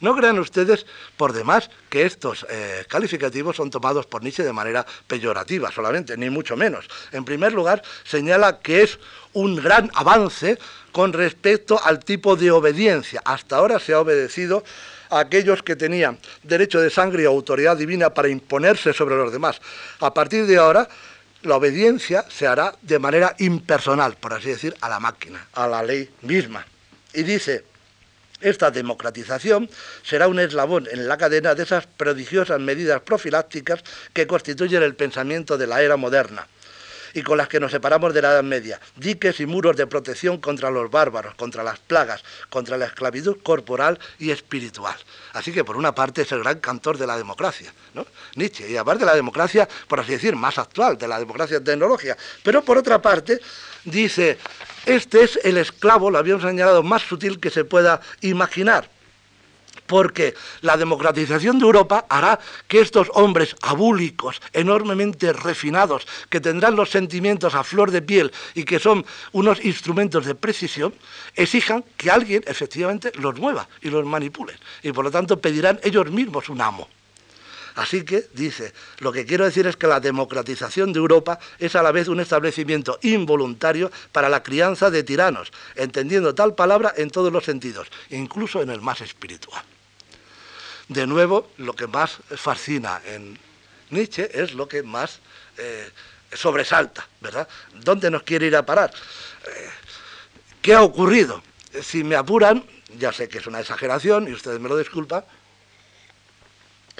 No 0.03 0.13
crean 0.17 0.37
ustedes, 0.37 0.85
por 1.15 1.31
demás, 1.31 1.69
que 1.89 2.05
estos 2.05 2.45
eh, 2.49 2.83
calificativos 2.89 3.55
son 3.55 3.69
tomados 3.69 4.05
por 4.05 4.21
Nietzsche 4.21 4.43
de 4.43 4.51
manera 4.51 4.85
peyorativa 5.07 5.71
solamente, 5.71 6.17
ni 6.17 6.29
mucho 6.29 6.57
menos. 6.57 6.89
En 7.13 7.23
primer 7.23 7.53
lugar, 7.53 7.81
señala 8.03 8.59
que 8.59 8.83
es 8.83 8.99
un 9.31 9.55
gran 9.55 9.89
avance 9.93 10.59
con 10.91 11.13
respecto 11.13 11.79
al 11.81 12.03
tipo 12.03 12.35
de 12.35 12.51
obediencia. 12.51 13.21
Hasta 13.23 13.55
ahora 13.55 13.79
se 13.79 13.93
ha 13.93 14.01
obedecido 14.01 14.65
a 15.09 15.19
aquellos 15.19 15.63
que 15.63 15.77
tenían 15.77 16.19
derecho 16.43 16.81
de 16.81 16.89
sangre 16.89 17.23
y 17.23 17.25
autoridad 17.25 17.77
divina 17.77 18.13
para 18.13 18.27
imponerse 18.27 18.91
sobre 18.91 19.15
los 19.15 19.31
demás. 19.31 19.61
A 20.01 20.13
partir 20.13 20.45
de 20.45 20.57
ahora, 20.57 20.89
la 21.43 21.55
obediencia 21.55 22.25
se 22.29 22.45
hará 22.45 22.75
de 22.81 22.99
manera 22.99 23.37
impersonal, 23.39 24.17
por 24.17 24.33
así 24.33 24.49
decir, 24.49 24.75
a 24.81 24.89
la 24.89 24.99
máquina, 24.99 25.47
a 25.53 25.65
la 25.65 25.81
ley 25.81 26.09
misma. 26.23 26.65
Y 27.13 27.23
dice, 27.23 27.63
esta 28.43 28.71
democratización 28.71 29.69
será 30.03 30.27
un 30.27 30.39
eslabón 30.39 30.87
en 30.91 31.07
la 31.07 31.17
cadena 31.17 31.55
de 31.55 31.63
esas 31.63 31.87
prodigiosas 31.87 32.59
medidas 32.59 33.01
profilácticas 33.01 33.83
que 34.13 34.27
constituyen 34.27 34.83
el 34.83 34.95
pensamiento 34.95 35.57
de 35.57 35.67
la 35.67 35.81
era 35.81 35.97
moderna 35.97 36.47
y 37.13 37.21
con 37.21 37.37
las 37.37 37.47
que 37.47 37.59
nos 37.59 37.71
separamos 37.71 38.13
de 38.13 38.21
la 38.21 38.31
Edad 38.31 38.43
Media, 38.43 38.79
diques 38.95 39.39
y 39.39 39.45
muros 39.45 39.77
de 39.77 39.87
protección 39.87 40.39
contra 40.39 40.71
los 40.71 40.89
bárbaros, 40.89 41.35
contra 41.35 41.63
las 41.63 41.79
plagas, 41.79 42.23
contra 42.49 42.77
la 42.77 42.85
esclavitud 42.85 43.37
corporal 43.43 43.99
y 44.19 44.31
espiritual. 44.31 44.95
Así 45.33 45.51
que 45.51 45.63
por 45.63 45.77
una 45.77 45.93
parte 45.93 46.23
es 46.23 46.31
el 46.31 46.39
gran 46.39 46.59
cantor 46.59 46.97
de 46.97 47.07
la 47.07 47.17
democracia, 47.17 47.73
¿no? 47.93 48.05
Nietzsche, 48.35 48.69
y 48.69 48.77
aparte 48.77 49.01
de 49.01 49.05
la 49.05 49.15
democracia, 49.15 49.67
por 49.87 49.99
así 49.99 50.13
decir, 50.13 50.35
más 50.35 50.57
actual, 50.57 50.97
de 50.97 51.07
la 51.07 51.19
democracia 51.19 51.63
tecnológica. 51.63 52.17
Pero 52.41 52.63
por 52.63 52.77
otra 52.77 53.01
parte, 53.01 53.39
dice, 53.85 54.39
este 54.85 55.23
es 55.23 55.39
el 55.43 55.57
esclavo, 55.57 56.11
lo 56.11 56.17
habíamos 56.17 56.43
señalado, 56.43 56.83
más 56.83 57.01
sutil 57.03 57.39
que 57.39 57.49
se 57.49 57.65
pueda 57.65 58.01
imaginar 58.21 58.89
porque 59.87 60.33
la 60.61 60.77
democratización 60.77 61.59
de 61.59 61.65
Europa 61.65 62.05
hará 62.09 62.39
que 62.67 62.79
estos 62.79 63.11
hombres 63.13 63.55
abúlicos, 63.61 64.41
enormemente 64.53 65.33
refinados, 65.33 66.07
que 66.29 66.39
tendrán 66.39 66.75
los 66.75 66.89
sentimientos 66.89 67.53
a 67.53 67.63
flor 67.63 67.91
de 67.91 68.01
piel 68.01 68.31
y 68.55 68.63
que 68.63 68.79
son 68.79 69.05
unos 69.33 69.63
instrumentos 69.63 70.25
de 70.25 70.35
precisión, 70.35 70.93
exijan 71.35 71.83
que 71.97 72.11
alguien 72.11 72.43
efectivamente 72.47 73.11
los 73.15 73.37
mueva 73.37 73.67
y 73.81 73.89
los 73.89 74.05
manipule. 74.05 74.53
Y 74.81 74.91
por 74.91 75.05
lo 75.05 75.11
tanto 75.11 75.39
pedirán 75.39 75.79
ellos 75.83 76.09
mismos 76.09 76.49
un 76.49 76.61
amo. 76.61 76.87
Así 77.75 78.03
que, 78.03 78.27
dice, 78.33 78.73
lo 78.99 79.11
que 79.11 79.25
quiero 79.25 79.45
decir 79.45 79.65
es 79.65 79.75
que 79.75 79.87
la 79.87 79.99
democratización 79.99 80.93
de 80.93 80.99
Europa 80.99 81.39
es 81.57 81.75
a 81.75 81.81
la 81.81 81.91
vez 81.91 82.07
un 82.07 82.19
establecimiento 82.19 82.99
involuntario 83.01 83.91
para 84.11 84.29
la 84.29 84.43
crianza 84.43 84.91
de 84.91 85.03
tiranos, 85.03 85.51
entendiendo 85.75 86.35
tal 86.35 86.53
palabra 86.53 86.93
en 86.95 87.09
todos 87.09 87.33
los 87.33 87.45
sentidos, 87.45 87.87
incluso 88.09 88.61
en 88.61 88.69
el 88.69 88.81
más 88.81 89.01
espiritual. 89.01 89.63
De 90.87 91.07
nuevo, 91.07 91.49
lo 91.57 91.73
que 91.73 91.87
más 91.87 92.17
fascina 92.35 93.01
en 93.05 93.39
Nietzsche 93.89 94.29
es 94.33 94.53
lo 94.53 94.67
que 94.67 94.83
más 94.83 95.19
eh, 95.57 95.89
sobresalta, 96.31 97.07
¿verdad? 97.21 97.47
¿Dónde 97.73 98.11
nos 98.11 98.23
quiere 98.23 98.47
ir 98.47 98.55
a 98.55 98.65
parar? 98.65 98.91
Eh, 99.47 99.69
¿Qué 100.61 100.73
ha 100.75 100.83
ocurrido? 100.83 101.41
Si 101.81 102.03
me 102.03 102.15
apuran, 102.15 102.63
ya 102.99 103.11
sé 103.11 103.27
que 103.27 103.39
es 103.39 103.47
una 103.47 103.59
exageración 103.59 104.27
y 104.27 104.33
ustedes 104.33 104.59
me 104.59 104.69
lo 104.69 104.77
disculpan, 104.77 105.23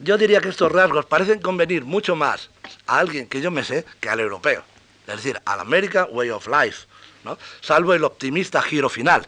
yo 0.02 0.18
diría 0.18 0.42
que 0.42 0.50
estos 0.50 0.72
rasgos 0.72 1.06
parecen 1.06 1.40
convenir 1.42 1.86
mucho 1.86 2.16
más 2.16 2.50
a 2.88 3.00
alguien 3.00 3.28
que 3.28 3.42
yo 3.42 3.52
me 3.52 3.64
sé 3.64 3.86
que 4.00 4.10
al 4.10 4.20
europeo, 4.20 4.64
es 5.08 5.16
decir, 5.16 5.40
al 5.46 5.60
American 5.60 6.08
Way 6.12 6.30
of 6.32 6.48
Life, 6.48 6.88
¿no? 7.24 7.38
salvo 7.62 7.94
el 7.94 8.04
optimista 8.04 8.62
giro 8.62 8.90
final 8.90 9.28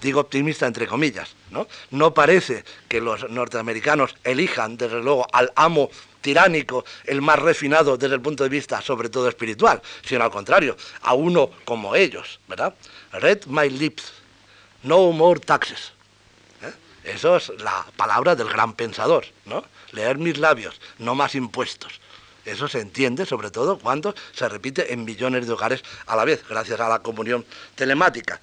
digo 0.00 0.20
optimista 0.20 0.66
entre 0.66 0.86
comillas, 0.86 1.34
¿no? 1.50 1.66
No 1.90 2.14
parece 2.14 2.64
que 2.88 3.00
los 3.00 3.28
norteamericanos 3.30 4.14
elijan, 4.24 4.76
desde 4.76 5.02
luego, 5.02 5.26
al 5.32 5.52
amo 5.56 5.90
tiránico, 6.20 6.84
el 7.04 7.22
más 7.22 7.38
refinado 7.38 7.96
desde 7.96 8.14
el 8.14 8.20
punto 8.20 8.42
de 8.44 8.50
vista, 8.50 8.80
sobre 8.80 9.08
todo 9.08 9.28
espiritual, 9.28 9.80
sino 10.04 10.24
al 10.24 10.30
contrario, 10.30 10.76
a 11.02 11.14
uno 11.14 11.50
como 11.64 11.94
ellos, 11.94 12.40
¿verdad? 12.48 12.74
Read 13.12 13.46
my 13.46 13.70
lips, 13.70 14.12
no 14.82 15.12
more 15.12 15.40
taxes. 15.40 15.92
Eso 17.06 17.36
es 17.36 17.48
la 17.60 17.86
palabra 17.96 18.34
del 18.34 18.48
gran 18.48 18.74
pensador, 18.74 19.26
¿no? 19.44 19.64
Leer 19.92 20.18
mis 20.18 20.38
labios, 20.38 20.80
no 20.98 21.14
más 21.14 21.34
impuestos. 21.34 22.00
Eso 22.44 22.68
se 22.68 22.80
entiende 22.80 23.26
sobre 23.26 23.50
todo 23.50 23.78
cuando 23.78 24.14
se 24.32 24.48
repite 24.48 24.92
en 24.92 25.04
millones 25.04 25.46
de 25.46 25.52
hogares 25.52 25.82
a 26.06 26.16
la 26.16 26.24
vez, 26.24 26.44
gracias 26.48 26.80
a 26.80 26.88
la 26.88 27.00
comunión 27.00 27.44
telemática 27.74 28.40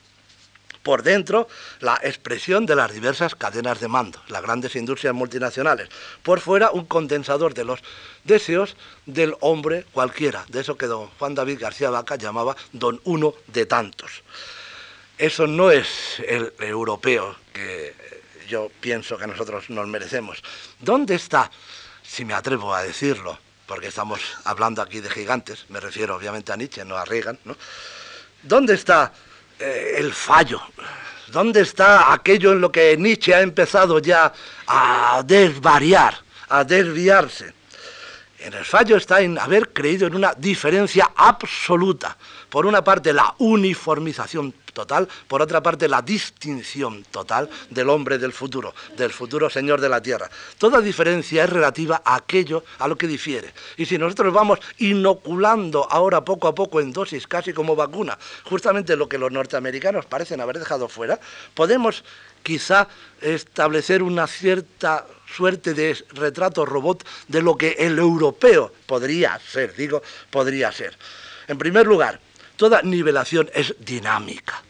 por 0.84 1.01
dentro 1.01 1.47
la 1.80 1.99
expresión 2.03 2.66
de 2.66 2.76
las 2.76 2.93
diversas 2.93 3.36
cadenas 3.36 3.80
de 3.80 3.88
mando, 3.88 4.22
las 4.28 4.41
grandes 4.41 4.76
industrias 4.76 5.16
multinacionales, 5.16 5.89
por 6.22 6.41
fuera 6.41 6.72
un 6.72 6.86
condensador 6.86 7.53
de 7.53 7.64
los 7.64 7.80
deseos 8.26 8.76
del 9.05 9.36
hombre 9.39 9.86
cualquiera, 9.93 10.45
de 10.49 10.59
eso 10.59 10.78
que 10.78 10.86
don 10.86 11.07
Juan 11.18 11.36
David 11.36 11.59
García 11.59 11.89
Vaca 11.89 12.18
llamaba 12.18 12.55
don 12.74 12.99
uno 13.05 13.34
de 13.47 13.66
tantos. 13.66 14.24
Eso 15.18 15.47
no 15.47 15.72
es 15.72 16.20
el 16.28 16.53
europeo 16.59 17.36
que 17.53 18.22
yo 18.54 18.70
pienso 18.80 19.18
que 19.18 19.26
nosotros 19.26 19.68
nos 19.72 19.88
merecemos. 19.88 20.43
¿Dónde 20.80 21.16
está, 21.16 21.49
si 22.04 22.24
me 22.24 22.36
atrevo 22.36 22.72
a 22.76 22.84
decirlo, 22.84 23.39
porque 23.66 23.88
estamos 23.88 24.22
hablando 24.43 24.80
aquí 24.84 24.99
de 25.01 25.10
gigantes, 25.10 25.66
me 25.70 25.80
refiero 25.80 26.16
obviamente 26.16 26.51
a 26.54 26.56
Nietzsche, 26.56 26.86
no 26.86 26.95
a 26.95 27.04
Reagan, 27.04 27.39
¿no? 27.45 27.58
¿Dónde 28.43 28.76
está 28.76 29.12
eh, 29.60 29.95
el 29.97 30.14
fallo. 30.14 30.62
¿Dónde 31.30 31.62
está 31.62 32.14
aquello 32.14 32.51
en 32.51 32.62
lo 32.62 32.72
que 32.72 32.95
Nietzsche 32.95 33.34
ha 33.34 33.41
empezado 33.41 33.97
ya 33.97 34.32
a 34.68 35.24
desvariar, 35.26 36.14
a 36.49 36.64
desviarse? 36.64 37.54
En 38.38 38.54
el 38.54 38.66
fallo 38.66 38.97
está 38.97 39.22
en 39.22 39.39
haber 39.39 39.70
creído 39.70 40.06
en 40.06 40.16
una 40.16 40.34
diferencia 40.36 41.12
absoluta. 41.16 42.16
Por 42.49 42.68
una 42.68 42.84
parte, 42.84 43.14
la 43.14 43.34
uniformización 43.39 44.54
total, 44.74 45.07
por 45.28 45.41
otra 45.41 45.61
parte 45.61 45.88
la 45.88 46.01
distinción 46.01 47.03
total 47.11 47.49
del 47.69 47.89
hombre 47.89 48.17
del 48.17 48.34
futuro, 48.34 48.74
del 48.97 49.11
futuro 49.11 49.49
Señor 49.49 49.80
de 49.80 49.89
la 49.89 50.01
Tierra. 50.01 50.30
Toda 50.57 50.82
diferencia 50.82 51.43
es 51.43 51.49
relativa 51.49 52.01
a 52.03 52.15
aquello 52.15 52.63
a 52.80 52.88
lo 52.88 52.97
que 52.97 53.07
difiere. 53.07 53.53
Y 53.78 53.86
si 53.86 53.97
nosotros 53.97 54.34
vamos 54.34 54.59
inoculando 54.80 55.88
ahora 55.89 56.26
poco 56.26 56.47
a 56.47 56.55
poco 56.55 56.82
en 56.82 56.91
dosis, 56.91 57.28
casi 57.28 57.53
como 57.53 57.76
vacuna, 57.76 58.17
justamente 58.43 58.95
lo 58.95 59.07
que 59.07 59.17
los 59.17 59.32
norteamericanos 59.32 60.05
parecen 60.05 60.41
haber 60.41 60.59
dejado 60.59 60.88
fuera, 60.88 61.19
podemos 61.53 62.03
quizá 62.43 62.88
establecer 63.21 64.03
una 64.03 64.28
cierta 64.28 65.07
suerte 65.34 65.74
de 65.74 65.97
retrato 66.09 66.65
robot 66.65 67.07
de 67.28 67.41
lo 67.41 67.57
que 67.57 67.71
el 67.80 67.97
europeo 67.97 68.71
podría 68.86 69.39
ser, 69.39 69.76
digo, 69.76 70.03
podría 70.30 70.71
ser. 70.71 70.95
En 71.47 71.57
primer 71.57 71.88
lugar, 71.88 72.19
Toda 72.56 72.82
nivelación 72.82 73.49
es 73.54 73.76
dinámica, 73.80 74.62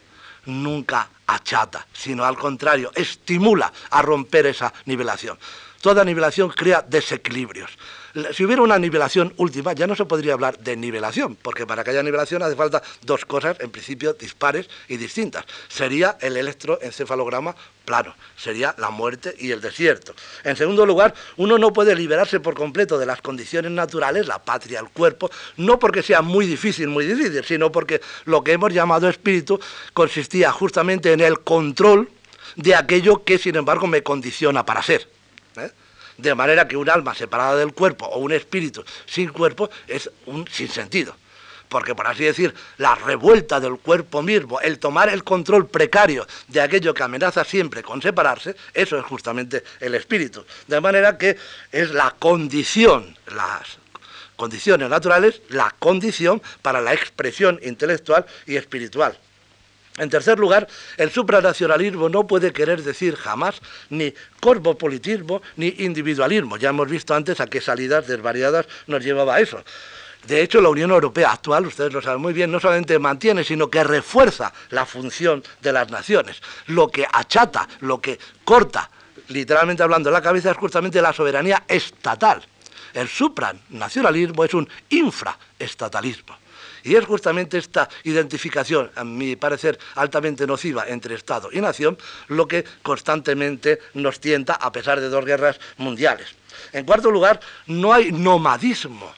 nunca 0.46 1.08
achata, 1.26 1.86
sino 1.92 2.24
al 2.24 2.36
contrario, 2.36 2.90
estimula 2.94 3.72
a 3.90 4.02
romper 4.02 4.46
esa 4.46 4.72
nivelación. 4.86 5.38
Toda 5.80 6.04
nivelación 6.04 6.50
crea 6.50 6.82
desequilibrios 6.82 7.70
si 8.32 8.44
hubiera 8.44 8.62
una 8.62 8.78
nivelación 8.78 9.32
última, 9.38 9.72
ya 9.72 9.86
no 9.86 9.96
se 9.96 10.04
podría 10.04 10.34
hablar 10.34 10.58
de 10.58 10.76
nivelación, 10.76 11.36
porque 11.40 11.66
para 11.66 11.82
que 11.82 11.90
haya 11.90 12.02
nivelación 12.02 12.42
hace 12.42 12.54
falta 12.54 12.82
dos 13.02 13.24
cosas, 13.24 13.58
en 13.60 13.70
principio, 13.70 14.12
dispares 14.14 14.68
y 14.88 14.96
distintas. 14.96 15.44
Sería 15.68 16.16
el 16.20 16.36
electroencefalograma 16.36 17.56
plano, 17.84 18.14
sería 18.36 18.74
la 18.78 18.90
muerte 18.90 19.34
y 19.38 19.50
el 19.50 19.60
desierto. 19.60 20.14
En 20.44 20.56
segundo 20.56 20.86
lugar, 20.86 21.12
uno 21.36 21.58
no 21.58 21.72
puede 21.72 21.94
liberarse 21.94 22.40
por 22.40 22.54
completo 22.54 22.98
de 22.98 23.06
las 23.06 23.20
condiciones 23.20 23.72
naturales, 23.72 24.26
la 24.26 24.42
patria, 24.42 24.80
el 24.80 24.90
cuerpo, 24.90 25.30
no 25.56 25.78
porque 25.78 26.02
sea 26.02 26.22
muy 26.22 26.46
difícil, 26.46 26.88
muy 26.88 27.06
difícil, 27.06 27.44
sino 27.44 27.72
porque 27.72 28.00
lo 28.26 28.44
que 28.44 28.52
hemos 28.52 28.72
llamado 28.72 29.08
espíritu 29.08 29.60
consistía 29.92 30.52
justamente 30.52 31.12
en 31.12 31.20
el 31.20 31.40
control 31.40 32.08
de 32.56 32.74
aquello 32.74 33.24
que, 33.24 33.38
sin 33.38 33.56
embargo, 33.56 33.86
me 33.86 34.02
condiciona 34.02 34.64
para 34.64 34.82
ser. 34.82 35.08
¿eh? 35.56 35.70
De 36.16 36.34
manera 36.34 36.68
que 36.68 36.76
un 36.76 36.88
alma 36.88 37.14
separada 37.14 37.56
del 37.56 37.72
cuerpo 37.72 38.06
o 38.06 38.18
un 38.18 38.32
espíritu 38.32 38.84
sin 39.06 39.30
cuerpo 39.30 39.70
es 39.88 40.10
un 40.26 40.46
sinsentido. 40.48 41.16
Porque, 41.68 41.94
por 41.94 42.06
así 42.06 42.24
decir, 42.24 42.54
la 42.78 42.94
revuelta 42.94 43.58
del 43.58 43.78
cuerpo 43.78 44.22
mismo, 44.22 44.60
el 44.60 44.78
tomar 44.78 45.08
el 45.08 45.24
control 45.24 45.66
precario 45.66 46.26
de 46.46 46.60
aquello 46.60 46.94
que 46.94 47.02
amenaza 47.02 47.42
siempre 47.42 47.82
con 47.82 48.00
separarse, 48.00 48.54
eso 48.72 48.96
es 48.96 49.04
justamente 49.04 49.64
el 49.80 49.94
espíritu. 49.94 50.44
De 50.68 50.80
manera 50.80 51.18
que 51.18 51.36
es 51.72 51.90
la 51.90 52.14
condición, 52.16 53.16
las 53.34 53.78
condiciones 54.36 54.88
naturales, 54.88 55.42
la 55.48 55.74
condición 55.78 56.40
para 56.62 56.80
la 56.80 56.94
expresión 56.94 57.58
intelectual 57.62 58.24
y 58.46 58.56
espiritual. 58.56 59.18
En 59.96 60.10
tercer 60.10 60.40
lugar, 60.40 60.66
el 60.96 61.12
supranacionalismo 61.12 62.08
no 62.08 62.26
puede 62.26 62.52
querer 62.52 62.82
decir 62.82 63.14
jamás 63.14 63.60
ni 63.90 64.12
corpopolitismo 64.40 65.40
ni 65.56 65.68
individualismo. 65.78 66.56
Ya 66.56 66.70
hemos 66.70 66.88
visto 66.88 67.14
antes 67.14 67.40
a 67.40 67.46
qué 67.46 67.60
salidas 67.60 68.08
desvariadas 68.08 68.66
nos 68.88 69.04
llevaba 69.04 69.38
eso. 69.38 69.62
De 70.26 70.42
hecho, 70.42 70.60
la 70.60 70.70
Unión 70.70 70.90
Europea 70.90 71.32
actual, 71.32 71.66
ustedes 71.66 71.92
lo 71.92 72.02
saben 72.02 72.20
muy 72.20 72.32
bien, 72.32 72.50
no 72.50 72.58
solamente 72.58 72.98
mantiene, 72.98 73.44
sino 73.44 73.68
que 73.68 73.84
refuerza 73.84 74.52
la 74.70 74.84
función 74.84 75.44
de 75.60 75.72
las 75.72 75.90
naciones. 75.90 76.42
Lo 76.66 76.88
que 76.88 77.06
achata, 77.12 77.68
lo 77.80 78.00
que 78.00 78.18
corta, 78.42 78.90
literalmente 79.28 79.82
hablando, 79.82 80.10
la 80.10 80.22
cabeza 80.22 80.50
es 80.50 80.56
justamente 80.56 81.00
la 81.02 81.12
soberanía 81.12 81.64
estatal. 81.68 82.42
El 82.94 83.08
supranacionalismo 83.08 84.44
es 84.44 84.54
un 84.54 84.68
infraestatalismo. 84.88 86.43
Y 86.84 86.94
es 86.94 87.04
justamente 87.04 87.58
esta 87.58 87.88
identificación, 88.04 88.90
a 88.94 89.04
mi 89.04 89.36
parecer, 89.36 89.78
altamente 89.96 90.46
nociva 90.46 90.86
entre 90.86 91.14
Estado 91.14 91.48
y 91.50 91.60
nación, 91.60 91.98
lo 92.28 92.46
que 92.46 92.64
constantemente 92.82 93.80
nos 93.94 94.20
tienta 94.20 94.54
a 94.54 94.70
pesar 94.70 95.00
de 95.00 95.08
dos 95.08 95.24
guerras 95.24 95.58
mundiales. 95.78 96.28
En 96.72 96.84
cuarto 96.84 97.10
lugar, 97.10 97.40
no 97.66 97.92
hay 97.92 98.12
nomadismo. 98.12 99.12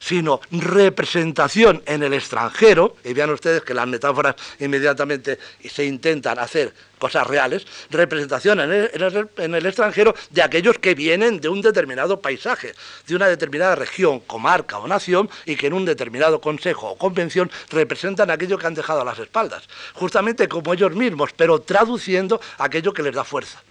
Sino 0.00 0.40
representación 0.50 1.82
en 1.86 2.02
el 2.02 2.14
extranjero, 2.14 2.96
y 3.04 3.12
vean 3.12 3.30
ustedes 3.30 3.62
que 3.62 3.74
las 3.74 3.86
metáforas 3.86 4.34
inmediatamente 4.58 5.38
se 5.70 5.84
intentan 5.84 6.38
hacer 6.38 6.72
cosas 6.98 7.26
reales, 7.26 7.66
representación 7.90 8.60
en 8.60 9.54
el, 9.54 9.66
extranjero 9.66 10.14
de 10.30 10.42
aquellos 10.42 10.78
que 10.78 10.94
vienen 10.94 11.40
de 11.40 11.48
un 11.48 11.62
determinado 11.62 12.20
paisaje, 12.20 12.74
de 13.06 13.16
una 13.16 13.28
determinada 13.28 13.74
región, 13.74 14.20
comarca 14.20 14.78
o 14.78 14.88
nación, 14.88 15.30
y 15.44 15.56
que 15.56 15.68
en 15.68 15.74
un 15.74 15.84
determinado 15.84 16.40
consejo 16.40 16.90
o 16.90 16.98
convención 16.98 17.50
representan 17.70 18.30
aquello 18.30 18.58
que 18.58 18.66
han 18.66 18.74
dejado 18.74 19.02
a 19.02 19.04
las 19.04 19.18
espaldas, 19.18 19.68
justamente 19.94 20.48
como 20.48 20.72
ellos 20.74 20.94
mismos, 20.94 21.30
pero 21.36 21.60
traduciendo 21.60 22.40
aquello 22.58 22.92
que 22.92 23.02
les 23.02 23.14
da 23.14 23.24
fuerza, 23.24 23.62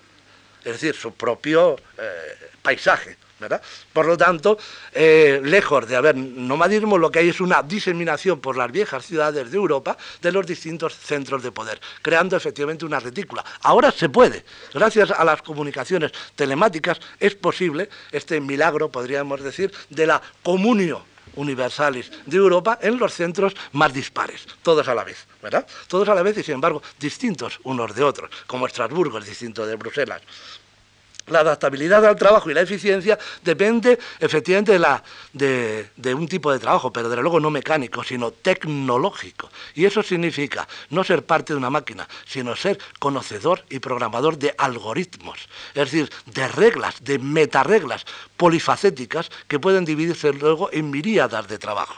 es 0.63 0.73
decir, 0.73 0.95
su 0.95 1.13
propio 1.13 1.75
eh, 1.97 2.49
paisaje. 2.61 3.17
Por 3.93 4.05
lo 4.05 4.17
tanto, 4.17 4.57
eh, 4.93 5.39
lejos 5.43 5.87
de 5.87 5.95
haber 5.95 6.15
nomadismo, 6.15 6.97
lo 6.97 7.11
que 7.11 7.19
hay 7.19 7.29
es 7.29 7.39
una 7.39 7.63
diseminación 7.63 8.39
por 8.39 8.57
las 8.57 8.71
viejas 8.71 9.05
ciudades 9.05 9.51
de 9.51 9.57
Europa 9.57 9.97
de 10.21 10.31
los 10.31 10.45
distintos 10.45 10.95
centros 10.95 11.43
de 11.43 11.51
poder, 11.51 11.79
creando 12.01 12.35
efectivamente 12.35 12.85
una 12.85 12.99
retícula. 12.99 13.43
Ahora 13.61 13.91
se 13.91 14.09
puede, 14.09 14.43
gracias 14.73 15.11
a 15.11 15.23
las 15.23 15.41
comunicaciones 15.41 16.11
telemáticas, 16.35 16.99
es 17.19 17.35
posible 17.35 17.89
este 18.11 18.41
milagro, 18.41 18.89
podríamos 18.89 19.41
decir, 19.41 19.71
de 19.89 20.07
la 20.07 20.21
comunio 20.43 21.05
universalis 21.35 22.11
de 22.25 22.37
Europa 22.37 22.79
en 22.81 22.97
los 22.97 23.13
centros 23.13 23.55
más 23.73 23.93
dispares, 23.93 24.45
todos 24.61 24.87
a 24.87 24.95
la 24.95 25.03
vez, 25.03 25.27
¿verdad? 25.41 25.65
Todos 25.87 26.09
a 26.09 26.15
la 26.15 26.23
vez 26.23 26.37
y 26.37 26.43
sin 26.43 26.55
embargo 26.55 26.81
distintos 26.99 27.59
unos 27.63 27.95
de 27.95 28.03
otros, 28.03 28.29
como 28.47 28.67
Estrasburgo 28.67 29.19
es 29.19 29.25
distinto 29.25 29.65
de 29.65 29.75
Bruselas, 29.75 30.21
la 31.29 31.39
adaptabilidad 31.39 32.05
al 32.05 32.15
trabajo 32.15 32.49
y 32.49 32.53
la 32.53 32.61
eficiencia 32.61 33.17
depende 33.43 33.99
efectivamente 34.19 34.79
de, 35.33 36.13
un 36.13 36.27
tipo 36.27 36.51
de 36.51 36.59
trabajo, 36.59 36.91
pero 36.91 37.09
desde 37.09 37.21
luego 37.21 37.39
no 37.39 37.49
mecánico, 37.49 38.03
sino 38.03 38.31
tecnológico. 38.31 39.49
Y 39.75 39.85
eso 39.85 40.03
significa 40.03 40.67
no 40.89 41.03
ser 41.03 41.25
parte 41.25 41.53
de 41.53 41.57
una 41.57 41.69
máquina, 41.69 42.07
sino 42.25 42.55
ser 42.55 42.79
conocedor 42.99 43.63
y 43.69 43.79
programador 43.79 44.37
de 44.37 44.53
algoritmos, 44.57 45.47
es 45.73 45.91
decir, 45.91 46.09
de 46.25 46.47
reglas, 46.47 47.03
de 47.03 47.19
metareglas 47.19 48.05
polifacéticas 48.37 49.29
que 49.47 49.59
pueden 49.59 49.85
dividirse 49.85 50.33
luego 50.33 50.69
en 50.71 50.89
miríadas 50.89 51.47
de 51.47 51.57
trabajo. 51.57 51.95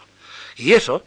Y 0.58 0.74
eso, 0.74 1.04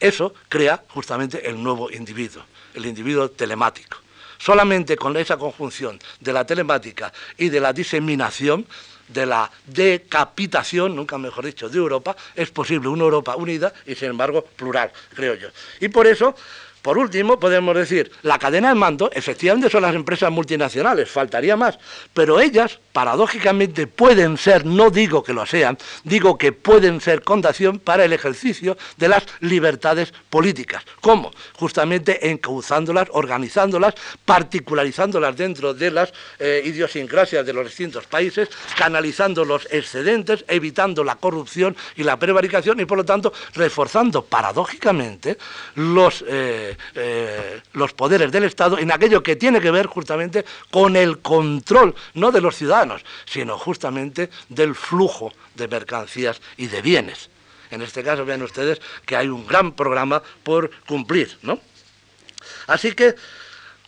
eso 0.00 0.34
crea 0.48 0.84
justamente 0.88 1.48
el 1.48 1.62
nuevo 1.62 1.90
individuo, 1.90 2.42
el 2.74 2.86
individuo 2.86 3.30
telemático. 3.30 3.98
Solamente 4.38 4.96
con 4.96 5.16
esa 5.16 5.36
conjunción 5.36 5.98
de 6.20 6.32
la 6.32 6.46
telemática 6.46 7.12
y 7.36 7.48
de 7.48 7.60
la 7.60 7.72
diseminación, 7.72 8.66
de 9.08 9.26
la 9.26 9.50
decapitación, 9.66 10.94
nunca 10.94 11.18
mejor 11.18 11.44
dicho, 11.44 11.68
de 11.68 11.78
Europa, 11.78 12.16
es 12.34 12.50
posible 12.50 12.88
una 12.88 13.04
Europa 13.04 13.36
unida 13.36 13.72
y 13.86 13.94
sin 13.94 14.10
embargo 14.10 14.42
plural, 14.42 14.92
creo 15.14 15.34
yo. 15.34 15.48
Y 15.80 15.88
por 15.88 16.06
eso 16.06 16.34
por 16.82 16.96
último, 16.96 17.38
podemos 17.38 17.74
decir, 17.74 18.10
la 18.22 18.38
cadena 18.38 18.68
de 18.68 18.74
mando 18.74 19.10
efectivamente 19.12 19.68
son 19.68 19.82
las 19.82 19.94
empresas 19.94 20.30
multinacionales, 20.30 21.10
faltaría 21.10 21.56
más, 21.56 21.78
pero 22.14 22.40
ellas, 22.40 22.78
paradójicamente, 22.92 23.86
pueden 23.86 24.38
ser, 24.38 24.64
no 24.64 24.90
digo 24.90 25.22
que 25.22 25.32
lo 25.32 25.44
sean, 25.44 25.76
digo 26.04 26.38
que 26.38 26.52
pueden 26.52 27.00
ser 27.00 27.22
condación 27.22 27.78
para 27.78 28.04
el 28.04 28.12
ejercicio 28.12 28.76
de 28.96 29.08
las 29.08 29.24
libertades 29.40 30.14
políticas. 30.30 30.84
¿Cómo? 31.00 31.32
Justamente 31.54 32.30
encauzándolas, 32.30 33.08
organizándolas, 33.12 33.94
particularizándolas 34.24 35.36
dentro 35.36 35.74
de 35.74 35.90
las 35.90 36.12
eh, 36.38 36.62
idiosincrasias 36.64 37.44
de 37.44 37.52
los 37.52 37.66
distintos 37.66 38.06
países, 38.06 38.48
canalizando 38.76 39.44
los 39.44 39.66
excedentes, 39.70 40.44
evitando 40.48 41.04
la 41.04 41.16
corrupción 41.16 41.76
y 41.96 42.02
la 42.02 42.18
prevaricación 42.18 42.80
y, 42.80 42.84
por 42.84 42.98
lo 42.98 43.04
tanto, 43.04 43.32
reforzando 43.54 44.24
paradójicamente 44.24 45.36
los... 45.74 46.24
Eh, 46.26 46.76
eh, 46.94 47.60
los 47.72 47.92
poderes 47.92 48.30
del 48.32 48.44
Estado 48.44 48.78
en 48.78 48.92
aquello 48.92 49.22
que 49.22 49.36
tiene 49.36 49.60
que 49.60 49.70
ver 49.70 49.86
justamente 49.86 50.44
con 50.70 50.96
el 50.96 51.18
control, 51.18 51.94
no 52.14 52.30
de 52.32 52.40
los 52.40 52.56
ciudadanos, 52.56 53.04
sino 53.26 53.58
justamente 53.58 54.30
del 54.48 54.74
flujo 54.74 55.32
de 55.54 55.68
mercancías 55.68 56.40
y 56.56 56.66
de 56.66 56.82
bienes. 56.82 57.30
En 57.70 57.82
este 57.82 58.02
caso, 58.02 58.24
vean 58.24 58.42
ustedes 58.42 58.80
que 59.04 59.16
hay 59.16 59.28
un 59.28 59.46
gran 59.46 59.72
programa 59.72 60.22
por 60.42 60.70
cumplir, 60.86 61.36
¿no? 61.42 61.60
Así 62.66 62.92
que 62.92 63.14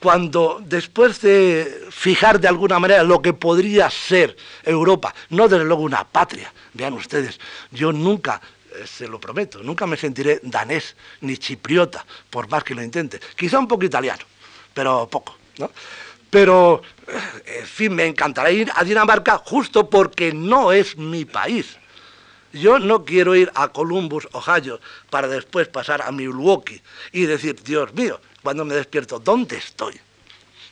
cuando 0.00 0.62
después 0.64 1.20
de 1.20 1.88
fijar 1.90 2.40
de 2.40 2.48
alguna 2.48 2.78
manera 2.78 3.02
lo 3.02 3.20
que 3.20 3.32
podría 3.32 3.90
ser 3.90 4.36
Europa, 4.64 5.14
no 5.28 5.46
desde 5.46 5.64
luego 5.64 5.82
una 5.82 6.04
patria, 6.04 6.52
vean 6.72 6.94
ustedes, 6.94 7.38
yo 7.70 7.92
nunca 7.92 8.40
se 8.86 9.08
lo 9.08 9.20
prometo, 9.20 9.62
nunca 9.62 9.86
me 9.86 9.96
sentiré 9.96 10.40
danés 10.42 10.96
ni 11.20 11.36
chipriota, 11.36 12.04
por 12.28 12.48
más 12.48 12.64
que 12.64 12.74
lo 12.74 12.82
intente. 12.82 13.20
Quizá 13.36 13.58
un 13.58 13.68
poco 13.68 13.84
italiano, 13.84 14.24
pero 14.74 15.08
poco, 15.08 15.36
¿no? 15.58 15.70
Pero, 16.28 16.82
eh, 17.08 17.58
en 17.60 17.66
fin, 17.66 17.94
me 17.94 18.06
encantará 18.06 18.50
ir 18.50 18.70
a 18.74 18.84
Dinamarca 18.84 19.38
justo 19.38 19.90
porque 19.90 20.32
no 20.32 20.72
es 20.72 20.96
mi 20.96 21.24
país. 21.24 21.76
Yo 22.52 22.78
no 22.78 23.04
quiero 23.04 23.34
ir 23.34 23.50
a 23.54 23.68
Columbus, 23.68 24.28
Ohio, 24.32 24.80
para 25.08 25.28
después 25.28 25.68
pasar 25.68 26.02
a 26.02 26.10
Milwaukee 26.12 26.82
y 27.12 27.26
decir, 27.26 27.60
Dios 27.62 27.92
mío, 27.94 28.20
cuando 28.42 28.64
me 28.64 28.74
despierto, 28.74 29.18
¿dónde 29.18 29.56
estoy? 29.56 30.00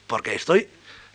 Porque 0.06 0.34
estoy 0.34 0.68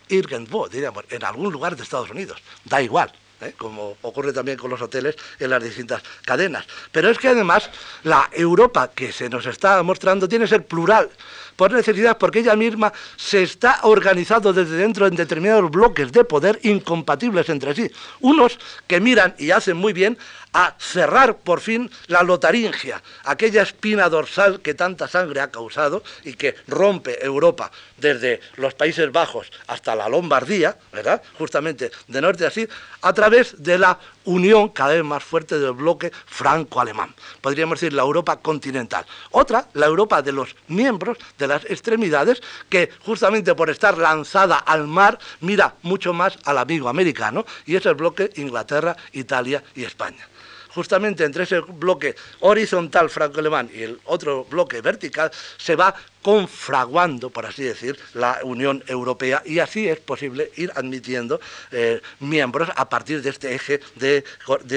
digamos, 0.08 1.06
en 1.10 1.24
algún 1.24 1.52
lugar 1.52 1.76
de 1.76 1.84
Estados 1.84 2.10
Unidos. 2.10 2.42
Da 2.66 2.82
igual. 2.82 3.12
¿Eh? 3.46 3.54
como 3.58 3.98
ocurre 4.02 4.34
también 4.34 4.58
con 4.58 4.70
los 4.70 4.82
hoteles 4.82 5.16
en 5.40 5.50
las 5.50 5.64
distintas 5.64 6.04
cadenas. 6.26 6.66
Pero 6.92 7.10
es 7.10 7.18
que 7.18 7.30
además 7.30 7.70
la 8.04 8.30
Europa 8.32 8.92
que 8.94 9.12
se 9.12 9.30
nos 9.30 9.46
está 9.46 9.82
mostrando 9.84 10.28
tiene 10.28 10.46
que 10.46 10.50
ser 10.50 10.66
plural 10.66 11.10
por 11.56 11.72
necesidad, 11.72 12.18
porque 12.18 12.40
ella 12.40 12.56
misma 12.56 12.94
se 13.16 13.44
está 13.44 13.80
organizando 13.84 14.54
desde 14.54 14.78
dentro 14.78 15.08
en 15.08 15.16
determinados 15.16 15.70
bloques 15.70 16.12
de 16.12 16.24
poder 16.24 16.60
incompatibles 16.64 17.50
entre 17.50 17.76
sí. 17.76 17.92
Unos 18.22 18.60
que 18.88 19.00
miran 19.00 19.36
y 19.38 19.52
hacen 19.52 19.78
muy 19.78 19.94
bien 19.94 20.18
a 20.54 20.76
cerrar 20.78 21.38
por 21.38 21.60
fin 21.60 21.90
la 22.08 22.22
lotaringia, 22.22 23.02
aquella 23.26 23.64
espina 23.64 24.08
dorsal 24.08 24.62
que 24.62 24.76
tanta 24.76 25.08
sangre 25.08 25.42
ha 25.42 25.50
causado 25.50 26.04
y 26.24 26.34
que 26.34 26.56
rompe 26.68 27.26
Europa 27.26 27.72
desde 27.98 28.40
los 28.58 28.76
Países 28.76 29.12
Bajos 29.12 29.52
hasta 29.68 29.96
la 29.96 30.08
Lombardía, 30.08 30.78
¿verdad? 30.92 31.22
Justamente 31.40 31.92
de 32.08 32.22
norte 32.22 32.46
a 32.46 32.52
sur, 32.52 32.70
a 33.02 33.14
través 33.14 33.64
de 33.64 33.80
la 33.80 33.98
unión 34.26 34.70
cada 34.70 34.94
vez 34.94 35.04
más 35.04 35.24
fuerte 35.24 35.58
del 35.58 35.74
bloque 35.74 36.12
franco-alemán. 36.28 37.14
Podríamos 37.42 37.80
decir 37.80 37.94
la 37.94 38.04
Europa 38.04 38.38
continental. 38.38 39.06
Otra, 39.32 39.68
la 39.74 39.88
Europa 39.88 40.22
de 40.22 40.32
los 40.32 40.56
miembros, 40.68 41.18
de 41.44 41.48
las 41.48 41.66
extremidades, 41.66 42.42
que 42.70 42.90
justamente 43.06 43.54
por 43.54 43.70
estar 43.70 43.98
lanzada 43.98 44.58
al 44.58 44.88
mar 44.88 45.20
mira 45.42 45.76
mucho 45.82 46.14
más 46.14 46.38
al 46.46 46.58
amigo 46.58 46.88
americano, 46.88 47.46
y 47.66 47.76
es 47.76 47.86
el 47.86 47.96
bloque 47.96 48.32
Inglaterra, 48.36 48.96
Italia 49.12 49.62
y 49.76 49.84
España. 49.84 50.28
Justamente 50.74 51.26
entre 51.26 51.44
ese 51.44 51.60
bloque 51.60 52.16
horizontal 52.40 53.10
franco-alemán 53.10 53.70
y 53.74 53.84
el 53.84 54.00
otro 54.06 54.46
bloque 54.46 54.82
vertical, 54.82 55.30
se 55.58 55.76
va 55.76 55.94
confraguando, 56.24 57.30
por 57.30 57.46
así 57.46 57.64
decir, 57.64 58.00
la 58.14 58.40
Unión 58.44 58.84
Europea 58.88 59.44
y 59.46 59.60
así 59.60 59.88
es 59.88 60.00
posible 60.00 60.52
ir 60.56 60.72
admitiendo 60.74 61.40
eh, 61.72 62.02
miembros 62.22 62.70
a 62.76 62.90
partir 62.90 63.22
de 63.22 63.30
este 63.30 63.54
eje 63.54 63.82
de, 63.96 64.24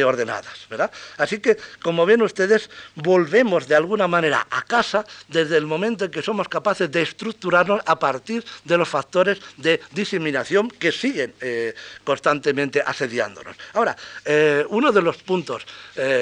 ordenadas. 0.04 0.66
¿verdad? 0.68 0.90
Así 1.16 1.38
que, 1.38 1.56
como 1.80 2.04
ven 2.04 2.20
ustedes, 2.20 2.68
volvemos 2.96 3.68
de 3.68 3.76
alguna 3.76 4.08
manera 4.08 4.46
a 4.50 4.62
casa 4.62 5.06
desde 5.28 5.56
el 5.56 5.66
momento 5.66 6.04
en 6.04 6.10
que 6.10 6.20
somos 6.20 6.48
capaces 6.48 6.90
de 6.90 7.02
estructurarnos 7.02 7.80
a 7.86 7.98
partir 7.98 8.44
de 8.64 8.76
los 8.76 8.88
factores 8.88 9.38
de 9.56 9.80
diseminación 9.92 10.68
que 10.68 10.90
siguen 10.90 11.32
eh, 11.40 11.74
constantemente 12.02 12.82
asediándonos. 12.84 13.56
Ahora, 13.74 13.96
eh, 14.24 14.64
uno 14.68 14.90
de 14.92 15.02
los 15.02 15.16
puntos 15.18 15.64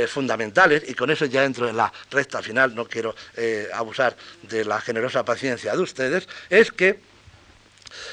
fundamentales, 0.09 0.85
y 0.87 0.95
con 0.95 1.11
eso 1.11 1.25
ya 1.25 1.45
entro 1.45 1.69
en 1.69 1.77
la 1.77 1.93
recta 2.11 2.41
final, 2.41 2.75
no 2.75 2.85
quiero 2.85 3.15
abusar 3.73 4.17
de 4.43 4.65
la 4.65 4.81
generosa 5.15 5.25
paciencia 5.25 5.73
de 5.77 5.83
ustedes, 5.83 6.29
es 6.51 6.73
que 6.73 6.99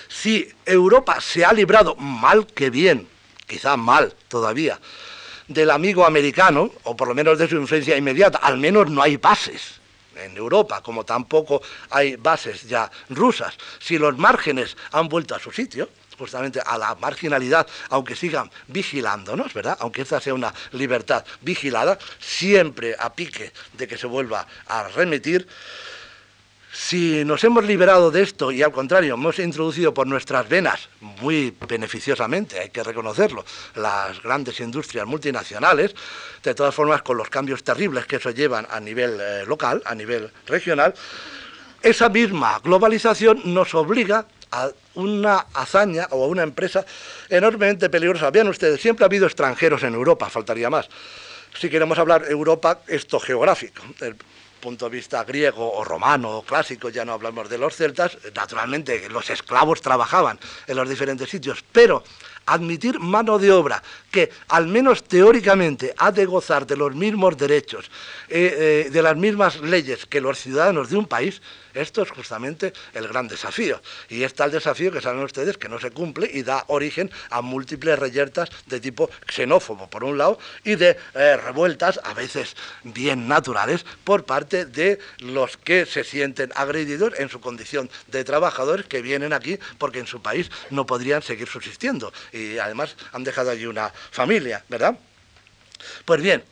si 0.08 0.48
Europa 0.66 1.20
se 1.20 1.44
ha 1.44 1.54
librado 1.54 1.96
mal 1.96 2.46
que 2.46 2.70
bien, 2.70 3.08
quizá 3.48 3.76
mal 3.78 4.14
todavía, 4.28 4.80
del 5.48 5.72
amigo 5.72 6.06
americano, 6.06 6.72
o 6.84 6.96
por 6.96 7.08
lo 7.08 7.16
menos 7.16 7.38
de 7.38 7.48
su 7.48 7.56
influencia 7.56 7.98
inmediata, 7.98 8.38
al 8.38 8.58
menos 8.58 8.90
no 8.90 9.02
hay 9.02 9.18
bases 9.18 9.82
en 10.16 10.38
Europa, 10.38 10.82
como 10.82 11.04
tampoco 11.04 11.62
hay 11.90 12.16
bases 12.16 12.68
ya 12.68 12.92
rusas. 13.10 13.56
Si 13.80 13.98
los 13.98 14.18
márgenes 14.18 14.78
han 14.92 15.10
vuelto 15.10 15.34
a 15.34 15.40
su 15.40 15.52
sitio, 15.52 15.90
justamente 16.18 16.62
a 16.64 16.78
la 16.78 16.94
marginalidad, 16.96 17.66
aunque 17.90 18.16
sigan 18.16 18.52
vigilándonos, 18.68 19.54
¿verdad? 19.54 19.78
Aunque 19.80 20.04
esta 20.04 20.22
sea 20.22 20.36
una 20.36 20.54
libertad 20.74 21.26
vigilada, 21.42 21.98
siempre 22.20 22.96
a 22.98 23.12
pique 23.12 23.52
de 23.74 23.88
que 23.88 23.98
se 23.98 24.06
vuelva 24.06 24.46
a 24.68 24.88
remitir, 24.90 25.48
Si 26.74 27.26
nos 27.26 27.44
hemos 27.44 27.66
liberado 27.66 28.12
de 28.12 28.22
esto 28.22 28.50
y 28.50 28.64
al 28.64 28.72
contrario 28.72 29.16
hemos 29.16 29.40
introducido 29.40 29.94
por 29.94 30.08
nuestras 30.08 30.48
venas, 30.48 30.88
muy 31.02 31.54
beneficiosamente, 31.68 32.62
hay 32.62 32.70
que 32.70 32.82
reconocerlo, 32.82 33.44
las 33.76 34.24
grandes 34.24 34.58
industrias 34.62 35.06
multinacionales, 35.06 35.94
de 36.42 36.56
todas 36.56 36.74
formas 36.74 37.02
con 37.02 37.18
los 37.18 37.30
cambios 37.30 37.62
terribles 37.66 38.06
que 38.06 38.16
eso 38.16 38.32
llevan 38.32 38.66
a 38.70 38.80
nivel 38.80 39.20
eh, 39.20 39.46
local, 39.46 39.82
a 39.86 39.94
nivel 39.94 40.32
regional, 40.48 40.94
esa 41.82 42.08
misma 42.08 42.60
globalización 42.64 43.42
nos 43.54 43.76
obliga 43.76 44.26
a 44.52 44.70
una 44.96 45.48
hazaña 45.54 46.08
o 46.12 46.24
a 46.24 46.28
una 46.28 46.44
empresa 46.44 46.86
enormemente 47.28 47.90
peligrosa. 47.90 48.32
Vean 48.32 48.48
ustedes, 48.48 48.80
siempre 48.80 49.04
ha 49.04 49.08
habido 49.08 49.26
extranjeros 49.26 49.84
en 49.84 49.94
Europa, 49.94 50.30
faltaría 50.30 50.70
más. 50.70 50.88
Si 51.60 51.70
queremos 51.70 52.00
hablar 52.00 52.26
Europa, 52.30 52.80
esto 52.88 53.20
geográfico, 53.20 53.84
punto 54.62 54.86
de 54.86 54.96
vista 54.96 55.24
griego 55.26 55.74
o 55.74 55.84
romano 55.84 56.38
o 56.38 56.44
clásico, 56.44 56.88
ya 56.90 57.04
no 57.04 57.14
hablamos 57.14 57.50
de 57.50 57.58
los 57.58 57.76
celtas, 57.76 58.18
naturalmente 58.34 59.10
los 59.10 59.30
esclavos 59.30 59.82
trabajaban 59.82 60.40
en 60.68 60.78
los 60.78 60.88
diferentes 60.88 61.30
sitios, 61.30 61.66
pero 61.72 62.04
admitir 62.46 63.00
mano 63.00 63.38
de 63.38 63.52
obra 63.52 63.84
que 64.12 64.30
al 64.50 64.68
menos 64.68 65.04
teóricamente 65.04 65.94
ha 65.98 66.12
de 66.12 66.26
gozar 66.26 66.68
de 66.68 66.76
los 66.76 66.94
mismos 66.94 67.38
derechos, 67.38 67.90
eh, 68.30 68.86
eh, 68.88 68.90
de 68.92 69.02
las 69.02 69.16
mismas 69.16 69.62
leyes 69.62 70.06
que 70.06 70.22
los 70.22 70.38
ciudadanos 70.38 70.90
de 70.90 70.98
un 70.98 71.08
país, 71.08 71.42
esto 71.74 72.02
es 72.02 72.12
justamente 72.12 72.74
el 72.94 73.08
gran 73.08 73.28
desafío. 73.28 73.82
Y 74.10 74.24
está 74.24 74.46
el 74.46 74.52
desafío 74.52 74.92
que 74.92 75.02
saben 75.02 75.24
ustedes 75.24 75.58
que 75.58 75.70
no 75.70 75.80
se 75.80 75.92
cumple 75.92 76.30
y 76.32 76.44
da 76.44 76.66
origen 76.68 77.10
a 77.30 77.42
múltiples 77.42 77.98
reyertas 77.98 78.50
de 78.66 78.80
tipo 78.80 79.10
xenófobo, 79.28 79.90
por 79.90 80.04
un 80.04 80.18
lado, 80.18 80.38
y 80.64 80.76
de 80.76 80.98
eh, 81.14 81.38
revueltas, 81.38 82.00
a 82.04 82.14
veces 82.14 82.56
bien 82.84 83.28
naturales, 83.28 83.86
por 84.04 84.26
parte 84.26 84.66
de 84.66 85.00
los 85.20 85.56
que 85.56 85.86
se 85.86 86.04
sienten 86.04 86.52
agredidos 86.56 87.14
en 87.18 87.30
su 87.30 87.40
condición 87.40 87.90
de 88.08 88.24
trabajadores 88.24 88.86
que 88.86 89.02
vienen 89.02 89.34
aquí 89.34 89.58
porque 89.78 90.00
en 90.00 90.08
su 90.08 90.22
país 90.22 90.52
no 90.70 90.86
podrían 90.86 91.22
seguir 91.22 91.48
subsistiendo 91.48 92.12
y 92.32 92.58
además 92.58 92.96
han 93.14 93.24
dejado 93.24 93.52
allí 93.52 93.66
una 93.66 93.94
familia, 94.10 94.64
¿verdad? 94.70 94.98
Pues 96.06 96.22
bien, 96.22 96.44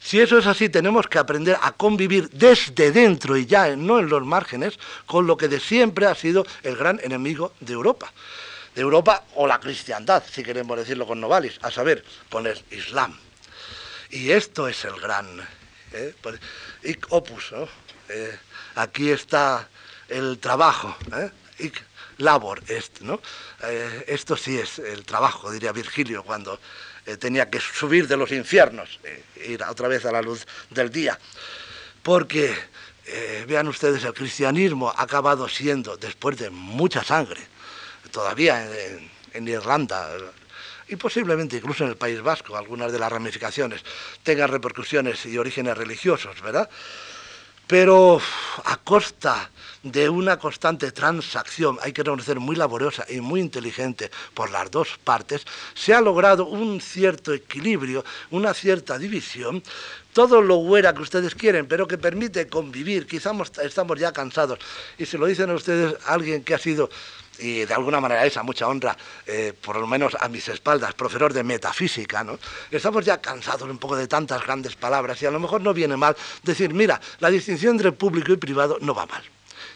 si 0.00 0.20
eso 0.20 0.38
es 0.38 0.46
así, 0.46 0.68
tenemos 0.68 1.06
que 1.08 1.18
aprender 1.18 1.56
a 1.62 1.72
convivir 1.72 2.28
desde 2.30 2.92
dentro 2.92 3.36
y 3.36 3.46
ya 3.46 3.74
no 3.74 3.98
en 3.98 4.08
los 4.08 4.22
márgenes 4.24 4.78
con 5.06 5.26
lo 5.26 5.36
que 5.36 5.48
de 5.48 5.58
siempre 5.58 6.06
ha 6.06 6.14
sido 6.14 6.46
el 6.62 6.76
gran 6.76 7.00
enemigo 7.02 7.54
de 7.60 7.72
Europa. 7.72 8.12
De 8.74 8.82
Europa 8.82 9.24
o 9.34 9.46
la 9.46 9.60
cristiandad, 9.60 10.22
si 10.30 10.42
queremos 10.42 10.76
decirlo 10.76 11.06
con 11.06 11.20
Novalis, 11.20 11.58
a 11.62 11.70
saber, 11.70 12.04
con 12.28 12.46
el 12.46 12.62
Islam. 12.70 13.16
Y 14.10 14.30
esto 14.30 14.68
es 14.68 14.84
el 14.84 15.00
gran 15.00 15.26
¿eh? 15.94 16.14
Pues, 16.20 16.38
opus. 17.08 17.52
¿no? 17.52 17.68
Eh, 18.08 18.38
aquí 18.74 19.10
está 19.10 19.68
el 20.08 20.38
trabajo. 20.38 20.94
¿eh? 21.16 21.72
Labor 22.18 22.62
est. 22.68 23.00
Eh, 23.62 24.04
esto 24.08 24.36
sí 24.36 24.58
es 24.58 24.78
el 24.78 25.04
trabajo, 25.04 25.50
diría 25.50 25.72
Virgilio, 25.72 26.22
cuando 26.22 26.58
eh, 27.06 27.16
tenía 27.16 27.50
que 27.50 27.60
subir 27.60 28.08
de 28.08 28.16
los 28.16 28.32
infiernos, 28.32 29.00
e 29.04 29.52
ir 29.52 29.62
otra 29.62 29.88
vez 29.88 30.04
a 30.04 30.12
la 30.12 30.22
luz 30.22 30.46
del 30.70 30.90
día. 30.90 31.18
Porque, 32.02 32.54
vean 33.46 33.68
ustedes, 33.68 34.04
el 34.04 34.14
cristianismo 34.14 34.90
ha 34.90 35.02
acabado 35.02 35.48
siendo, 35.48 35.96
después 35.96 36.38
de 36.38 36.50
mucha 36.50 37.02
sangre, 37.02 37.40
todavía 38.10 38.66
en, 39.32 39.48
Irlanda, 39.48 40.08
y 40.86 40.96
posiblemente 40.96 41.56
incluso 41.56 41.84
en 41.84 41.90
el 41.90 41.96
País 41.96 42.22
Vasco, 42.22 42.56
algunas 42.56 42.92
de 42.92 42.98
las 42.98 43.10
ramificaciones 43.10 43.82
tengan 44.22 44.50
repercusiones 44.50 45.26
y 45.26 45.36
orígenes 45.36 45.76
religiosos, 45.76 46.40
¿verdad? 46.40 46.68
Pero 47.66 48.20
a 48.64 48.76
costa 48.76 49.50
de 49.84 50.08
una 50.08 50.38
constante 50.38 50.90
transacción, 50.92 51.78
hay 51.82 51.92
que 51.92 52.02
reconocer 52.02 52.40
muy 52.40 52.56
laboriosa 52.56 53.04
y 53.08 53.20
muy 53.20 53.40
inteligente 53.40 54.10
por 54.32 54.50
las 54.50 54.70
dos 54.70 54.98
partes, 55.04 55.44
se 55.74 55.94
ha 55.94 56.00
logrado 56.00 56.46
un 56.46 56.80
cierto 56.80 57.32
equilibrio, 57.32 58.04
una 58.30 58.54
cierta 58.54 58.98
división, 58.98 59.62
todo 60.14 60.40
lo 60.40 60.56
huera 60.56 60.94
que 60.94 61.02
ustedes 61.02 61.34
quieren, 61.34 61.66
pero 61.66 61.86
que 61.86 61.98
permite 61.98 62.46
convivir. 62.48 63.06
Quizás 63.06 63.34
estamos 63.62 63.98
ya 63.98 64.12
cansados. 64.12 64.58
Y 64.96 65.06
se 65.06 65.18
lo 65.18 65.26
dicen 65.26 65.50
a 65.50 65.54
ustedes 65.54 65.96
alguien 66.06 66.44
que 66.44 66.54
ha 66.54 66.58
sido 66.58 66.88
y 67.38 67.64
de 67.64 67.74
alguna 67.74 68.00
manera 68.00 68.24
esa 68.24 68.44
mucha 68.44 68.68
honra, 68.68 68.96
eh, 69.26 69.52
por 69.60 69.76
lo 69.76 69.88
menos 69.88 70.16
a 70.20 70.28
mis 70.28 70.48
espaldas, 70.48 70.94
profesor 70.94 71.32
de 71.32 71.42
metafísica, 71.42 72.22
¿no? 72.22 72.38
Estamos 72.70 73.04
ya 73.04 73.20
cansados 73.20 73.68
un 73.68 73.78
poco 73.78 73.96
de 73.96 74.06
tantas 74.06 74.44
grandes 74.44 74.76
palabras 74.76 75.20
y 75.20 75.26
a 75.26 75.32
lo 75.32 75.40
mejor 75.40 75.60
no 75.60 75.74
viene 75.74 75.96
mal 75.96 76.16
decir, 76.44 76.72
mira, 76.72 77.00
la 77.18 77.30
distinción 77.30 77.72
entre 77.72 77.90
público 77.90 78.32
y 78.32 78.36
privado 78.36 78.78
no 78.80 78.94
va 78.94 79.06
mal. 79.06 79.24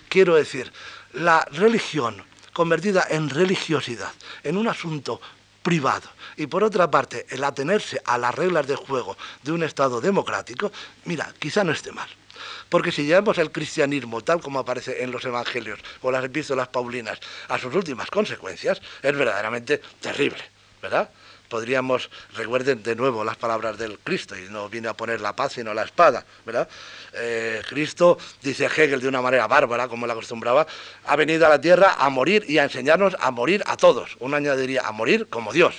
Quiero 0.09 0.35
decir, 0.35 0.73
la 1.13 1.47
religión 1.53 2.25
convertida 2.53 3.07
en 3.11 3.31
religiosidad, 3.31 4.13
en 4.43 4.57
un 4.57 4.69
asunto 4.69 5.21
privado, 5.63 6.09
y 6.37 6.47
por 6.47 6.65
otra 6.65 6.91
parte, 6.91 7.27
el 7.31 7.45
atenerse 7.45 8.01
a 8.05 8.17
las 8.19 8.35
reglas 8.35 8.67
de 8.67 8.77
juego 8.77 9.17
de 9.43 9.53
un 9.53 9.63
Estado 9.63 10.01
democrático, 10.01 10.73
mira, 11.05 11.33
quizá 11.39 11.63
no 11.63 11.73
esté 11.73 11.93
mal. 11.93 12.09
Porque 12.69 12.93
si 12.93 13.05
llevamos 13.05 13.39
el 13.39 13.51
cristianismo 13.51 14.23
tal 14.23 14.41
como 14.41 14.59
aparece 14.59 15.03
en 15.03 15.11
los 15.11 15.25
evangelios 15.25 15.81
o 16.03 16.11
las 16.11 16.25
epístolas 16.25 16.69
paulinas 16.69 17.19
a 17.49 17.59
sus 17.59 17.75
últimas 17.75 18.11
consecuencias, 18.11 18.81
es 19.03 19.17
verdaderamente 19.17 19.79
terrible, 20.01 20.43
¿verdad? 20.81 21.11
Podríamos, 21.49 22.11
recuerden 22.35 22.83
de 22.83 22.95
nuevo 22.95 23.25
las 23.25 23.37
palabras 23.37 23.79
del 23.79 23.99
Cristo, 23.99 24.37
y 24.37 24.49
no 24.51 24.69
viene 24.69 24.89
a 24.89 24.95
poner 24.95 25.21
la 25.21 25.35
paz 25.35 25.55
sino 25.55 25.75
la 25.75 25.83
espada, 25.83 26.25
¿verdad? 26.45 26.69
Eh, 27.15 27.63
Cristo, 27.69 28.19
dice 28.43 28.67
Hegel 28.67 29.01
de 29.01 29.09
una 29.09 29.23
manera 29.23 29.47
bárbara, 29.47 29.89
como 29.89 30.05
él 30.05 30.11
acostumbraba, 30.11 30.67
ha 31.07 31.17
venido 31.17 31.47
a 31.47 31.49
la 31.49 31.61
tierra 31.61 31.97
a 31.99 32.09
morir 32.11 32.45
y 32.49 32.59
a 32.59 32.65
enseñarnos 32.65 33.17
a 33.19 33.31
morir 33.31 33.63
a 33.67 33.77
todos. 33.77 34.17
Uno 34.21 34.37
añadiría 34.37 34.87
a 34.87 34.93
morir 34.93 35.29
como 35.29 35.53
Dios, 35.53 35.75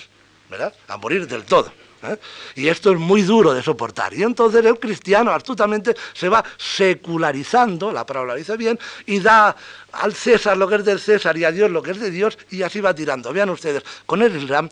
¿verdad? 0.50 0.74
A 0.88 0.98
morir 0.98 1.28
del 1.28 1.44
todo. 1.44 1.72
¿eh? 2.04 2.18
Y 2.56 2.68
esto 2.68 2.92
es 2.92 3.00
muy 3.00 3.22
duro 3.22 3.54
de 3.54 3.62
soportar. 3.62 4.14
Y 4.14 4.24
entonces 4.24 4.66
el 4.66 4.80
cristiano 4.80 5.32
astutamente 5.32 5.96
se 6.14 6.30
va 6.30 6.44
secularizando, 6.58 7.92
la 7.92 8.06
palabra 8.06 8.36
dice 8.36 8.58
bien, 8.58 8.80
y 9.06 9.20
da 9.20 9.56
al 9.92 10.14
César 10.14 10.58
lo 10.58 10.68
que 10.68 10.76
es 10.76 10.86
del 10.86 11.00
César 11.00 11.38
y 11.38 11.44
a 11.44 11.52
Dios 11.52 11.70
lo 11.72 11.82
que 11.82 11.92
es 11.92 12.00
de 12.00 12.12
Dios, 12.12 12.38
y 12.50 12.62
así 12.64 12.82
va 12.82 12.94
tirando. 12.94 13.32
Vean 13.34 13.50
ustedes, 13.50 13.84
con 14.06 14.22
el 14.22 14.36
Islam, 14.36 14.70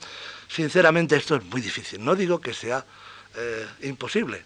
sinceramente 0.47 1.15
esto 1.15 1.35
es 1.35 1.43
muy 1.43 1.61
difícil. 1.61 2.03
No 2.03 2.15
digo 2.15 2.39
que 2.39 2.53
sea 2.53 2.85
eh, 3.39 3.67
imposible. 3.83 4.43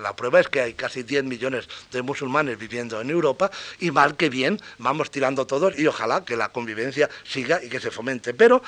La, 0.00 0.14
prueba 0.14 0.38
es 0.38 0.48
que 0.48 0.60
hay 0.60 0.74
casi 0.74 1.02
10 1.02 1.24
millones 1.24 1.66
de 1.90 2.02
musulmanes 2.02 2.58
viviendo 2.58 3.00
en 3.00 3.08
Europa 3.08 3.50
y 3.80 3.90
mal 3.90 4.16
que 4.16 4.28
bien 4.28 4.60
vamos 4.76 5.10
tirando 5.10 5.46
todos 5.46 5.78
y 5.78 5.86
ojalá 5.86 6.22
que 6.22 6.36
la 6.36 6.50
convivencia 6.50 7.08
siga 7.24 7.64
y 7.64 7.70
que 7.70 7.80
se 7.80 7.90
fomente. 7.90 8.34
Pero 8.34 8.62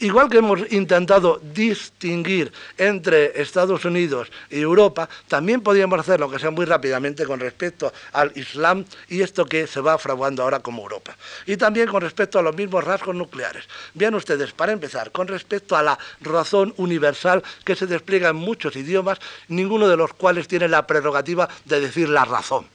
Igual 0.00 0.30
que 0.30 0.38
hemos 0.38 0.60
intentado 0.70 1.40
distinguir 1.42 2.52
entre 2.76 3.40
Estados 3.40 3.84
Unidos 3.84 4.30
y 4.48 4.60
Europa, 4.60 5.08
también 5.26 5.60
podríamos 5.60 5.98
hacerlo, 5.98 6.30
que 6.30 6.38
sea 6.38 6.52
muy 6.52 6.66
rápidamente, 6.66 7.26
con 7.26 7.40
respecto 7.40 7.92
al 8.12 8.30
Islam 8.36 8.84
y 9.08 9.22
esto 9.22 9.44
que 9.44 9.66
se 9.66 9.80
va 9.80 9.98
fraguando 9.98 10.44
ahora 10.44 10.60
como 10.60 10.82
Europa. 10.82 11.16
Y 11.46 11.56
también 11.56 11.88
con 11.88 12.00
respecto 12.00 12.38
a 12.38 12.42
los 12.42 12.54
mismos 12.54 12.84
rasgos 12.84 13.16
nucleares. 13.16 13.64
Vean 13.94 14.14
ustedes, 14.14 14.52
para 14.52 14.70
empezar, 14.70 15.10
con 15.10 15.26
respecto 15.26 15.76
a 15.76 15.82
la 15.82 15.98
razón 16.20 16.72
universal 16.76 17.42
que 17.64 17.74
se 17.74 17.86
despliega 17.86 18.28
en 18.28 18.36
muchos 18.36 18.76
idiomas, 18.76 19.18
ninguno 19.48 19.88
de 19.88 19.96
los 19.96 20.14
cuales 20.14 20.46
tiene 20.46 20.68
la 20.68 20.86
prerrogativa 20.86 21.48
de 21.64 21.80
decir 21.80 22.08
la 22.08 22.24
razón. 22.24 22.66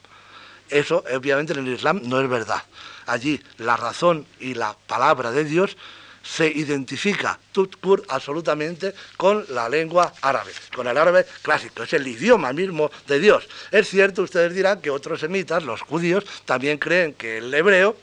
Eso, 0.68 1.04
obviamente, 1.14 1.54
en 1.54 1.60
el 1.60 1.72
Islam 1.72 2.02
no 2.04 2.20
es 2.20 2.28
verdad. 2.28 2.62
Allí 3.06 3.40
la 3.58 3.76
razón 3.76 4.26
y 4.40 4.54
la 4.54 4.76
palabra 4.86 5.30
de 5.30 5.44
Dios 5.44 5.76
se 6.24 6.46
identifica 6.46 7.38
Tutkur 7.52 8.04
absolutamente 8.08 8.94
con 9.16 9.44
la 9.50 9.68
lengua 9.68 10.12
árabe, 10.22 10.52
con 10.74 10.88
el 10.88 10.96
árabe 10.96 11.26
clásico, 11.42 11.82
es 11.82 11.92
el 11.92 12.06
idioma 12.06 12.52
mismo 12.52 12.90
de 13.06 13.20
Dios. 13.20 13.46
Es 13.70 13.88
cierto, 13.88 14.22
ustedes 14.22 14.54
dirán 14.54 14.80
que 14.80 14.90
otros 14.90 15.20
semitas, 15.20 15.62
los 15.62 15.82
judíos, 15.82 16.24
también 16.44 16.78
creen 16.78 17.14
que 17.14 17.38
el 17.38 17.52
hebreo 17.52 17.96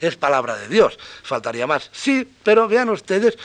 es 0.00 0.16
palabra 0.16 0.56
de 0.56 0.68
Dios, 0.68 0.98
faltaría 1.22 1.66
más. 1.66 1.90
Sí, 1.92 2.28
pero 2.42 2.66
vean 2.66 2.90
ustedes 2.90 3.38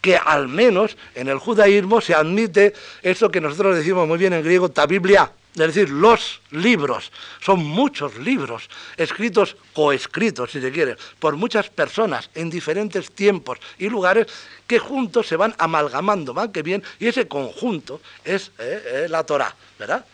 que 0.00 0.16
al 0.16 0.48
menos 0.48 0.96
en 1.14 1.28
el 1.28 1.38
judaísmo 1.38 2.00
se 2.00 2.14
admite 2.14 2.72
eso 3.02 3.30
que 3.30 3.40
nosotros 3.40 3.76
decimos 3.76 4.06
muy 4.06 4.18
bien 4.18 4.32
en 4.32 4.42
griego, 4.42 4.70
ta 4.70 4.86
Biblia, 4.86 5.30
es 5.54 5.74
decir, 5.74 5.90
los 5.90 6.40
libros, 6.50 7.10
son 7.40 7.64
muchos 7.64 8.16
libros, 8.18 8.68
escritos 8.96 9.56
o 9.74 9.92
escritos, 9.92 10.52
si 10.52 10.60
se 10.60 10.70
quiere, 10.70 10.96
por 11.18 11.36
muchas 11.36 11.68
personas 11.68 12.30
en 12.34 12.50
diferentes 12.50 13.10
tiempos 13.12 13.58
y 13.78 13.88
lugares 13.88 14.26
que 14.66 14.78
juntos 14.78 15.26
se 15.26 15.36
van 15.36 15.54
amalgamando, 15.58 16.32
van 16.32 16.52
que 16.52 16.62
bien, 16.62 16.82
y 17.00 17.08
ese 17.08 17.26
conjunto 17.26 18.00
es 18.24 18.52
eh, 18.58 18.82
eh, 18.86 19.06
la 19.08 19.24
Torah, 19.24 19.54
¿verdad? 19.78 20.04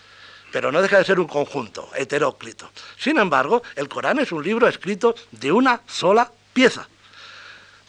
Pero 0.50 0.70
no 0.70 0.80
deja 0.80 0.98
de 0.98 1.04
ser 1.04 1.18
un 1.18 1.26
conjunto 1.26 1.90
heteróclito. 1.96 2.70
Sin 2.96 3.18
embargo, 3.18 3.62
el 3.74 3.88
Corán 3.88 4.20
es 4.20 4.30
un 4.30 4.42
libro 4.42 4.68
escrito 4.68 5.14
de 5.32 5.50
una 5.50 5.80
sola 5.86 6.30
pieza. 6.52 6.88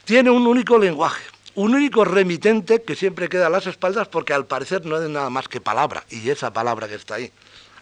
Tiene 0.03 0.31
un 0.31 0.45
único 0.47 0.77
lenguaje, 0.77 1.23
un 1.55 1.73
único 1.73 2.05
remitente 2.05 2.83
que 2.83 2.95
siempre 2.95 3.29
queda 3.29 3.47
a 3.47 3.49
las 3.49 3.67
espaldas 3.67 4.07
porque 4.07 4.33
al 4.33 4.45
parecer 4.45 4.85
no 4.85 5.01
es 5.01 5.09
nada 5.09 5.29
más 5.29 5.47
que 5.47 5.61
palabra, 5.61 6.03
y 6.09 6.29
esa 6.29 6.51
palabra 6.51 6.87
que 6.87 6.95
está 6.95 7.15
ahí. 7.15 7.31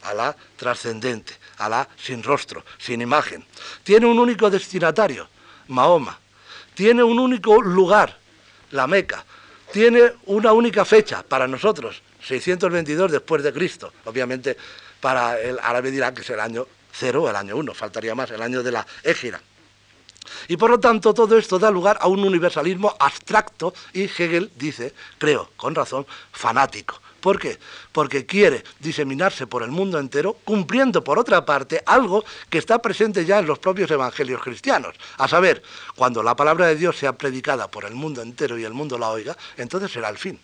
a 0.03 0.13
la 0.13 0.35
trascendente, 0.57 1.33
a 1.59 1.69
la 1.69 1.87
sin 1.97 2.23
rostro, 2.23 2.65
sin 2.77 3.01
imagen. 3.01 3.45
Tiene 3.83 4.05
un 4.05 4.19
único 4.19 4.49
destinatario, 4.49 5.29
Mahoma. 5.69 6.19
Tiene 6.73 7.03
un 7.03 7.19
único 7.19 7.61
lugar, 7.61 8.17
la 8.71 8.85
Meca. 8.85 9.23
Tiene 9.71 10.11
una 10.25 10.51
única 10.51 10.83
fecha 10.83 11.23
para 11.23 11.47
nosotros, 11.47 12.01
622 12.21 13.13
después 13.13 13.43
de 13.43 13.53
Cristo. 13.53 13.93
Obviamente 14.03 14.57
para 14.99 15.39
el 15.39 15.57
árabe 15.61 15.89
dirá 15.89 16.13
que 16.13 16.21
es 16.21 16.29
el 16.29 16.39
año 16.39 16.67
cero 16.91 17.23
o 17.23 17.29
el 17.29 17.35
año 17.35 17.57
uno, 17.57 17.73
faltaría 17.73 18.13
más, 18.15 18.31
el 18.31 18.41
año 18.41 18.61
de 18.61 18.71
la 18.71 18.85
égira. 19.03 19.41
Y 20.47 20.57
por 20.57 20.69
lo 20.69 20.79
tanto 20.79 21.13
todo 21.13 21.37
esto 21.37 21.59
da 21.59 21.71
lugar 21.71 21.97
a 22.01 22.07
un 22.07 22.23
universalismo 22.23 22.95
abstracto 22.99 23.73
y 23.93 24.03
Hegel 24.03 24.51
dice, 24.55 24.93
creo, 25.17 25.49
con 25.55 25.75
razón, 25.75 26.05
fanático. 26.31 26.99
¿Por 27.23 27.39
qué? 27.39 27.57
Porque 27.93 28.25
quiere 28.25 28.65
diseminarse 28.81 29.47
por 29.47 29.63
el 29.63 29.71
mundo 29.71 29.97
entero, 29.97 30.35
cumpliendo 30.43 31.05
por 31.05 31.17
otra 31.17 31.45
parte 31.45 31.81
algo 31.85 32.25
que 32.49 32.57
está 32.57 32.79
presente 32.79 33.23
ya 33.23 33.39
en 33.39 33.47
los 33.47 33.59
propios 33.59 33.89
evangelios 33.91 34.41
cristianos. 34.41 34.93
A 35.17 35.29
saber, 35.29 35.63
cuando 35.95 36.21
la 36.21 36.35
palabra 36.35 36.67
de 36.67 36.75
Dios 36.75 36.97
sea 36.97 37.13
predicada 37.13 37.71
por 37.71 37.85
el 37.85 37.93
mundo 37.93 38.21
entero 38.21 38.59
y 38.59 38.65
el 38.65 38.73
mundo 38.73 38.97
la 38.97 39.09
oiga, 39.09 39.37
entonces 39.55 39.89
será 39.89 40.09
el 40.09 40.17
fin. 40.17 40.37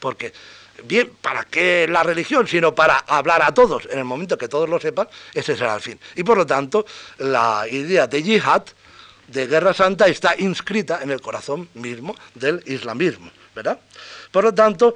Porque, 0.00 0.32
bien, 0.84 1.12
¿para 1.20 1.44
qué 1.44 1.86
la 1.86 2.02
religión? 2.02 2.48
Sino 2.48 2.74
para 2.74 2.96
hablar 2.96 3.42
a 3.42 3.52
todos. 3.52 3.86
En 3.90 3.98
el 3.98 4.06
momento 4.06 4.38
que 4.38 4.48
todos 4.48 4.70
lo 4.70 4.80
sepan, 4.80 5.08
ese 5.34 5.54
será 5.54 5.74
el 5.74 5.82
fin. 5.82 6.00
Y 6.16 6.24
por 6.24 6.38
lo 6.38 6.46
tanto, 6.46 6.86
la 7.18 7.66
idea 7.70 8.06
de 8.06 8.22
yihad, 8.22 8.62
de 9.28 9.46
guerra 9.46 9.74
santa, 9.74 10.06
está 10.06 10.34
inscrita 10.38 11.00
en 11.02 11.10
el 11.10 11.20
corazón 11.20 11.68
mismo 11.74 12.14
del 12.34 12.62
islamismo. 12.66 13.30
¿verdad? 13.54 13.78
Por 14.30 14.44
lo 14.44 14.54
tanto, 14.54 14.94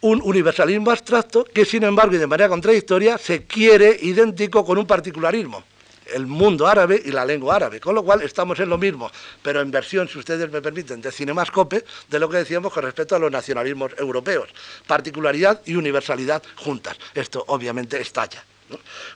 un 0.00 0.20
universalismo 0.22 0.90
abstracto 0.90 1.44
que, 1.44 1.64
sin 1.64 1.84
embargo, 1.84 2.14
y 2.14 2.18
de 2.18 2.26
manera 2.26 2.48
contradictoria, 2.48 3.18
se 3.18 3.44
quiere 3.44 3.96
idéntico 4.02 4.64
con 4.64 4.78
un 4.78 4.86
particularismo, 4.86 5.64
el 6.12 6.26
mundo 6.26 6.66
árabe 6.66 7.00
y 7.04 7.10
la 7.10 7.24
lengua 7.24 7.56
árabe, 7.56 7.80
con 7.80 7.94
lo 7.94 8.04
cual 8.04 8.22
estamos 8.22 8.60
en 8.60 8.68
lo 8.68 8.78
mismo, 8.78 9.10
pero 9.42 9.60
en 9.60 9.70
versión, 9.70 10.08
si 10.08 10.18
ustedes 10.18 10.50
me 10.50 10.60
permiten, 10.60 11.00
de 11.00 11.10
cinemascope, 11.10 11.84
de 12.08 12.20
lo 12.20 12.28
que 12.28 12.38
decíamos 12.38 12.72
con 12.72 12.84
respecto 12.84 13.16
a 13.16 13.18
los 13.18 13.30
nacionalismos 13.30 13.92
europeos, 13.98 14.48
particularidad 14.86 15.62
y 15.64 15.74
universalidad 15.74 16.42
juntas. 16.56 16.96
Esto 17.14 17.44
obviamente 17.48 18.00
estalla. 18.00 18.44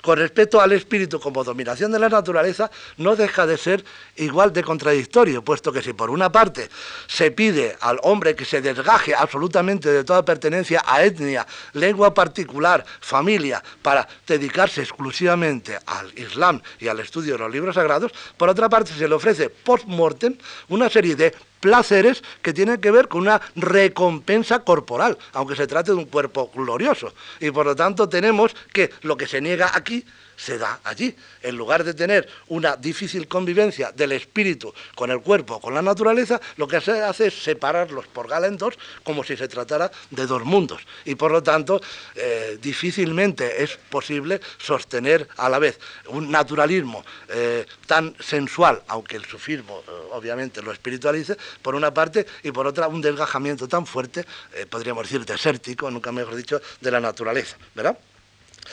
Con 0.01 0.19
respecto 0.19 0.61
al 0.61 0.73
espíritu 0.73 1.21
como 1.21 1.45
dominación 1.45 1.93
de 1.93 1.99
la 1.99 2.09
naturaleza, 2.09 2.71
no 2.97 3.17
deja 3.17 3.47
de 3.47 3.57
ser 3.57 3.85
igual 4.17 4.53
de 4.53 4.63
contradictorio, 4.63 5.43
puesto 5.43 5.73
que 5.73 5.83
si 5.83 5.93
por 5.93 6.11
una 6.11 6.31
parte 6.31 6.71
se 7.07 7.31
pide 7.31 7.77
al 7.81 7.99
hombre 8.03 8.35
que 8.35 8.45
se 8.45 8.61
desgaje 8.61 9.15
absolutamente 9.15 9.91
de 9.91 10.05
toda 10.05 10.25
pertenencia 10.25 10.83
a 10.87 11.03
etnia, 11.03 11.47
lengua 11.73 12.15
particular, 12.15 12.85
familia, 13.01 13.63
para 13.83 14.07
dedicarse 14.27 14.83
exclusivamente 14.83 15.79
al 15.87 16.13
Islam 16.19 16.63
y 16.79 16.89
al 16.89 17.01
estudio 17.01 17.35
de 17.35 17.41
los 17.41 17.53
libros 17.53 17.75
sagrados, 17.75 18.13
por 18.37 18.49
otra 18.49 18.69
parte 18.69 18.93
se 18.93 19.09
le 19.09 19.15
ofrece 19.15 19.51
post-mortem 19.51 20.37
una 20.69 20.89
serie 20.89 21.17
de 21.17 21.35
placeres 21.61 22.23
que 22.43 22.53
tienen 22.53 22.81
que 22.81 22.91
ver 22.91 23.09
con 23.09 23.23
una 23.23 23.41
recompensa 23.55 24.61
corporal, 24.61 25.17
aunque 25.33 25.57
se 25.57 25.67
trate 25.67 25.93
de 25.93 25.99
un 25.99 26.07
cuerpo 26.07 26.51
glorioso. 26.55 27.13
Y 27.39 27.51
por 27.51 27.67
lo 27.67 27.77
tanto 27.77 28.09
tenemos 28.09 28.55
que 28.73 28.91
lo 29.03 29.17
que 29.17 29.27
se 29.27 29.41
niega 29.41 29.71
aquí 29.75 30.05
se 30.41 30.59
da 30.59 30.81
allí. 30.85 31.15
En 31.43 31.57
lugar 31.57 31.85
de 31.85 31.95
tener 31.95 32.29
una 32.49 32.77
difícil 32.77 33.29
convivencia 33.29 33.93
del 33.93 34.13
espíritu 34.13 34.73
con 34.95 35.11
el 35.11 35.21
cuerpo, 35.21 35.61
con 35.61 35.75
la 35.75 35.83
naturaleza, 35.83 36.41
lo 36.57 36.67
que 36.67 36.81
se 36.81 37.03
hace 37.03 37.27
es 37.27 37.43
separarlos 37.43 38.07
por 38.07 38.29
galentos 38.29 38.79
como 39.05 39.23
si 39.23 39.37
se 39.37 39.49
tratara 39.49 39.91
de 40.11 40.27
dos 40.27 40.45
mundos. 40.45 40.83
Y 41.05 41.15
por 41.15 41.31
lo 41.31 41.43
tanto, 41.43 41.81
eh, 42.15 42.59
difícilmente 42.61 43.63
es 43.63 43.77
posible 43.77 44.41
sostener 44.59 45.29
a 45.37 45.49
la 45.49 45.59
vez 45.59 45.79
un 46.09 46.31
naturalismo 46.31 47.05
eh, 47.29 47.67
tan 47.87 48.15
sensual, 48.19 48.83
aunque 48.89 49.17
el 49.17 49.25
sufismo 49.25 49.83
eh, 49.87 49.91
obviamente 50.13 50.63
lo 50.63 50.73
espiritualice, 50.73 51.37
por 51.61 51.75
una 51.75 51.93
parte, 51.93 52.27
y 52.43 52.51
por 52.51 52.67
otra 52.67 52.89
un 52.89 53.01
desgajamiento 53.01 53.69
tan 53.69 53.87
fuerte, 53.87 54.25
podríamos 54.69 55.05
decir 55.05 55.25
desértico, 55.25 55.91
nunca 55.91 56.13
mejor 56.13 56.35
dicho, 56.35 56.61
de 56.81 56.91
la 56.91 57.01
naturaleza. 57.01 57.57
¿Verdad? 57.75 57.99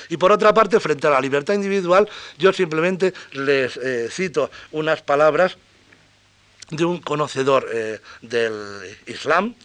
Y 0.10 0.18
por 0.18 0.32
otra 0.32 0.54
parte, 0.54 0.80
frente 0.80 1.08
a 1.08 1.12
la 1.12 1.22
libertad 1.22 1.54
individual, 1.54 2.10
yo 2.38 2.54
simplemente 2.54 3.14
les 3.34 3.78
eh, 3.78 4.08
cito 4.12 4.50
unas 4.72 5.02
palabras 5.02 5.58
de 6.70 6.86
un 6.86 7.00
conocedor 7.00 7.68
eh, 7.72 8.00
del 8.22 8.98
Islam, 9.06 9.56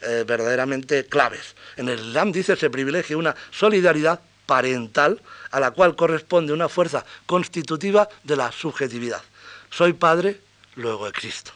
eh, 0.00 0.24
verdaderamente 0.26 1.06
claves. 1.06 1.54
En 1.76 1.88
el 1.88 1.98
Islam 1.98 2.32
dice 2.32 2.56
se 2.56 2.70
privilegia 2.70 3.16
una 3.16 3.34
solidaridad 3.50 4.20
parental 4.46 5.20
a 5.50 5.60
la 5.60 5.72
cual 5.72 5.94
corresponde 5.94 6.52
una 6.52 6.68
fuerza 6.68 7.04
constitutiva 7.26 8.08
de 8.24 8.36
la 8.36 8.50
subjetividad. 8.50 9.22
Soy 9.70 9.92
padre, 9.92 10.40
luego 10.76 11.06
existo. 11.06 11.52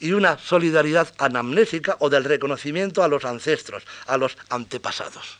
Y 0.00 0.12
una 0.12 0.38
solidaridad 0.38 1.12
anamnésica 1.18 1.96
o 2.00 2.08
del 2.08 2.24
reconocimiento 2.24 3.02
a 3.02 3.08
los 3.08 3.24
ancestros, 3.24 3.84
a 4.06 4.16
los 4.16 4.36
antepasados. 4.48 5.38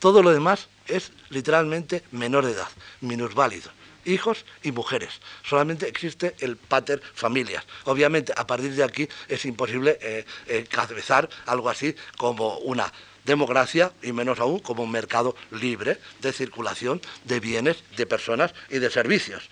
Todo 0.00 0.22
lo 0.22 0.32
demás 0.32 0.68
es 0.88 1.12
literalmente 1.28 2.02
menor 2.10 2.46
de 2.46 2.52
edad, 2.52 2.68
minusválido 3.00 3.70
hijos 4.06 4.46
y 4.62 4.72
mujeres. 4.72 5.20
Solamente 5.44 5.86
existe 5.86 6.34
el 6.40 6.56
pater 6.56 7.02
familias. 7.14 7.64
Obviamente, 7.84 8.32
a 8.34 8.46
partir 8.46 8.74
de 8.74 8.82
aquí 8.82 9.08
es 9.28 9.44
imposible 9.44 9.98
eh, 10.00 10.24
encabezar 10.48 11.28
algo 11.44 11.68
así 11.68 11.94
como 12.16 12.58
una 12.58 12.90
democracia 13.24 13.92
y 14.02 14.12
menos 14.12 14.40
aún 14.40 14.60
como 14.60 14.82
un 14.82 14.90
mercado 14.90 15.36
libre 15.50 15.98
de 16.20 16.32
circulación 16.32 17.02
de 17.24 17.40
bienes, 17.40 17.84
de 17.96 18.06
personas 18.06 18.54
y 18.70 18.78
de 18.78 18.90
servicios. 18.90 19.50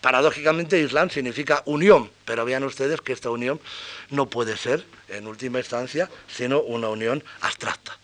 Paradójicamente, 0.00 0.80
Islam 0.80 1.10
significa 1.10 1.62
unión, 1.66 2.10
pero 2.24 2.46
vean 2.46 2.64
ustedes 2.64 3.02
que 3.02 3.12
esta 3.12 3.28
unión 3.28 3.60
no 4.08 4.30
puede 4.30 4.56
ser, 4.56 4.86
en 5.08 5.26
última 5.26 5.58
instancia, 5.58 6.08
sino 6.26 6.62
una 6.62 6.88
unión 6.88 7.22
abstracta 7.42 7.98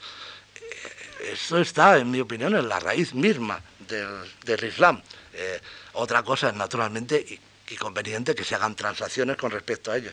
eso 1.21 1.59
está, 1.59 1.99
en 1.99 2.11
mi 2.11 2.21
opinión, 2.21 2.55
en 2.57 2.69
la 2.69 2.81
raíz 2.81 3.14
misma 3.14 3.61
del, 3.89 4.64
Islam. 4.64 5.01
Eh, 5.33 5.61
otra 5.95 6.23
cosa 6.23 6.49
es, 6.49 6.55
naturalmente, 6.55 7.25
y, 7.29 7.39
y, 7.73 7.77
conveniente 7.77 8.35
que 8.35 8.45
se 8.45 8.55
hagan 8.55 8.75
transacciones 8.75 9.37
con 9.37 9.51
respecto 9.51 9.91
a 9.91 9.97
ello. 9.97 10.12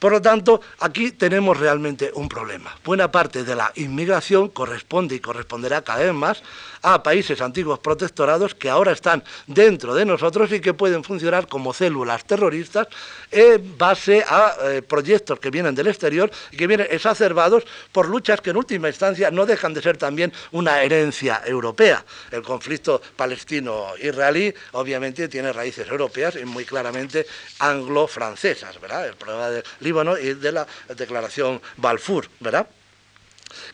Por 0.00 0.12
lo 0.12 0.22
tanto, 0.22 0.62
aquí 0.78 1.12
tenemos 1.12 1.60
realmente 1.60 2.10
un 2.14 2.26
problema. 2.26 2.74
Buena 2.82 3.12
parte 3.12 3.44
de 3.44 3.54
la 3.54 3.70
inmigración 3.74 4.48
corresponde 4.48 5.14
y 5.14 5.20
corresponderá 5.20 5.82
cada 5.82 5.98
vez 5.98 6.14
más 6.14 6.42
a 6.80 7.02
países 7.02 7.42
antiguos 7.42 7.80
protectorados 7.80 8.54
que 8.54 8.70
ahora 8.70 8.92
están 8.92 9.22
dentro 9.46 9.94
de 9.94 10.06
nosotros 10.06 10.50
y 10.52 10.60
que 10.60 10.72
pueden 10.72 11.04
funcionar 11.04 11.46
como 11.48 11.74
células 11.74 12.24
terroristas 12.24 12.88
en 13.30 13.76
base 13.76 14.24
a 14.26 14.54
eh, 14.62 14.80
proyectos 14.80 15.38
que 15.38 15.50
vienen 15.50 15.74
del 15.74 15.88
exterior 15.88 16.30
y 16.50 16.56
que 16.56 16.66
vienen 16.66 16.86
exacerbados 16.90 17.64
por 17.92 18.08
luchas 18.08 18.40
que 18.40 18.50
en 18.50 18.56
última 18.56 18.88
instancia 18.88 19.30
no 19.30 19.44
dejan 19.44 19.74
de 19.74 19.82
ser 19.82 19.98
también 19.98 20.32
una 20.52 20.82
herencia 20.82 21.42
europea. 21.44 22.02
El 22.30 22.40
conflicto 22.40 23.02
palestino-israelí 23.16 24.54
obviamente 24.72 25.28
tiene 25.28 25.52
raíces 25.52 25.86
europeas 25.88 26.36
y 26.36 26.46
muy 26.46 26.64
claramente 26.64 27.26
anglo-francesas, 27.58 28.80
¿verdad? 28.80 29.06
El 29.06 29.16
problema 29.16 29.50
del 29.50 29.62
Y 29.90 30.34
de 30.34 30.52
la 30.52 30.66
declaración 30.96 31.60
Balfour, 31.76 32.28
¿verdad? 32.40 32.68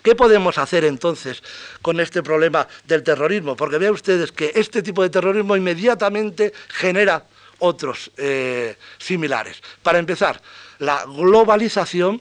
¿Qué 0.03 0.15
podemos 0.15 0.57
hacer 0.59 0.85
entonces 0.85 1.43
con 1.83 2.01
este 2.01 2.23
problema 2.23 2.67
del 2.85 3.03
terrorismo? 3.03 3.57
Porque 3.57 3.79
vean 3.79 3.93
ustedes 3.93 4.33
que 4.33 4.53
este 4.55 4.83
tipo 4.83 5.03
de 5.03 5.11
terrorismo 5.11 5.57
inmediatamente 5.57 6.53
genera 6.69 7.25
otros 7.59 8.11
eh, 8.17 8.77
similares. 8.99 9.63
Para 9.83 9.99
empezar, 9.99 10.41
la 10.79 11.05
globalización 11.05 12.21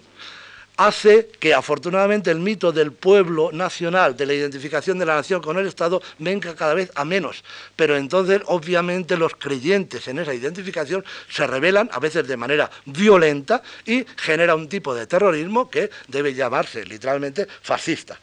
hace 0.77 1.27
que 1.39 1.53
afortunadamente 1.53 2.31
el 2.31 2.39
mito 2.39 2.71
del 2.71 2.91
pueblo 2.91 3.51
nacional, 3.51 4.15
de 4.15 4.25
la 4.25 4.33
identificación 4.33 4.97
de 4.99 5.05
la 5.05 5.15
nación 5.15 5.41
con 5.41 5.57
el 5.57 5.67
Estado, 5.67 6.01
venga 6.19 6.55
cada 6.55 6.73
vez 6.73 6.91
a 6.95 7.05
menos. 7.05 7.43
Pero 7.75 7.95
entonces, 7.97 8.41
obviamente, 8.45 9.17
los 9.17 9.35
creyentes 9.35 10.07
en 10.07 10.19
esa 10.19 10.33
identificación 10.33 11.03
se 11.29 11.47
rebelan, 11.47 11.89
a 11.91 11.99
veces 11.99 12.27
de 12.27 12.37
manera 12.37 12.69
violenta, 12.85 13.61
y 13.85 14.05
genera 14.17 14.55
un 14.55 14.67
tipo 14.67 14.93
de 14.93 15.07
terrorismo 15.07 15.69
que 15.69 15.89
debe 16.07 16.33
llamarse 16.33 16.85
literalmente 16.85 17.47
fascista 17.61 18.19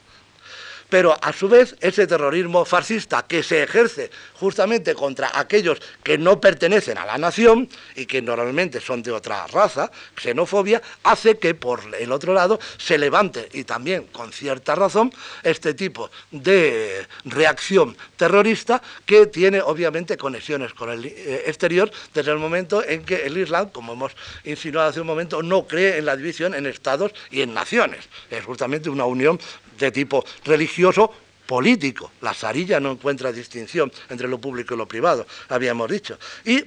pero 0.93 1.17
a 1.23 1.33
su 1.33 1.49
vez 1.49 1.75
ese 1.81 2.07
terrorismo 2.07 2.67
fascista 2.67 3.23
que 3.27 3.43
se 3.43 3.63
ejerce 3.63 4.11
justamente 4.35 4.95
contra 4.95 5.31
aquellos 5.33 5.81
que 6.03 6.19
no 6.19 6.39
pertenecen 6.39 6.99
a 6.99 7.07
la 7.07 7.17
nación 7.17 7.67
y 7.97 8.05
que 8.05 8.21
normalmente 8.21 8.79
son 8.79 9.03
de 9.03 9.11
otra 9.11 9.47
raza, 9.47 9.91
xenofobia, 10.21 10.83
hace 11.05 11.39
que 11.39 11.55
por 11.55 11.81
el 11.99 12.13
otro 12.13 12.35
lado 12.35 12.61
se 12.77 12.99
levante, 12.99 13.49
y 13.55 13.65
también 13.65 14.03
con 14.13 14.35
cierta 14.35 14.75
razón, 14.75 15.11
este 15.43 15.73
tipo 15.73 16.11
de 16.31 17.07
reacción 17.25 17.97
terrorista 18.19 18.83
que 19.07 19.25
tiene 19.29 19.63
obviamente 19.63 20.19
conexiones 20.19 20.75
con 20.75 20.91
el 20.91 21.07
eh, 21.07 21.45
exterior 21.47 21.91
desde 22.13 22.33
el 22.33 22.39
momento 22.39 22.87
en 22.87 23.03
que 23.03 23.25
el 23.25 23.39
Islam, 23.39 23.71
como 23.71 23.95
hemos 23.95 24.13
insinuado 24.45 24.91
hace 24.91 25.01
un 25.01 25.07
momento, 25.07 25.43
no 25.43 25.67
cree 25.67 25.97
en 25.97 26.05
la 26.05 26.19
división 26.19 26.55
en 26.55 26.67
estados 26.67 27.15
y 27.31 27.41
en 27.41 27.55
naciones. 27.55 28.11
Es 28.31 28.45
justamente 28.45 28.91
una 28.91 29.07
unión 29.07 29.41
de 29.83 29.93
tipo 29.93 30.25
religioso 30.45 31.13
político. 31.47 32.13
La 32.21 32.35
zarilla 32.35 32.81
no 32.81 32.93
encuentra 32.93 33.33
distinción 33.33 33.93
entre 34.09 34.29
lo 34.29 34.39
público 34.39 34.75
y 34.75 34.79
lo 34.79 34.87
privado, 34.87 35.27
habíamos 35.49 35.91
dicho. 35.91 36.19
Y 36.45 36.65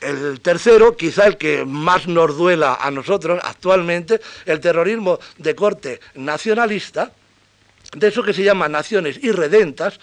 el 0.00 0.40
tercero, 0.40 0.96
quizá 0.96 1.26
el 1.26 1.36
que 1.36 1.64
más 1.64 2.06
nos 2.06 2.36
duela 2.36 2.78
a 2.80 2.90
nosotros 2.90 3.40
actualmente, 3.42 4.20
el 4.44 4.60
terrorismo 4.60 5.18
de 5.38 5.54
corte 5.54 6.00
nacionalista, 6.14 7.12
de 7.96 8.08
eso 8.08 8.22
que 8.22 8.34
se 8.34 8.44
llama 8.44 8.68
naciones 8.68 9.18
irredentas, 9.22 9.98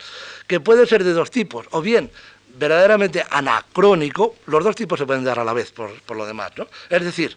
que 0.48 0.60
puede 0.60 0.88
ser 0.88 1.04
de 1.04 1.14
dos 1.14 1.32
tipos, 1.32 1.68
o 1.72 1.82
bien 1.82 2.10
verdaderamente 2.56 3.26
anacrónico, 3.30 4.36
los 4.46 4.64
dos 4.64 4.76
tipos 4.76 5.00
se 5.00 5.06
pueden 5.06 5.24
dar 5.24 5.40
a 5.40 5.44
la 5.44 5.54
vez 5.54 5.72
por, 5.72 6.00
por 6.02 6.18
lo 6.18 6.26
demás, 6.26 6.52
¿no? 6.58 6.68
Es 6.90 7.04
decir, 7.04 7.36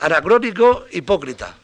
anacrónico, 0.00 0.86
hipócrita, 0.90 1.54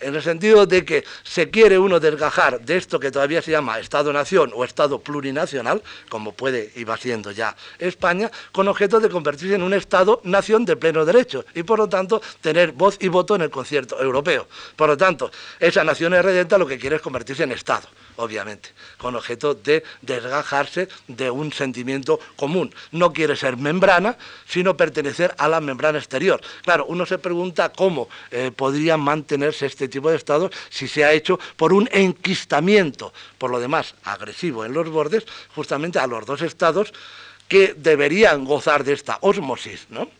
en 0.00 0.14
el 0.14 0.22
sentido 0.22 0.66
de 0.66 0.84
que 0.84 1.04
se 1.22 1.50
quiere 1.50 1.78
uno 1.78 2.00
desgajar 2.00 2.60
de 2.60 2.76
esto 2.76 3.00
que 3.00 3.10
todavía 3.10 3.42
se 3.42 3.50
llama 3.50 3.78
Estado-Nación 3.78 4.52
o 4.54 4.64
Estado 4.64 5.00
plurinacional, 5.00 5.82
como 6.08 6.32
puede 6.32 6.72
y 6.76 6.84
va 6.84 6.96
siendo 6.96 7.30
ya 7.30 7.56
España, 7.78 8.30
con 8.52 8.68
objeto 8.68 9.00
de 9.00 9.08
convertirse 9.08 9.54
en 9.54 9.62
un 9.62 9.74
Estado-Nación 9.74 10.64
de 10.64 10.76
pleno 10.76 11.04
derecho 11.04 11.44
y 11.54 11.62
por 11.62 11.78
lo 11.78 11.88
tanto 11.88 12.20
tener 12.40 12.72
voz 12.72 12.96
y 13.00 13.08
voto 13.08 13.34
en 13.34 13.42
el 13.42 13.50
concierto 13.50 14.00
europeo. 14.02 14.48
Por 14.76 14.88
lo 14.88 14.96
tanto, 14.96 15.30
esa 15.58 15.84
nación 15.84 16.12
redenta 16.12 16.58
lo 16.58 16.66
que 16.66 16.78
quiere 16.78 16.96
es 16.96 17.02
convertirse 17.02 17.44
en 17.44 17.52
Estado 17.52 17.88
obviamente, 18.18 18.70
con 18.98 19.14
objeto 19.14 19.54
de 19.54 19.82
desgajarse 20.02 20.88
de 21.06 21.30
un 21.30 21.52
sentimiento 21.52 22.18
común. 22.36 22.74
No 22.90 23.12
quiere 23.12 23.36
ser 23.36 23.56
membrana, 23.56 24.16
sino 24.46 24.76
pertenecer 24.76 25.34
a 25.38 25.48
la 25.48 25.60
membrana 25.60 25.98
exterior. 25.98 26.40
Claro, 26.62 26.86
uno 26.86 27.06
se 27.06 27.18
pregunta 27.18 27.70
cómo 27.70 28.08
eh, 28.30 28.50
podría 28.54 28.96
mantenerse 28.96 29.66
este 29.66 29.88
tipo 29.88 30.10
de 30.10 30.16
estados 30.16 30.50
si 30.68 30.88
se 30.88 31.04
ha 31.04 31.12
hecho 31.12 31.38
por 31.56 31.72
un 31.72 31.88
enquistamiento, 31.92 33.12
por 33.38 33.50
lo 33.50 33.60
demás 33.60 33.94
agresivo 34.02 34.64
en 34.64 34.74
los 34.74 34.88
bordes, 34.90 35.24
justamente 35.54 35.98
a 35.98 36.06
los 36.06 36.26
dos 36.26 36.42
estados 36.42 36.92
que 37.46 37.74
deberían 37.76 38.44
gozar 38.44 38.82
de 38.84 38.94
esta 38.94 39.18
osmosis, 39.20 39.86
¿no? 39.90 40.10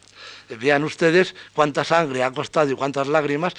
Vean 0.49 0.83
ustedes 0.85 1.35
cuánta 1.53 1.85
sangre 1.85 2.23
ha 2.23 2.31
costado 2.31 2.71
y 2.71 2.75
cuántas 2.75 3.07
lágrimas 3.07 3.53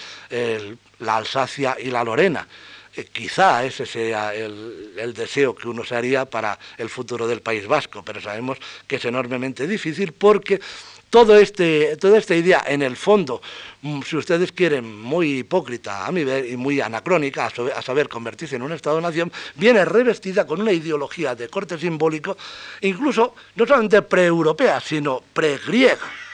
la 0.98 1.18
Alsacia 1.18 1.78
y 1.80 1.92
la 1.92 2.04
Lorena. 2.04 2.48
Eh, 2.96 3.06
quizá 3.12 3.64
ese 3.64 3.86
sea 3.86 4.34
el, 4.34 5.14
deseo 5.14 5.56
que 5.56 5.68
uno 5.68 5.84
se 5.84 5.96
haría 5.96 6.26
para 6.26 6.58
el 6.78 6.90
futuro 6.90 7.28
del 7.28 7.42
País 7.42 7.68
Vasco, 7.68 8.04
pero 8.04 8.20
sabemos 8.20 8.58
que 8.88 8.96
es 8.96 9.06
enormemente 9.06 9.68
difícil 9.68 10.14
porque 10.14 10.60
este, 11.40 11.98
toda 11.98 12.18
esta 12.18 12.36
idea, 12.36 12.64
en 12.68 12.82
el 12.82 12.96
fondo, 12.96 13.42
mm, 13.82 14.02
si 14.04 14.16
ustedes 14.16 14.52
quieren, 14.52 15.02
muy 15.02 15.40
hipócrita 15.40 16.06
a 16.06 16.12
mi 16.12 16.24
ver 16.24 16.46
y 16.46 16.56
muy 16.56 16.82
anacrónica, 16.82 17.48
a, 17.48 17.82
saber 17.82 18.08
convertirse 18.08 18.56
en 18.56 18.62
un 18.62 18.74
Estado-nación, 18.74 19.32
viene 19.56 19.86
revestida 19.86 20.46
con 20.46 20.62
una 20.62 20.72
ideología 20.72 21.36
de 21.36 21.48
corte 21.48 21.78
simbólico, 21.78 22.38
incluso 22.82 23.34
no 23.56 23.66
solamente 23.66 24.02
pre-europea, 24.04 24.80
sino 24.80 25.24
pre-griega 25.34 26.29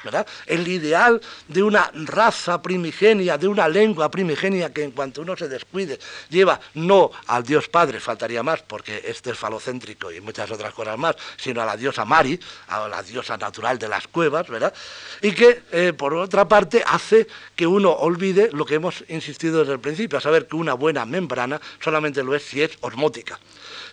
el 0.45 0.67
ideal 0.67 1.21
de 1.47 1.63
una 1.63 1.91
raza 1.93 2.61
primigenia, 2.61 3.37
de 3.37 3.47
una 3.47 3.67
lengua 3.67 4.09
primigenia 4.09 4.73
que 4.73 4.83
en 4.83 4.91
cuanto 4.91 5.21
uno 5.21 5.35
se 5.35 5.47
descuide 5.47 5.99
lleva 6.29 6.59
no 6.75 7.11
al 7.27 7.43
Dios 7.43 7.67
Padre, 7.69 7.99
faltaría 7.99 8.43
más 8.43 8.61
porque 8.61 9.01
este 9.05 9.31
es 9.31 9.37
falocéntrico 9.37 10.11
y 10.11 10.21
muchas 10.21 10.49
otras 10.51 10.73
cosas 10.73 10.97
más, 10.97 11.15
sino 11.37 11.61
a 11.61 11.65
la 11.65 11.77
diosa 11.77 12.05
Mari, 12.05 12.39
a 12.67 12.87
la 12.87 13.03
diosa 13.03 13.37
natural 13.37 13.79
de 13.79 13.87
las 13.87 14.07
cuevas, 14.07 14.47
¿verdad? 14.47 14.73
Y 15.21 15.31
que 15.31 15.63
eh, 15.71 15.93
por 15.93 16.13
otra 16.13 16.47
parte 16.47 16.83
hace 16.85 17.27
que 17.55 17.67
uno 17.67 17.91
olvide 17.91 18.49
lo 18.51 18.65
que 18.65 18.75
hemos 18.75 19.03
insistido 19.07 19.59
desde 19.59 19.73
el 19.73 19.79
principio, 19.79 20.17
a 20.17 20.21
saber 20.21 20.47
que 20.47 20.55
una 20.55 20.73
buena 20.73 21.05
membrana 21.05 21.59
solamente 21.79 22.23
lo 22.23 22.35
es 22.35 22.43
si 22.43 22.61
es 22.61 22.71
osmótica 22.81 23.39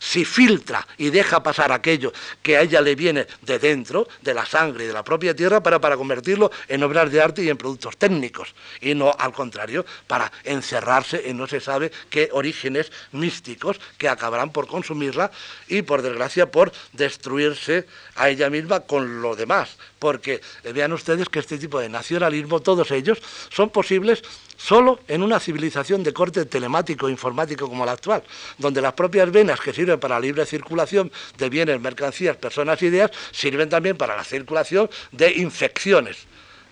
si 0.03 0.25
filtra 0.25 0.85
y 0.99 1.11
deja 1.11 1.45
pasar 1.45 1.71
aquello 1.71 2.13
que 2.43 2.57
a 2.57 2.63
ella 2.63 2.81
le 2.81 2.97
viene 2.97 3.29
de 3.43 3.61
dentro, 3.61 4.09
de 4.21 4.35
la 4.35 4.45
sangre 4.45 4.83
y 4.83 4.87
de 4.89 4.93
la 4.93 5.05
propia 5.05 5.35
tierra, 5.35 5.63
para, 5.63 5.81
para 5.81 5.97
convertirlo 5.97 6.51
en 6.67 6.83
obras 6.83 7.13
de 7.13 7.23
arte 7.23 7.45
y 7.45 7.49
en 7.49 7.57
productos 7.57 7.97
técnicos, 7.97 8.53
y 8.81 8.97
no 8.97 9.15
al 9.17 9.33
contrario, 9.33 9.87
para 10.09 10.33
encerrarse 10.43 11.31
en 11.31 11.37
no 11.37 11.47
se 11.47 11.61
sabe 11.61 11.93
qué 12.11 12.31
orígenes 12.33 12.91
místicos 13.13 13.81
que 13.97 14.09
acabarán 14.09 14.51
por 14.51 14.67
consumirla 14.67 15.31
y, 15.69 15.83
por 15.83 16.03
desgracia, 16.03 16.51
por 16.51 16.73
destruirse 16.93 17.87
a 18.17 18.29
ella 18.29 18.51
misma 18.51 18.81
con 18.81 19.23
lo 19.23 19.37
demás. 19.37 19.77
Porque 20.01 20.41
eh, 20.65 20.73
vean 20.73 20.93
ustedes 20.93 21.29
que 21.29 21.39
este 21.39 21.59
tipo 21.59 21.79
de 21.79 21.89
nacionalismo, 21.89 22.61
todos 22.61 22.91
ellos, 22.91 23.19
son 23.51 23.71
posibles 23.71 24.23
solo 24.57 25.01
en 25.09 25.23
una 25.23 25.41
civilización 25.41 26.03
de 26.03 26.13
corte 26.13 26.45
telemático 26.45 27.09
informático 27.09 27.69
como 27.69 27.85
la 27.85 27.93
actual, 27.93 28.23
donde 28.59 28.81
las 28.81 28.93
propias 28.93 29.31
venas 29.33 29.61
que 29.61 29.73
sirven 29.73 29.92
para 29.99 30.17
la 30.17 30.21
libre 30.21 30.47
circulación 30.47 31.11
de 31.39 31.49
bienes, 31.49 31.81
mercancías, 31.81 32.37
personas 32.37 32.83
ideas, 32.83 33.11
sirven 33.31 33.69
también 33.69 33.97
para 33.97 34.17
la 34.17 34.25
circulación 34.25 34.89
de 35.11 35.33
infecciones, 35.33 36.19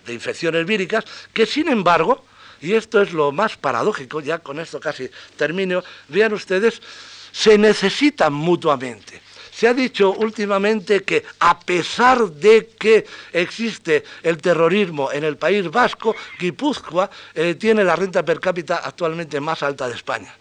de 0.06 0.14
infecciones 0.14 0.66
víricas, 0.66 1.04
que 1.32 1.46
sin 1.46 1.68
embargo, 1.68 2.24
y 2.60 2.74
esto 2.74 3.00
es 3.00 3.12
lo 3.12 3.32
más 3.32 3.56
paradójico, 3.56 4.20
ya 4.20 4.38
con 4.38 4.60
esto 4.60 4.80
casi 4.80 5.10
termino, 5.36 5.82
vean 6.08 6.32
ustedes, 6.32 6.80
se 7.32 7.56
necesitan 7.58 8.32
mutuamente. 8.32 9.20
Se 9.52 9.68
ha 9.68 9.74
dicho 9.74 10.12
últimamente 10.12 11.02
que 11.02 11.22
a 11.40 11.60
pesar 11.60 12.30
de 12.30 12.70
que 12.78 13.04
existe 13.32 14.04
el 14.22 14.38
terrorismo 14.38 15.12
en 15.12 15.24
el 15.24 15.36
País 15.36 15.70
Vasco, 15.70 16.16
Guipúzcoa 16.38 17.10
eh, 17.34 17.56
tiene 17.56 17.84
la 17.84 17.94
renta 17.94 18.24
per 18.24 18.40
cápita 18.40 18.76
actualmente 18.76 19.38
más 19.38 19.62
alta 19.62 19.86
de 19.86 19.96
España. 19.96 20.34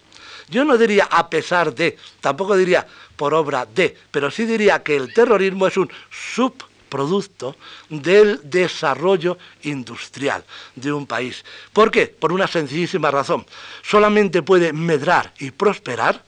Yo 0.50 0.64
no 0.64 0.76
diría 0.76 1.08
a 1.10 1.30
pesar 1.30 1.74
de, 1.74 1.96
tampoco 2.20 2.56
diría 2.56 2.86
por 3.16 3.34
obra 3.34 3.66
de, 3.66 3.96
pero 4.10 4.30
sí 4.30 4.44
diría 4.44 4.82
que 4.82 4.96
el 4.96 5.14
terrorismo 5.14 5.66
es 5.66 5.76
un 5.76 5.90
subproducto 6.10 7.56
del 7.88 8.40
desarrollo 8.42 9.38
industrial 9.62 10.44
de 10.74 10.92
un 10.92 11.06
país. 11.06 11.44
¿Por 11.72 11.90
qué? 11.90 12.06
Por 12.06 12.32
una 12.32 12.46
sencillísima 12.46 13.10
razón. 13.10 13.46
Solamente 13.82 14.42
puede 14.42 14.72
medrar 14.72 15.32
y 15.38 15.52
prosperar 15.52 16.24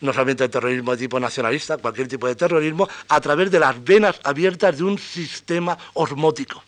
no 0.00 0.12
solamente 0.12 0.44
el 0.44 0.50
terrorismo 0.50 0.92
de 0.92 0.98
tipo 0.98 1.20
nacionalista, 1.20 1.78
cualquier 1.78 2.08
tipo 2.08 2.26
de 2.26 2.34
terrorismo, 2.34 2.88
a 3.08 3.20
través 3.20 3.50
de 3.50 3.60
las 3.60 3.82
venas 3.82 4.20
abiertas 4.24 4.76
de 4.76 4.84
un 4.84 4.98
sistema 4.98 5.78
osmótico. 5.94 6.62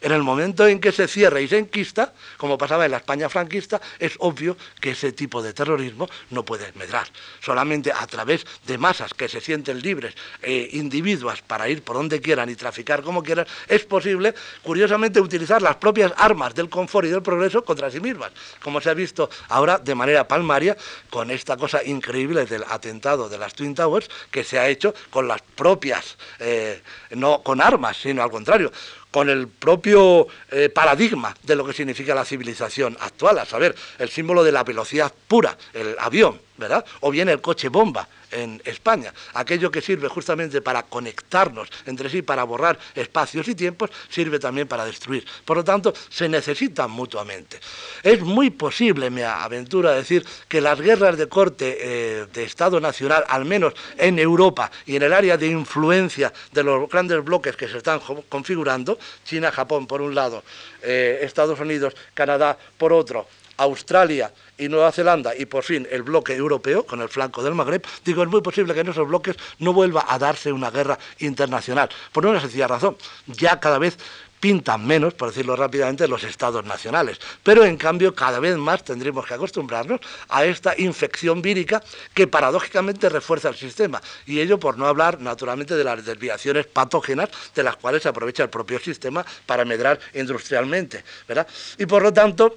En 0.00 0.12
el 0.12 0.22
momento 0.22 0.66
en 0.66 0.80
que 0.80 0.92
se 0.92 1.08
cierra 1.08 1.40
y 1.40 1.48
se 1.48 1.58
enquista, 1.58 2.14
como 2.36 2.56
pasaba 2.56 2.84
en 2.86 2.92
la 2.92 2.98
España 2.98 3.28
franquista, 3.28 3.80
es 3.98 4.14
obvio 4.18 4.56
que 4.80 4.92
ese 4.92 5.12
tipo 5.12 5.42
de 5.42 5.52
terrorismo 5.52 6.08
no 6.30 6.44
puede 6.44 6.72
medrar. 6.72 7.06
Solamente 7.40 7.92
a 7.92 8.06
través 8.06 8.46
de 8.66 8.78
masas 8.78 9.12
que 9.12 9.28
se 9.28 9.40
sienten 9.40 9.80
libres, 9.80 10.14
e 10.42 10.70
individuos 10.72 11.42
para 11.42 11.68
ir 11.68 11.82
por 11.82 11.96
donde 11.96 12.20
quieran 12.20 12.48
y 12.48 12.54
traficar 12.54 13.02
como 13.02 13.22
quieran, 13.22 13.46
es 13.68 13.84
posible, 13.84 14.34
curiosamente, 14.62 15.20
utilizar 15.20 15.60
las 15.60 15.76
propias 15.76 16.12
armas 16.16 16.54
del 16.54 16.70
confort 16.70 17.06
y 17.06 17.10
del 17.10 17.22
progreso 17.22 17.64
contra 17.64 17.90
sí 17.90 18.00
mismas, 18.00 18.32
como 18.62 18.80
se 18.80 18.90
ha 18.90 18.94
visto 18.94 19.28
ahora 19.48 19.78
de 19.78 19.94
manera 19.94 20.26
palmaria 20.26 20.76
con 21.10 21.30
esta 21.30 21.56
cosa 21.56 21.84
increíble 21.84 22.46
del 22.46 22.64
atentado 22.68 23.28
de 23.28 23.38
las 23.38 23.54
Twin 23.54 23.74
Towers 23.74 24.08
que 24.30 24.44
se 24.44 24.58
ha 24.58 24.68
hecho 24.68 24.94
con 25.10 25.28
las 25.28 25.42
propias, 25.42 26.16
eh, 26.38 26.82
no 27.10 27.42
con 27.42 27.60
armas, 27.60 27.96
sino 27.96 28.22
al 28.22 28.30
contrario, 28.30 28.72
con 29.10 29.28
el 29.28 29.48
propio 29.48 30.26
eh, 30.50 30.68
paradigma 30.68 31.36
de 31.42 31.56
lo 31.56 31.64
que 31.64 31.72
significa 31.72 32.14
la 32.14 32.24
civilización 32.24 32.96
actual, 33.00 33.38
a 33.38 33.44
saber, 33.44 33.74
el 33.98 34.08
símbolo 34.08 34.44
de 34.44 34.52
la 34.52 34.64
velocidad 34.64 35.12
pura, 35.28 35.56
el 35.74 35.96
avión, 35.98 36.40
¿verdad? 36.56 36.84
O 37.00 37.10
bien 37.10 37.28
el 37.28 37.40
coche 37.40 37.68
bomba 37.68 38.08
en 38.30 38.60
España. 38.64 39.12
Aquello 39.34 39.70
que 39.70 39.80
sirve 39.80 40.08
justamente 40.08 40.60
para 40.60 40.82
conectarnos 40.84 41.68
entre 41.86 42.08
sí, 42.10 42.22
para 42.22 42.44
borrar 42.44 42.78
espacios 42.94 43.48
y 43.48 43.54
tiempos, 43.54 43.90
sirve 44.08 44.38
también 44.38 44.68
para 44.68 44.84
destruir. 44.84 45.24
Por 45.44 45.56
lo 45.56 45.64
tanto, 45.64 45.92
se 46.08 46.28
necesitan 46.28 46.90
mutuamente. 46.90 47.60
Es 48.02 48.20
muy 48.20 48.50
posible, 48.50 49.10
me 49.10 49.24
aventuro 49.24 49.88
a 49.88 49.94
decir, 49.94 50.24
que 50.48 50.60
las 50.60 50.80
guerras 50.80 51.16
de 51.16 51.28
corte 51.28 51.78
eh, 51.80 52.26
de 52.32 52.44
Estado 52.44 52.80
Nacional, 52.80 53.24
al 53.28 53.44
menos 53.44 53.74
en 53.96 54.18
Europa 54.18 54.70
y 54.86 54.96
en 54.96 55.02
el 55.02 55.12
área 55.12 55.36
de 55.36 55.48
influencia 55.48 56.32
de 56.52 56.62
los 56.62 56.88
grandes 56.88 57.22
bloques 57.24 57.56
que 57.56 57.68
se 57.68 57.78
están 57.78 58.00
configurando, 58.28 58.98
China, 59.24 59.50
Japón 59.50 59.86
por 59.86 60.00
un 60.00 60.14
lado, 60.14 60.42
eh, 60.82 61.20
Estados 61.22 61.58
Unidos, 61.60 61.94
Canadá 62.14 62.56
por 62.78 62.92
otro, 62.92 63.26
Australia 63.60 64.32
y 64.58 64.68
Nueva 64.68 64.92
Zelanda 64.92 65.34
y 65.36 65.46
por 65.46 65.64
fin 65.64 65.86
el 65.90 66.02
bloque 66.02 66.34
europeo 66.34 66.84
con 66.84 67.00
el 67.00 67.08
flanco 67.08 67.42
del 67.42 67.54
Magreb, 67.54 67.84
digo, 68.04 68.22
es 68.22 68.28
muy 68.28 68.40
posible 68.40 68.74
que 68.74 68.80
en 68.80 68.88
esos 68.88 69.06
bloques 69.06 69.36
no 69.58 69.72
vuelva 69.72 70.06
a 70.08 70.18
darse 70.18 70.52
una 70.52 70.70
guerra 70.70 70.98
internacional. 71.18 71.88
Por 72.12 72.26
una 72.26 72.40
sencilla 72.40 72.68
razón, 72.68 72.96
ya 73.26 73.60
cada 73.60 73.78
vez 73.78 73.98
pintan 74.40 74.86
menos, 74.86 75.12
por 75.14 75.28
decirlo 75.28 75.54
rápidamente, 75.54 76.08
los 76.08 76.24
estados 76.24 76.64
nacionales. 76.64 77.20
Pero 77.42 77.64
en 77.64 77.76
cambio 77.76 78.14
cada 78.14 78.40
vez 78.40 78.56
más 78.56 78.82
tendremos 78.82 79.26
que 79.26 79.34
acostumbrarnos 79.34 80.00
a 80.30 80.44
esta 80.44 80.74
infección 80.78 81.42
vírica 81.42 81.82
que 82.14 82.26
paradójicamente 82.26 83.08
refuerza 83.10 83.50
el 83.50 83.56
sistema. 83.56 84.00
Y 84.26 84.40
ello 84.40 84.58
por 84.58 84.78
no 84.78 84.86
hablar 84.86 85.20
naturalmente 85.20 85.76
de 85.76 85.84
las 85.84 86.04
desviaciones 86.04 86.66
patógenas 86.66 87.28
de 87.54 87.62
las 87.62 87.76
cuales 87.76 88.02
se 88.02 88.08
aprovecha 88.08 88.42
el 88.42 88.50
propio 88.50 88.80
sistema 88.80 89.24
para 89.44 89.64
medrar 89.64 90.00
industrialmente. 90.14 91.04
¿verdad? 91.28 91.46
Y 91.78 91.84
por 91.84 92.02
lo 92.02 92.12
tanto, 92.12 92.56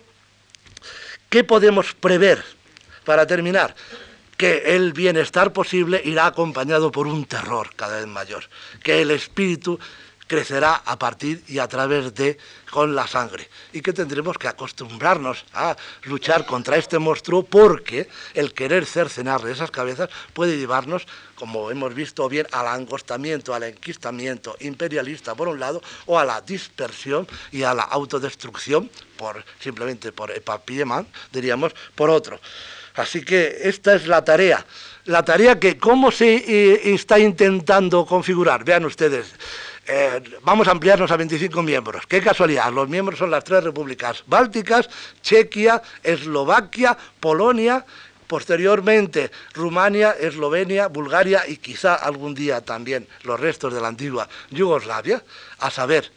¿Qué 1.34 1.44
podemos 1.44 1.96
prever? 1.96 2.44
Para 3.06 3.26
terminar, 3.26 3.74
que 4.38 4.76
el 4.76 4.94
bienestar 4.94 5.52
posible 5.52 6.00
irá 6.06 6.28
acompañado 6.28 6.92
por 6.92 7.08
un 7.08 7.26
terror 7.26 7.72
cada 7.76 7.98
vez 7.98 8.06
mayor, 8.06 8.44
que 8.84 9.02
el 9.02 9.10
espíritu 9.10 9.80
crecerá 10.34 10.82
a 10.84 10.98
partir 10.98 11.44
y 11.48 11.60
a 11.60 11.68
través 11.68 12.12
de 12.16 12.40
con 12.72 12.96
la 12.96 13.06
sangre 13.06 13.48
y 13.72 13.82
que 13.82 13.94
tendremos 13.94 14.36
que 14.36 14.48
acostumbrarnos 14.48 15.46
a 15.54 15.78
luchar 16.06 16.48
contra 16.48 16.76
este 16.76 16.98
monstruo 16.98 17.44
porque 17.44 18.10
el 18.34 18.52
querer 18.52 18.88
cercenarle 18.88 19.52
esas 19.52 19.70
cabezas 19.70 20.10
puede 20.34 20.58
llevarnos, 20.58 21.06
como 21.36 21.70
hemos 21.70 21.94
visto 21.94 22.28
bien, 22.30 22.48
al 22.52 22.66
angostamiento, 22.66 23.54
al 23.54 23.62
enquistamiento 23.62 24.56
imperialista 24.62 25.36
por 25.36 25.50
un 25.50 25.60
lado 25.60 25.84
o 26.08 26.18
a 26.18 26.26
la 26.26 26.42
dispersión 26.42 27.28
y 27.52 27.62
a 27.62 27.76
la 27.76 27.84
autodestrucción 27.84 28.90
por 29.16 29.46
simplemente 29.60 30.12
por 30.12 30.32
epapillement, 30.32 31.08
diríamos, 31.32 31.76
por 31.94 32.10
otro. 32.10 32.40
Así 32.96 33.24
que 33.24 33.56
esta 33.62 33.94
es 33.94 34.08
la 34.08 34.24
tarea. 34.24 34.66
La 35.06 35.24
tarea 35.24 35.60
que, 35.60 35.78
¿cómo 35.78 36.12
se 36.12 36.36
eh, 36.36 36.94
está 36.94 37.20
intentando 37.20 38.06
configurar? 38.06 38.64
Vean 38.64 38.86
ustedes, 38.86 39.34
eh, 39.88 40.24
vamos 40.44 40.68
a 40.68 40.72
ampliarnos 40.72 41.12
a 41.12 41.18
25 41.18 41.62
miembros. 41.62 42.06
Qué 42.08 42.22
casualidad, 42.22 42.72
los 42.72 42.88
miembros 42.88 43.20
son 43.20 43.32
las 43.32 43.44
tres 43.44 43.64
repúblicas 43.64 44.24
bálticas, 44.28 44.90
Chequia, 45.22 45.82
Eslovaquia, 46.02 46.98
Polonia, 47.20 47.86
posteriormente 48.28 49.32
Rumania, 49.54 50.12
Eslovenia, 50.12 50.88
Bulgaria 50.88 51.44
y 51.48 51.58
quizá 51.58 51.96
algún 51.96 52.34
día 52.34 52.62
también 52.62 53.08
los 53.24 53.40
restos 53.40 53.74
de 53.74 53.82
la 53.82 53.90
antigua 53.90 54.28
Yugoslavia, 54.50 55.24
a 55.60 55.70
saber, 55.70 56.12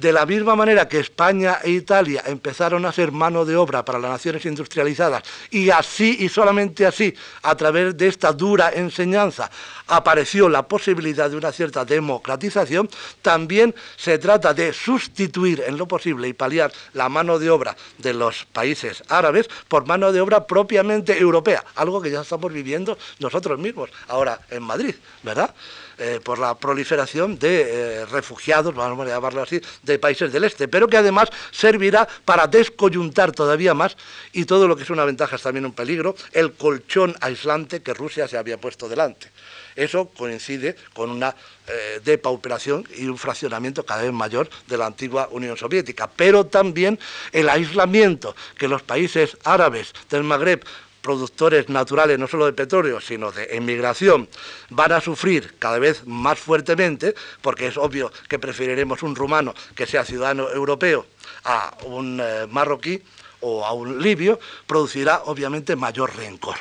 de 0.00 0.12
la 0.12 0.24
misma 0.24 0.56
manera 0.56 0.88
que 0.88 0.98
España 0.98 1.58
e 1.62 1.70
Italia 1.70 2.22
empezaron 2.26 2.86
a 2.86 2.92
ser 2.92 3.12
mano 3.12 3.44
de 3.44 3.56
obra 3.56 3.84
para 3.84 3.98
las 3.98 4.10
naciones 4.10 4.46
industrializadas 4.46 5.22
y 5.50 5.70
así 5.70 6.16
y 6.20 6.28
solamente 6.28 6.86
así, 6.86 7.14
a 7.42 7.54
través 7.54 7.96
de 7.96 8.08
esta 8.08 8.32
dura 8.32 8.70
enseñanza, 8.70 9.50
apareció 9.86 10.48
la 10.48 10.66
posibilidad 10.66 11.28
de 11.28 11.36
una 11.36 11.52
cierta 11.52 11.84
democratización, 11.84 12.88
también 13.20 13.74
se 13.96 14.18
trata 14.18 14.54
de 14.54 14.72
sustituir 14.72 15.62
en 15.66 15.76
lo 15.76 15.86
posible 15.86 16.28
y 16.28 16.32
paliar 16.32 16.72
la 16.94 17.08
mano 17.08 17.38
de 17.38 17.50
obra 17.50 17.76
de 17.98 18.14
los 18.14 18.46
países 18.46 19.02
árabes 19.08 19.48
por 19.68 19.86
mano 19.86 20.12
de 20.12 20.20
obra 20.20 20.46
propiamente 20.46 21.18
europea, 21.18 21.64
algo 21.74 22.00
que 22.00 22.10
ya 22.10 22.22
estamos 22.22 22.52
viviendo 22.52 22.96
nosotros 23.18 23.58
mismos 23.58 23.90
ahora 24.08 24.40
en 24.50 24.62
Madrid, 24.62 24.94
¿verdad? 25.22 25.54
Eh, 26.02 26.18
por 26.24 26.38
la 26.38 26.54
proliferación 26.54 27.38
de 27.38 27.60
eh, 27.60 28.06
refugiados, 28.06 28.74
vamos 28.74 29.06
a 29.06 29.10
llamarlo 29.10 29.42
así, 29.42 29.60
de 29.82 29.98
países 29.98 30.32
del 30.32 30.44
este, 30.44 30.66
pero 30.66 30.88
que 30.88 30.96
además 30.96 31.28
servirá 31.50 32.08
para 32.24 32.46
descoyuntar 32.46 33.32
todavía 33.32 33.74
más, 33.74 33.98
y 34.32 34.46
todo 34.46 34.66
lo 34.66 34.76
que 34.76 34.84
es 34.84 34.88
una 34.88 35.04
ventaja 35.04 35.36
es 35.36 35.42
también 35.42 35.66
un 35.66 35.72
peligro, 35.72 36.16
el 36.32 36.54
colchón 36.54 37.14
aislante 37.20 37.82
que 37.82 37.92
Rusia 37.92 38.26
se 38.28 38.38
había 38.38 38.58
puesto 38.58 38.88
delante. 38.88 39.30
Eso 39.76 40.08
coincide 40.08 40.74
con 40.94 41.10
una 41.10 41.36
eh, 41.66 42.00
depauperación 42.02 42.88
y 42.96 43.04
un 43.04 43.18
fraccionamiento 43.18 43.84
cada 43.84 44.00
vez 44.00 44.12
mayor 44.12 44.48
de 44.68 44.78
la 44.78 44.86
antigua 44.86 45.28
Unión 45.32 45.58
Soviética, 45.58 46.08
pero 46.08 46.46
también 46.46 46.98
el 47.30 47.50
aislamiento 47.50 48.34
que 48.56 48.68
los 48.68 48.80
países 48.80 49.36
árabes 49.44 49.92
del 50.08 50.24
Magreb 50.24 50.64
productores 51.00 51.68
naturales 51.68 52.18
no 52.18 52.28
solo 52.28 52.46
de 52.46 52.52
petróleo, 52.52 53.00
sino 53.00 53.32
de 53.32 53.56
emigración, 53.56 54.28
van 54.70 54.92
a 54.92 55.00
sufrir 55.00 55.54
cada 55.58 55.78
vez 55.78 56.06
más 56.06 56.38
fuertemente, 56.38 57.14
porque 57.42 57.66
es 57.68 57.76
obvio 57.76 58.12
que 58.28 58.38
preferiremos 58.38 59.02
un 59.02 59.16
rumano 59.16 59.54
que 59.74 59.86
sea 59.86 60.04
ciudadano 60.04 60.50
europeo 60.50 61.06
a 61.44 61.76
un 61.84 62.20
eh, 62.20 62.46
marroquí 62.48 63.02
o 63.40 63.64
a 63.64 63.72
un 63.72 64.02
libio, 64.02 64.38
producirá 64.66 65.22
obviamente 65.24 65.76
mayor 65.76 66.14
rencor 66.16 66.56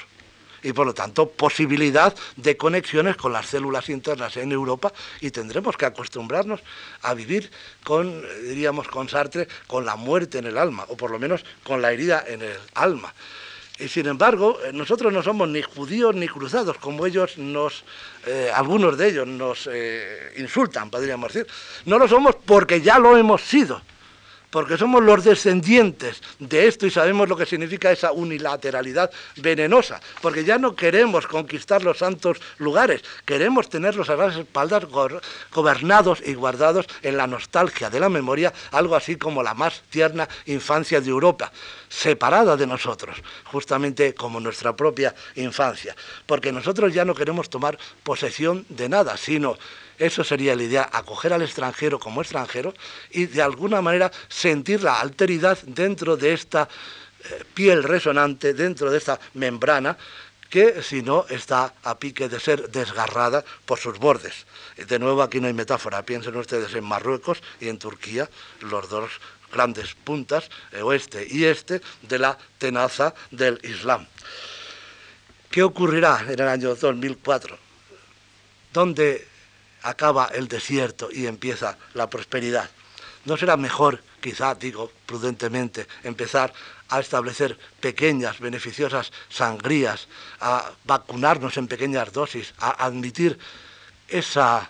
y 0.63 0.73
por 0.73 0.85
lo 0.85 0.93
tanto 0.93 1.29
posibilidad 1.29 2.13
de 2.35 2.57
conexiones 2.57 3.15
con 3.17 3.33
las 3.33 3.47
células 3.47 3.89
internas 3.89 4.35
en 4.37 4.51
Europa 4.51 4.91
y 5.21 5.31
tendremos 5.31 5.77
que 5.77 5.85
acostumbrarnos 5.85 6.61
a 7.01 7.13
vivir 7.13 7.51
con, 7.83 8.23
diríamos 8.43 8.87
con 8.87 9.09
Sartre, 9.09 9.47
con 9.67 9.85
la 9.85 9.95
muerte 9.95 10.39
en 10.39 10.47
el 10.47 10.57
alma, 10.57 10.85
o 10.89 10.97
por 10.97 11.11
lo 11.11 11.19
menos 11.19 11.45
con 11.63 11.81
la 11.81 11.91
herida 11.91 12.23
en 12.27 12.41
el 12.41 12.57
alma. 12.73 13.13
Y 13.79 13.87
sin 13.87 14.07
embargo, 14.07 14.59
eh, 14.65 14.73
nosotros 14.73 15.11
no 15.13 15.23
somos 15.23 15.47
ni 15.47 15.61
judíos 15.61 16.13
ni 16.13 16.27
cruzados, 16.27 16.77
como 16.77 17.05
ellos 17.05 17.37
nos, 17.37 17.85
eh, 18.25 18.51
algunos 18.53 18.97
de 18.97 19.07
ellos 19.07 19.27
nos 19.27 19.69
eh, 19.71 20.33
insultan, 20.37 20.89
podríamos 20.89 21.31
decir. 21.31 21.51
No 21.85 21.97
lo 21.97 22.07
somos 22.07 22.35
porque 22.45 22.81
ya 22.81 22.99
lo 22.99 23.15
hemos 23.15 23.41
sido 23.41 23.81
porque 24.49 24.77
somos 24.77 25.03
los 25.03 25.23
descendientes 25.23 26.21
de 26.39 26.67
esto 26.67 26.85
y 26.85 26.91
sabemos 26.91 27.29
lo 27.29 27.37
que 27.37 27.45
significa 27.45 27.91
esa 27.91 28.11
unilateralidad 28.11 29.11
venenosa, 29.37 30.01
porque 30.21 30.43
ya 30.43 30.57
no 30.57 30.75
queremos 30.75 31.27
conquistar 31.27 31.83
los 31.83 31.99
santos 31.99 32.39
lugares, 32.57 33.03
queremos 33.25 33.69
tenerlos 33.69 34.09
a 34.09 34.15
las 34.15 34.35
espaldas 34.35 34.85
gobernados 35.51 36.21
y 36.25 36.33
guardados 36.33 36.87
en 37.01 37.17
la 37.17 37.27
nostalgia 37.27 37.89
de 37.89 37.99
la 37.99 38.09
memoria, 38.09 38.53
algo 38.71 38.95
así 38.95 39.15
como 39.15 39.43
la 39.43 39.53
más 39.53 39.83
tierna 39.89 40.27
infancia 40.45 41.01
de 41.01 41.09
Europa, 41.09 41.51
separada 41.87 42.57
de 42.57 42.67
nosotros, 42.67 43.17
justamente 43.45 44.13
como 44.13 44.39
nuestra 44.39 44.75
propia 44.75 45.13
infancia, 45.35 45.95
porque 46.25 46.51
nosotros 46.51 46.93
ya 46.93 47.05
no 47.05 47.15
queremos 47.15 47.49
tomar 47.49 47.77
posesión 48.03 48.65
de 48.69 48.89
nada, 48.89 49.17
sino 49.17 49.57
eso 49.99 50.23
sería 50.23 50.55
la 50.55 50.63
idea, 50.63 50.89
acoger 50.91 51.33
al 51.33 51.41
extranjero 51.41 51.99
como 51.99 52.21
extranjero 52.21 52.73
y 53.11 53.25
de 53.25 53.41
alguna 53.41 53.81
manera 53.81 54.11
sentir 54.29 54.81
la 54.81 54.99
alteridad 54.99 55.59
dentro 55.63 56.17
de 56.17 56.33
esta 56.33 56.67
eh, 57.23 57.43
piel 57.53 57.83
resonante, 57.83 58.53
dentro 58.53 58.89
de 58.89 58.97
esta 58.97 59.19
membrana 59.33 59.97
que 60.49 60.81
si 60.81 61.03
no 61.03 61.25
está 61.29 61.75
a 61.83 61.99
pique 61.99 62.27
de 62.27 62.39
ser 62.39 62.69
desgarrada 62.71 63.43
por 63.65 63.77
sus 63.77 63.99
bordes. 63.99 64.47
De 64.77 64.97
nuevo 64.97 65.21
aquí 65.21 65.39
no 65.39 65.47
hay 65.47 65.53
metáfora, 65.53 66.01
piensen 66.03 66.35
ustedes 66.37 66.73
en 66.73 66.83
Marruecos 66.83 67.43
y 67.59 67.69
en 67.69 67.77
Turquía, 67.77 68.27
los 68.61 68.89
dos 68.89 69.11
grandes 69.51 69.93
puntas, 69.93 70.49
oeste 70.81 71.27
y 71.29 71.45
este, 71.45 71.81
de 72.01 72.19
la 72.19 72.37
tenaza 72.57 73.13
del 73.31 73.59
Islam. 73.63 74.07
¿Qué 75.51 75.63
ocurrirá 75.63 76.25
en 76.27 76.39
el 76.39 76.47
año 76.47 76.75
2004? 76.75 77.57
Donde 78.71 79.27
acaba 79.83 80.25
el 80.33 80.47
desierto 80.47 81.09
y 81.11 81.27
empieza 81.27 81.77
la 81.93 82.09
prosperidad. 82.09 82.69
¿No 83.25 83.37
será 83.37 83.57
mejor, 83.57 84.01
quizá, 84.21 84.55
digo 84.55 84.91
prudentemente, 85.05 85.87
empezar 86.03 86.53
a 86.89 86.99
establecer 86.99 87.57
pequeñas, 87.79 88.39
beneficiosas 88.39 89.11
sangrías, 89.29 90.07
a 90.39 90.71
vacunarnos 90.85 91.57
en 91.57 91.67
pequeñas 91.67 92.11
dosis, 92.11 92.53
a 92.59 92.85
admitir 92.85 93.37
esa 94.07 94.69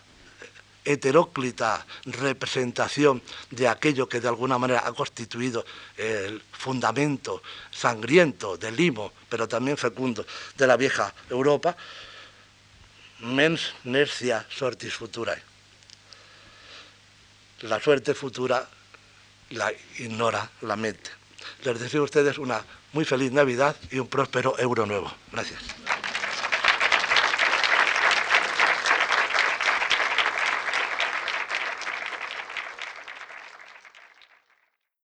heteróclita 0.84 1.86
representación 2.06 3.22
de 3.52 3.68
aquello 3.68 4.10
que 4.10 4.19
de 4.19 4.27
alguna 4.27 4.57
manera 4.57 4.84
ha 4.86 4.91
constituido 4.94 5.64
el 5.98 6.41
fundamento 6.52 7.44
sangriento 7.69 8.57
del 8.57 8.76
limo, 8.76 9.14
pero 9.30 9.48
también 9.48 9.77
fecundo, 9.77 10.26
de 10.57 10.68
la 10.68 10.77
vieja 10.77 11.14
Europa, 11.30 11.76
mens 13.21 13.73
nescia 13.83 14.45
sortis 14.49 14.93
futurae. 14.93 15.41
La 17.61 17.79
suerte 17.79 18.13
futura 18.13 18.61
la 19.51 19.71
ignora 19.97 20.49
la 20.61 20.75
mente. 20.75 21.11
Les 21.63 21.79
deseo 21.79 22.01
a 22.01 22.05
ustedes 22.05 22.37
una 22.37 22.63
muy 22.93 23.05
feliz 23.05 23.31
Navidad 23.31 23.75
y 23.91 23.99
un 23.99 24.07
próspero 24.07 24.57
euro 24.59 24.85
nuevo. 24.85 25.11
Gracias. 25.31 25.59